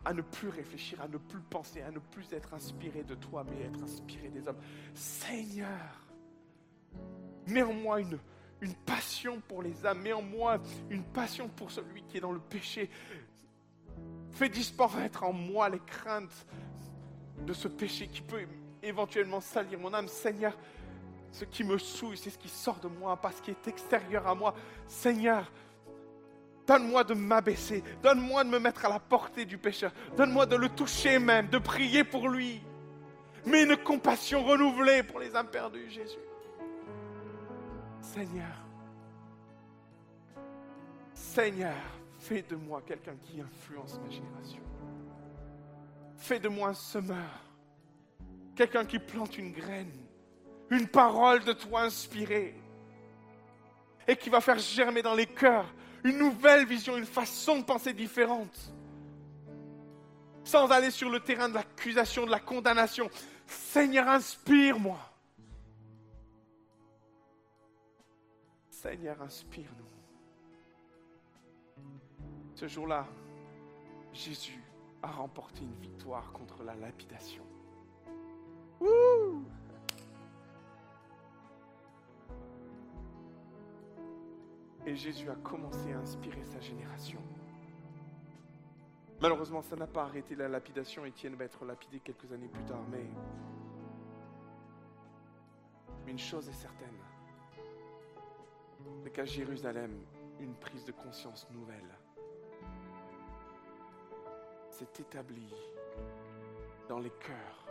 à, 0.04 0.12
ne 0.12 0.22
plus 0.22 0.48
réfléchir, 0.48 1.00
à 1.00 1.08
ne 1.08 1.18
plus 1.18 1.40
penser, 1.40 1.82
à 1.82 1.90
ne 1.90 1.98
plus 1.98 2.32
être 2.32 2.54
inspiré 2.54 3.02
de 3.02 3.14
toi, 3.14 3.44
mais 3.44 3.64
être 3.64 3.82
inspiré 3.82 4.28
des 4.28 4.46
hommes. 4.48 4.58
Seigneur, 4.94 6.06
mets 7.46 7.62
en 7.62 7.72
moi 7.72 8.00
une, 8.00 8.18
une 8.60 8.74
passion 8.74 9.40
pour 9.46 9.62
les 9.62 9.86
âmes, 9.86 10.00
mets 10.00 10.12
en 10.12 10.22
moi 10.22 10.58
une 10.90 11.04
passion 11.04 11.48
pour 11.48 11.70
celui 11.70 12.02
qui 12.02 12.16
est 12.16 12.20
dans 12.20 12.32
le 12.32 12.40
péché. 12.40 12.90
Fais 14.32 14.48
disparaître 14.48 15.24
en 15.24 15.32
moi 15.32 15.68
les 15.68 15.80
craintes 15.80 16.46
de 17.46 17.52
ce 17.52 17.68
péché 17.68 18.08
qui 18.08 18.20
peut 18.20 18.46
éventuellement 18.82 19.40
salir 19.40 19.78
mon 19.78 19.92
âme. 19.94 20.08
Seigneur, 20.08 20.56
ce 21.30 21.44
qui 21.44 21.64
me 21.64 21.78
souille, 21.78 22.16
c'est 22.16 22.30
ce 22.30 22.38
qui 22.38 22.48
sort 22.48 22.80
de 22.80 22.88
moi, 22.88 23.16
pas 23.16 23.32
ce 23.32 23.42
qui 23.42 23.50
est 23.50 23.68
extérieur 23.68 24.26
à 24.26 24.34
moi. 24.34 24.54
Seigneur, 24.86 25.50
Donne-moi 26.68 27.02
de 27.02 27.14
m'abaisser. 27.14 27.82
Donne-moi 28.02 28.44
de 28.44 28.50
me 28.50 28.58
mettre 28.58 28.84
à 28.84 28.90
la 28.90 29.00
portée 29.00 29.46
du 29.46 29.56
pécheur. 29.56 29.90
Donne-moi 30.18 30.44
de 30.44 30.54
le 30.54 30.68
toucher 30.68 31.18
même, 31.18 31.48
de 31.48 31.56
prier 31.56 32.04
pour 32.04 32.28
lui. 32.28 32.62
Mais 33.46 33.62
une 33.62 33.78
compassion 33.78 34.44
renouvelée 34.44 35.02
pour 35.02 35.18
les 35.18 35.34
âmes 35.34 35.48
perdues, 35.48 35.88
Jésus. 35.88 36.18
Seigneur, 38.02 38.66
Seigneur, 41.14 41.74
fais 42.18 42.42
de 42.42 42.56
moi 42.56 42.82
quelqu'un 42.86 43.16
qui 43.16 43.40
influence 43.40 43.98
ma 44.04 44.10
génération. 44.10 44.60
Fais 46.16 46.38
de 46.38 46.48
moi 46.48 46.68
un 46.68 46.74
semeur, 46.74 47.42
quelqu'un 48.54 48.84
qui 48.84 48.98
plante 48.98 49.38
une 49.38 49.52
graine, 49.52 49.92
une 50.68 50.86
parole 50.86 51.44
de 51.44 51.52
toi 51.54 51.82
inspirée 51.82 52.54
et 54.06 54.16
qui 54.16 54.28
va 54.28 54.42
faire 54.42 54.58
germer 54.58 55.00
dans 55.00 55.14
les 55.14 55.26
cœurs 55.26 55.72
une 56.04 56.18
nouvelle 56.18 56.66
vision, 56.66 56.96
une 56.96 57.06
façon 57.06 57.58
de 57.58 57.64
penser 57.64 57.92
différente. 57.92 58.72
Sans 60.44 60.70
aller 60.70 60.90
sur 60.90 61.10
le 61.10 61.20
terrain 61.20 61.48
de 61.48 61.54
l'accusation, 61.54 62.24
de 62.24 62.30
la 62.30 62.40
condamnation. 62.40 63.10
Seigneur, 63.46 64.08
inspire-moi. 64.08 64.98
Seigneur, 68.70 69.20
inspire-nous. 69.20 69.84
Ce 72.54 72.66
jour-là, 72.66 73.06
Jésus 74.12 74.62
a 75.02 75.08
remporté 75.08 75.62
une 75.62 75.80
victoire 75.80 76.32
contre 76.32 76.62
la 76.62 76.74
lapidation. 76.74 77.42
Et 84.88 84.96
Jésus 84.96 85.28
a 85.28 85.34
commencé 85.34 85.92
à 85.92 85.98
inspirer 85.98 86.42
sa 86.44 86.60
génération. 86.60 87.20
Malheureusement, 89.20 89.60
ça 89.60 89.76
n'a 89.76 89.86
pas 89.86 90.04
arrêté 90.04 90.34
la 90.34 90.48
lapidation. 90.48 91.04
Étienne 91.04 91.34
va 91.34 91.44
être 91.44 91.62
lapidé 91.66 92.00
quelques 92.00 92.32
années 92.32 92.48
plus 92.48 92.64
tard, 92.64 92.82
mais 92.90 93.04
une 96.06 96.18
chose 96.18 96.48
est 96.48 96.54
certaine, 96.54 96.96
c'est 99.02 99.10
qu'à 99.10 99.26
Jérusalem, 99.26 99.92
une 100.40 100.54
prise 100.54 100.86
de 100.86 100.92
conscience 100.92 101.46
nouvelle 101.50 101.94
s'est 104.70 104.88
établie 105.00 105.52
dans 106.88 106.98
les 106.98 107.10
cœurs 107.10 107.68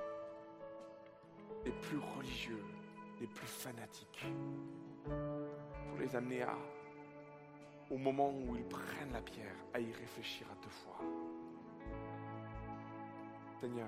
les 1.66 1.72
plus 1.72 1.98
religieux, 1.98 2.64
les 3.20 3.28
plus 3.28 3.48
fanatiques, 3.48 4.28
pour 5.04 5.98
les 5.98 6.16
amener 6.16 6.44
à, 6.44 6.56
au 7.90 7.98
moment 7.98 8.30
où 8.30 8.56
ils 8.56 8.66
prennent 8.66 9.12
la 9.14 9.22
pierre, 9.22 9.56
à 9.74 9.80
y 9.80 9.92
réfléchir 9.92 10.48
à 10.52 10.64
deux 10.64 10.70
fois. 10.70 11.00
Seigneur, 13.62 13.88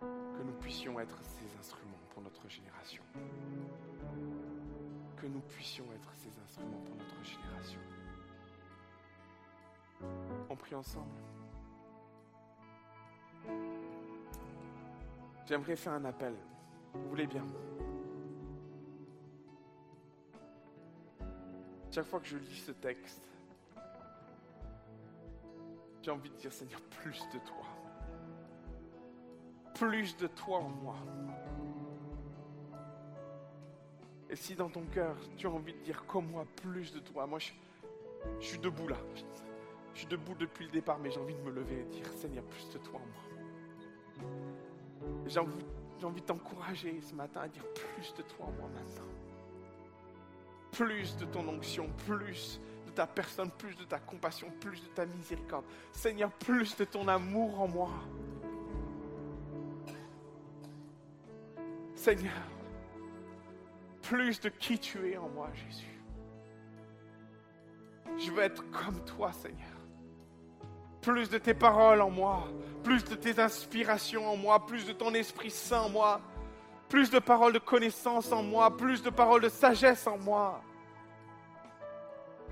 que 0.00 0.42
nous 0.44 0.52
puissions 0.60 1.00
être 1.00 1.18
ces 1.22 1.58
instruments 1.58 1.96
pour 2.10 2.22
notre 2.22 2.48
génération. 2.48 3.02
Que 5.16 5.26
nous 5.26 5.40
puissions 5.40 5.84
être 5.94 6.12
ces 6.14 6.38
instruments 6.40 6.82
pour 6.84 6.96
notre 6.96 7.24
génération. 7.24 7.80
On 10.50 10.56
prie 10.56 10.74
ensemble. 10.74 11.10
J'aimerais 15.46 15.76
faire 15.76 15.94
un 15.94 16.04
appel. 16.04 16.34
Vous 16.92 17.08
voulez 17.08 17.26
bien? 17.26 17.44
Chaque 21.96 22.04
fois 22.04 22.20
que 22.20 22.26
je 22.26 22.36
lis 22.36 22.62
ce 22.66 22.72
texte, 22.72 23.22
j'ai 26.02 26.10
envie 26.10 26.28
de 26.28 26.34
dire 26.34 26.52
Seigneur, 26.52 26.78
plus 27.00 27.26
de 27.32 27.38
toi. 27.38 27.64
Plus 29.72 30.14
de 30.18 30.26
toi 30.26 30.58
en 30.58 30.68
moi. 30.68 30.96
Et 34.28 34.36
si 34.36 34.54
dans 34.54 34.68
ton 34.68 34.84
cœur, 34.92 35.16
tu 35.38 35.46
as 35.46 35.50
envie 35.50 35.72
de 35.72 35.78
dire 35.78 36.04
comme 36.04 36.26
moi, 36.32 36.44
plus 36.56 36.92
de 36.92 36.98
toi, 36.98 37.26
moi 37.26 37.38
je, 37.38 37.52
suis 38.40 38.58
debout 38.58 38.88
là. 38.88 38.98
Je 39.94 40.00
suis 40.00 40.06
debout 40.06 40.34
depuis 40.34 40.66
le 40.66 40.72
départ, 40.72 40.98
mais 40.98 41.10
j'ai 41.10 41.18
envie 41.18 41.34
de 41.34 41.40
me 41.40 41.50
lever 41.50 41.80
et 41.80 41.84
dire 41.84 42.12
Seigneur, 42.12 42.44
plus 42.44 42.68
de 42.74 42.76
toi 42.76 43.00
en 43.00 44.26
moi. 44.26 44.28
J'ai 45.24 45.40
envie, 45.40 45.64
envie 46.02 46.20
de 46.20 46.26
t'encourager 46.26 47.00
ce 47.00 47.14
matin 47.14 47.40
à 47.40 47.48
dire 47.48 47.64
plus 47.72 48.12
de 48.12 48.20
toi 48.20 48.48
en 48.48 48.52
moi 48.52 48.68
maintenant. 48.74 49.25
Plus 50.76 51.16
de 51.16 51.24
ton 51.24 51.48
onction, 51.48 51.88
plus 52.06 52.60
de 52.86 52.90
ta 52.90 53.06
personne, 53.06 53.50
plus 53.50 53.74
de 53.76 53.84
ta 53.84 53.98
compassion, 53.98 54.50
plus 54.60 54.82
de 54.82 54.88
ta 54.88 55.06
miséricorde. 55.06 55.64
Seigneur, 55.92 56.30
plus 56.32 56.76
de 56.76 56.84
ton 56.84 57.08
amour 57.08 57.60
en 57.60 57.68
moi. 57.68 57.90
Seigneur, 61.94 62.32
plus 64.02 64.38
de 64.40 64.48
qui 64.48 64.78
tu 64.78 65.10
es 65.10 65.16
en 65.16 65.28
moi, 65.28 65.48
Jésus. 65.54 66.00
Je 68.18 68.30
veux 68.30 68.42
être 68.42 68.62
comme 68.70 69.02
toi, 69.04 69.32
Seigneur. 69.32 69.66
Plus 71.00 71.28
de 71.30 71.38
tes 71.38 71.54
paroles 71.54 72.00
en 72.02 72.10
moi, 72.10 72.48
plus 72.82 73.04
de 73.04 73.14
tes 73.14 73.38
inspirations 73.40 74.28
en 74.28 74.36
moi, 74.36 74.66
plus 74.66 74.86
de 74.86 74.92
ton 74.92 75.14
Esprit 75.14 75.50
Saint 75.50 75.82
en 75.82 75.88
moi, 75.88 76.20
plus 76.88 77.10
de 77.10 77.18
paroles 77.18 77.52
de 77.52 77.58
connaissance 77.58 78.32
en 78.32 78.42
moi, 78.42 78.76
plus 78.76 79.02
de 79.02 79.10
paroles 79.10 79.42
de 79.42 79.48
sagesse 79.48 80.06
en 80.06 80.18
moi. 80.18 80.62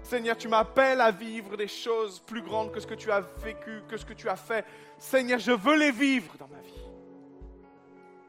Seigneur, 0.02 0.36
tu 0.36 0.48
m'appelles 0.48 1.00
à 1.00 1.10
vivre 1.10 1.56
des 1.56 1.68
choses 1.68 2.20
plus 2.20 2.42
grandes 2.42 2.72
que 2.72 2.80
ce 2.80 2.86
que 2.86 2.94
tu 2.94 3.10
as 3.10 3.20
vécu, 3.20 3.82
que 3.88 3.96
ce 3.96 4.04
que 4.04 4.12
tu 4.12 4.28
as 4.28 4.36
fait. 4.36 4.64
Seigneur, 4.98 5.38
je 5.38 5.52
veux 5.52 5.76
les 5.76 5.90
vivre 5.90 6.34
dans 6.38 6.48
ma 6.48 6.60
vie. 6.60 6.84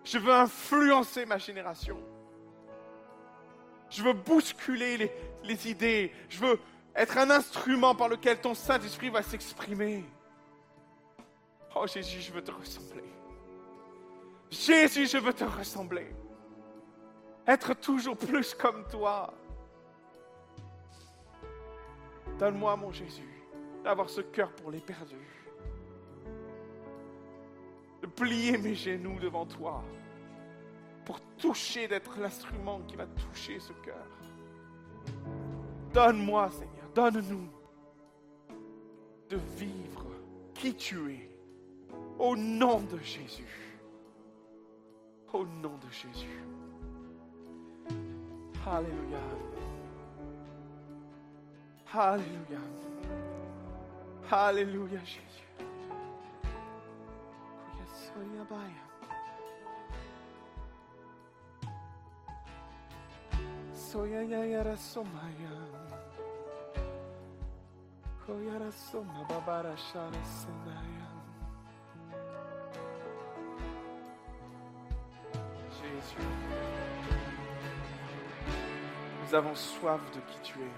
Je 0.05 0.17
veux 0.17 0.33
influencer 0.33 1.25
ma 1.25 1.37
génération. 1.37 1.97
Je 3.89 4.03
veux 4.03 4.13
bousculer 4.13 4.97
les, 4.97 5.11
les 5.43 5.69
idées. 5.69 6.13
Je 6.29 6.39
veux 6.39 6.59
être 6.95 7.17
un 7.17 7.29
instrument 7.29 7.93
par 7.93 8.07
lequel 8.07 8.39
ton 8.39 8.53
Saint-Esprit 8.53 9.09
va 9.09 9.21
s'exprimer. 9.21 10.05
Oh 11.75 11.85
Jésus, 11.87 12.21
je 12.21 12.31
veux 12.31 12.41
te 12.41 12.51
ressembler. 12.51 13.03
Jésus, 14.49 15.07
je 15.07 15.17
veux 15.17 15.33
te 15.33 15.43
ressembler. 15.43 16.15
Être 17.47 17.73
toujours 17.73 18.17
plus 18.17 18.53
comme 18.53 18.87
toi. 18.87 19.33
Donne-moi, 22.39 22.75
mon 22.75 22.91
Jésus, 22.91 23.43
d'avoir 23.83 24.09
ce 24.09 24.21
cœur 24.21 24.51
pour 24.53 24.71
les 24.71 24.81
perdus. 24.81 25.15
De 28.01 28.07
plier 28.07 28.57
mes 28.57 28.75
genoux 28.75 29.19
devant 29.19 29.45
toi 29.45 29.83
pour 31.05 31.21
toucher, 31.37 31.87
d'être 31.87 32.17
l'instrument 32.19 32.81
qui 32.87 32.95
va 32.95 33.05
toucher 33.05 33.59
ce 33.59 33.73
cœur. 33.73 34.07
Donne-moi, 35.93 36.49
Seigneur, 36.49 36.89
donne-nous 36.93 37.47
de 39.29 39.37
vivre 39.57 40.05
qui 40.53 40.75
tu 40.75 41.13
es 41.13 41.29
au 42.17 42.35
nom 42.35 42.81
de 42.81 42.97
Jésus. 42.99 43.64
Au 45.35 45.43
nom 45.61 45.77
de 45.83 45.89
Jésus. 45.91 46.39
Alléluia. 48.65 49.19
Alléluia. 51.93 52.61
Alléluia, 54.31 54.99
Jésus. 54.99 55.35
Soya 63.73 64.23
ya 64.23 64.45
yara 64.45 64.77
somaya. 64.77 65.55
Koyara 68.25 68.71
soma 68.71 69.25
babara 69.29 69.75
shara 69.77 70.23
senaya. 70.23 70.84
Nous 79.23 79.35
avons 79.35 79.55
soif 79.55 80.01
de 80.13 80.19
qui 80.31 80.39
tu 80.43 80.59
es. 80.59 80.71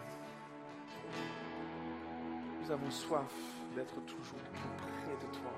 Nous 2.61 2.71
avons 2.71 2.89
soif 2.89 3.33
d'être 3.75 3.95
toujours 4.05 4.39
plus 4.53 4.69
près 4.77 5.27
de 5.27 5.33
toi. 5.33 5.51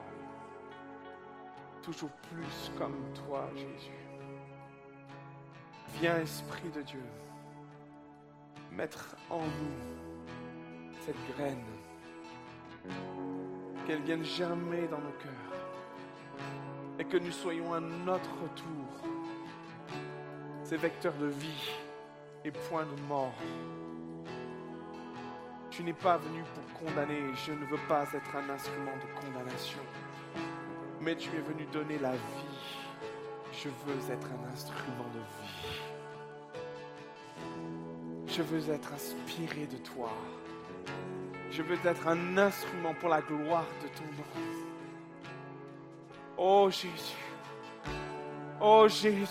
Toujours 1.82 2.12
plus 2.32 2.72
comme 2.78 2.98
toi, 3.14 3.50
Jésus. 3.56 3.92
Viens, 6.00 6.20
Esprit 6.20 6.70
de 6.70 6.82
Dieu, 6.82 7.04
mettre 8.72 9.16
en 9.30 9.42
nous 9.42 10.26
cette 11.02 11.36
graine, 11.36 11.64
qu'elle 13.86 14.02
vienne 14.04 14.24
germer 14.24 14.88
dans 14.88 15.00
nos 15.00 15.12
cœurs 15.14 15.50
et 17.00 17.06
que 17.06 17.18
nous 17.18 17.32
soyons 17.32 17.74
à 17.74 17.80
notre 17.80 18.54
tour 18.56 19.09
ces 20.70 20.78
vecteurs 20.78 21.18
de 21.20 21.26
vie 21.26 21.72
et 22.46 22.52
point 22.52 22.86
de 22.86 23.02
mort. 23.08 23.34
Tu 25.72 25.82
n'es 25.82 25.94
pas 25.94 26.18
venu 26.18 26.44
pour 26.54 26.64
condamner, 26.80 27.22
je 27.44 27.54
ne 27.54 27.66
veux 27.66 27.80
pas 27.88 28.04
être 28.14 28.36
un 28.36 28.48
instrument 28.52 28.96
de 28.98 29.20
condamnation, 29.20 29.80
mais 31.02 31.16
tu 31.16 31.30
es 31.30 31.42
venu 31.42 31.66
donner 31.74 31.98
la 31.98 32.12
vie. 32.12 32.60
Je 33.52 33.70
veux 33.70 34.14
être 34.14 34.28
un 34.28 34.54
instrument 34.54 35.10
de 35.12 35.20
vie. 35.40 35.82
Je 38.28 38.44
veux 38.44 38.70
être 38.72 38.94
inspiré 38.94 39.66
de 39.66 39.78
toi. 39.78 40.12
Je 41.50 41.64
veux 41.64 41.80
être 41.84 42.08
un 42.08 42.38
instrument 42.38 42.94
pour 42.94 43.10
la 43.10 43.22
gloire 43.22 43.66
de 43.82 43.88
ton 43.88 44.04
nom. 44.04 44.24
Oh 46.38 46.70
Jésus. 46.70 47.18
Oh 48.62 48.88
Jésus. 48.88 49.26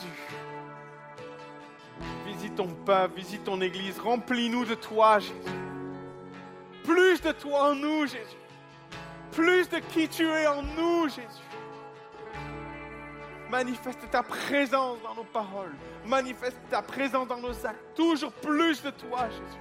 Peuple, 2.67 3.15
visite 3.17 3.45
ton 3.45 3.61
église. 3.61 3.99
Remplis-nous 3.99 4.65
de 4.65 4.75
toi, 4.75 5.19
Jésus. 5.19 5.35
Plus 6.85 7.21
de 7.21 7.33
toi 7.33 7.71
en 7.71 7.75
nous, 7.75 8.07
Jésus. 8.07 8.37
Plus 9.33 9.69
de 9.69 9.79
qui 9.79 10.09
tu 10.09 10.25
es 10.25 10.47
en 10.47 10.63
nous, 10.63 11.09
Jésus. 11.09 11.45
Manifeste 13.51 14.11
ta 14.11 14.23
présence 14.23 15.01
dans 15.03 15.15
nos 15.15 15.25
paroles. 15.25 15.75
Manifeste 16.07 16.59
ta 16.69 16.83
présence 16.83 17.29
dans 17.29 17.39
nos 17.39 17.67
actes. 17.67 17.95
Toujours 17.95 18.33
plus 18.33 18.83
de 18.83 18.91
toi, 18.91 19.29
Jésus. 19.31 19.61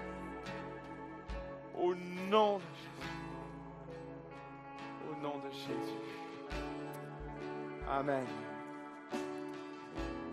Au 1.78 1.96
nom 2.30 2.58
de 2.58 2.64
Jésus. 2.64 3.12
Au 5.10 5.22
nom 5.22 5.38
de 5.38 5.52
Jésus. 5.52 6.58
Amen. 7.90 8.26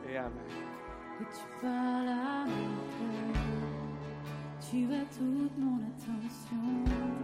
Et 0.09 0.17
Amen. 0.17 0.74
Que 1.19 1.25
tu 1.25 1.47
parles 1.63 2.09
à 2.09 2.45
mon 2.45 2.75
cœur, 2.99 3.43
tu 4.61 4.85
as 4.93 5.05
toute 5.17 5.57
mon 5.59 5.79
attention. 5.87 6.65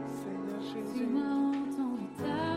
Seigneur 0.06 0.60
Tu 0.60 0.98
Jésus. 0.98 1.06
m'as 1.06 1.34
entendu 1.34 2.06
ta 2.16 2.56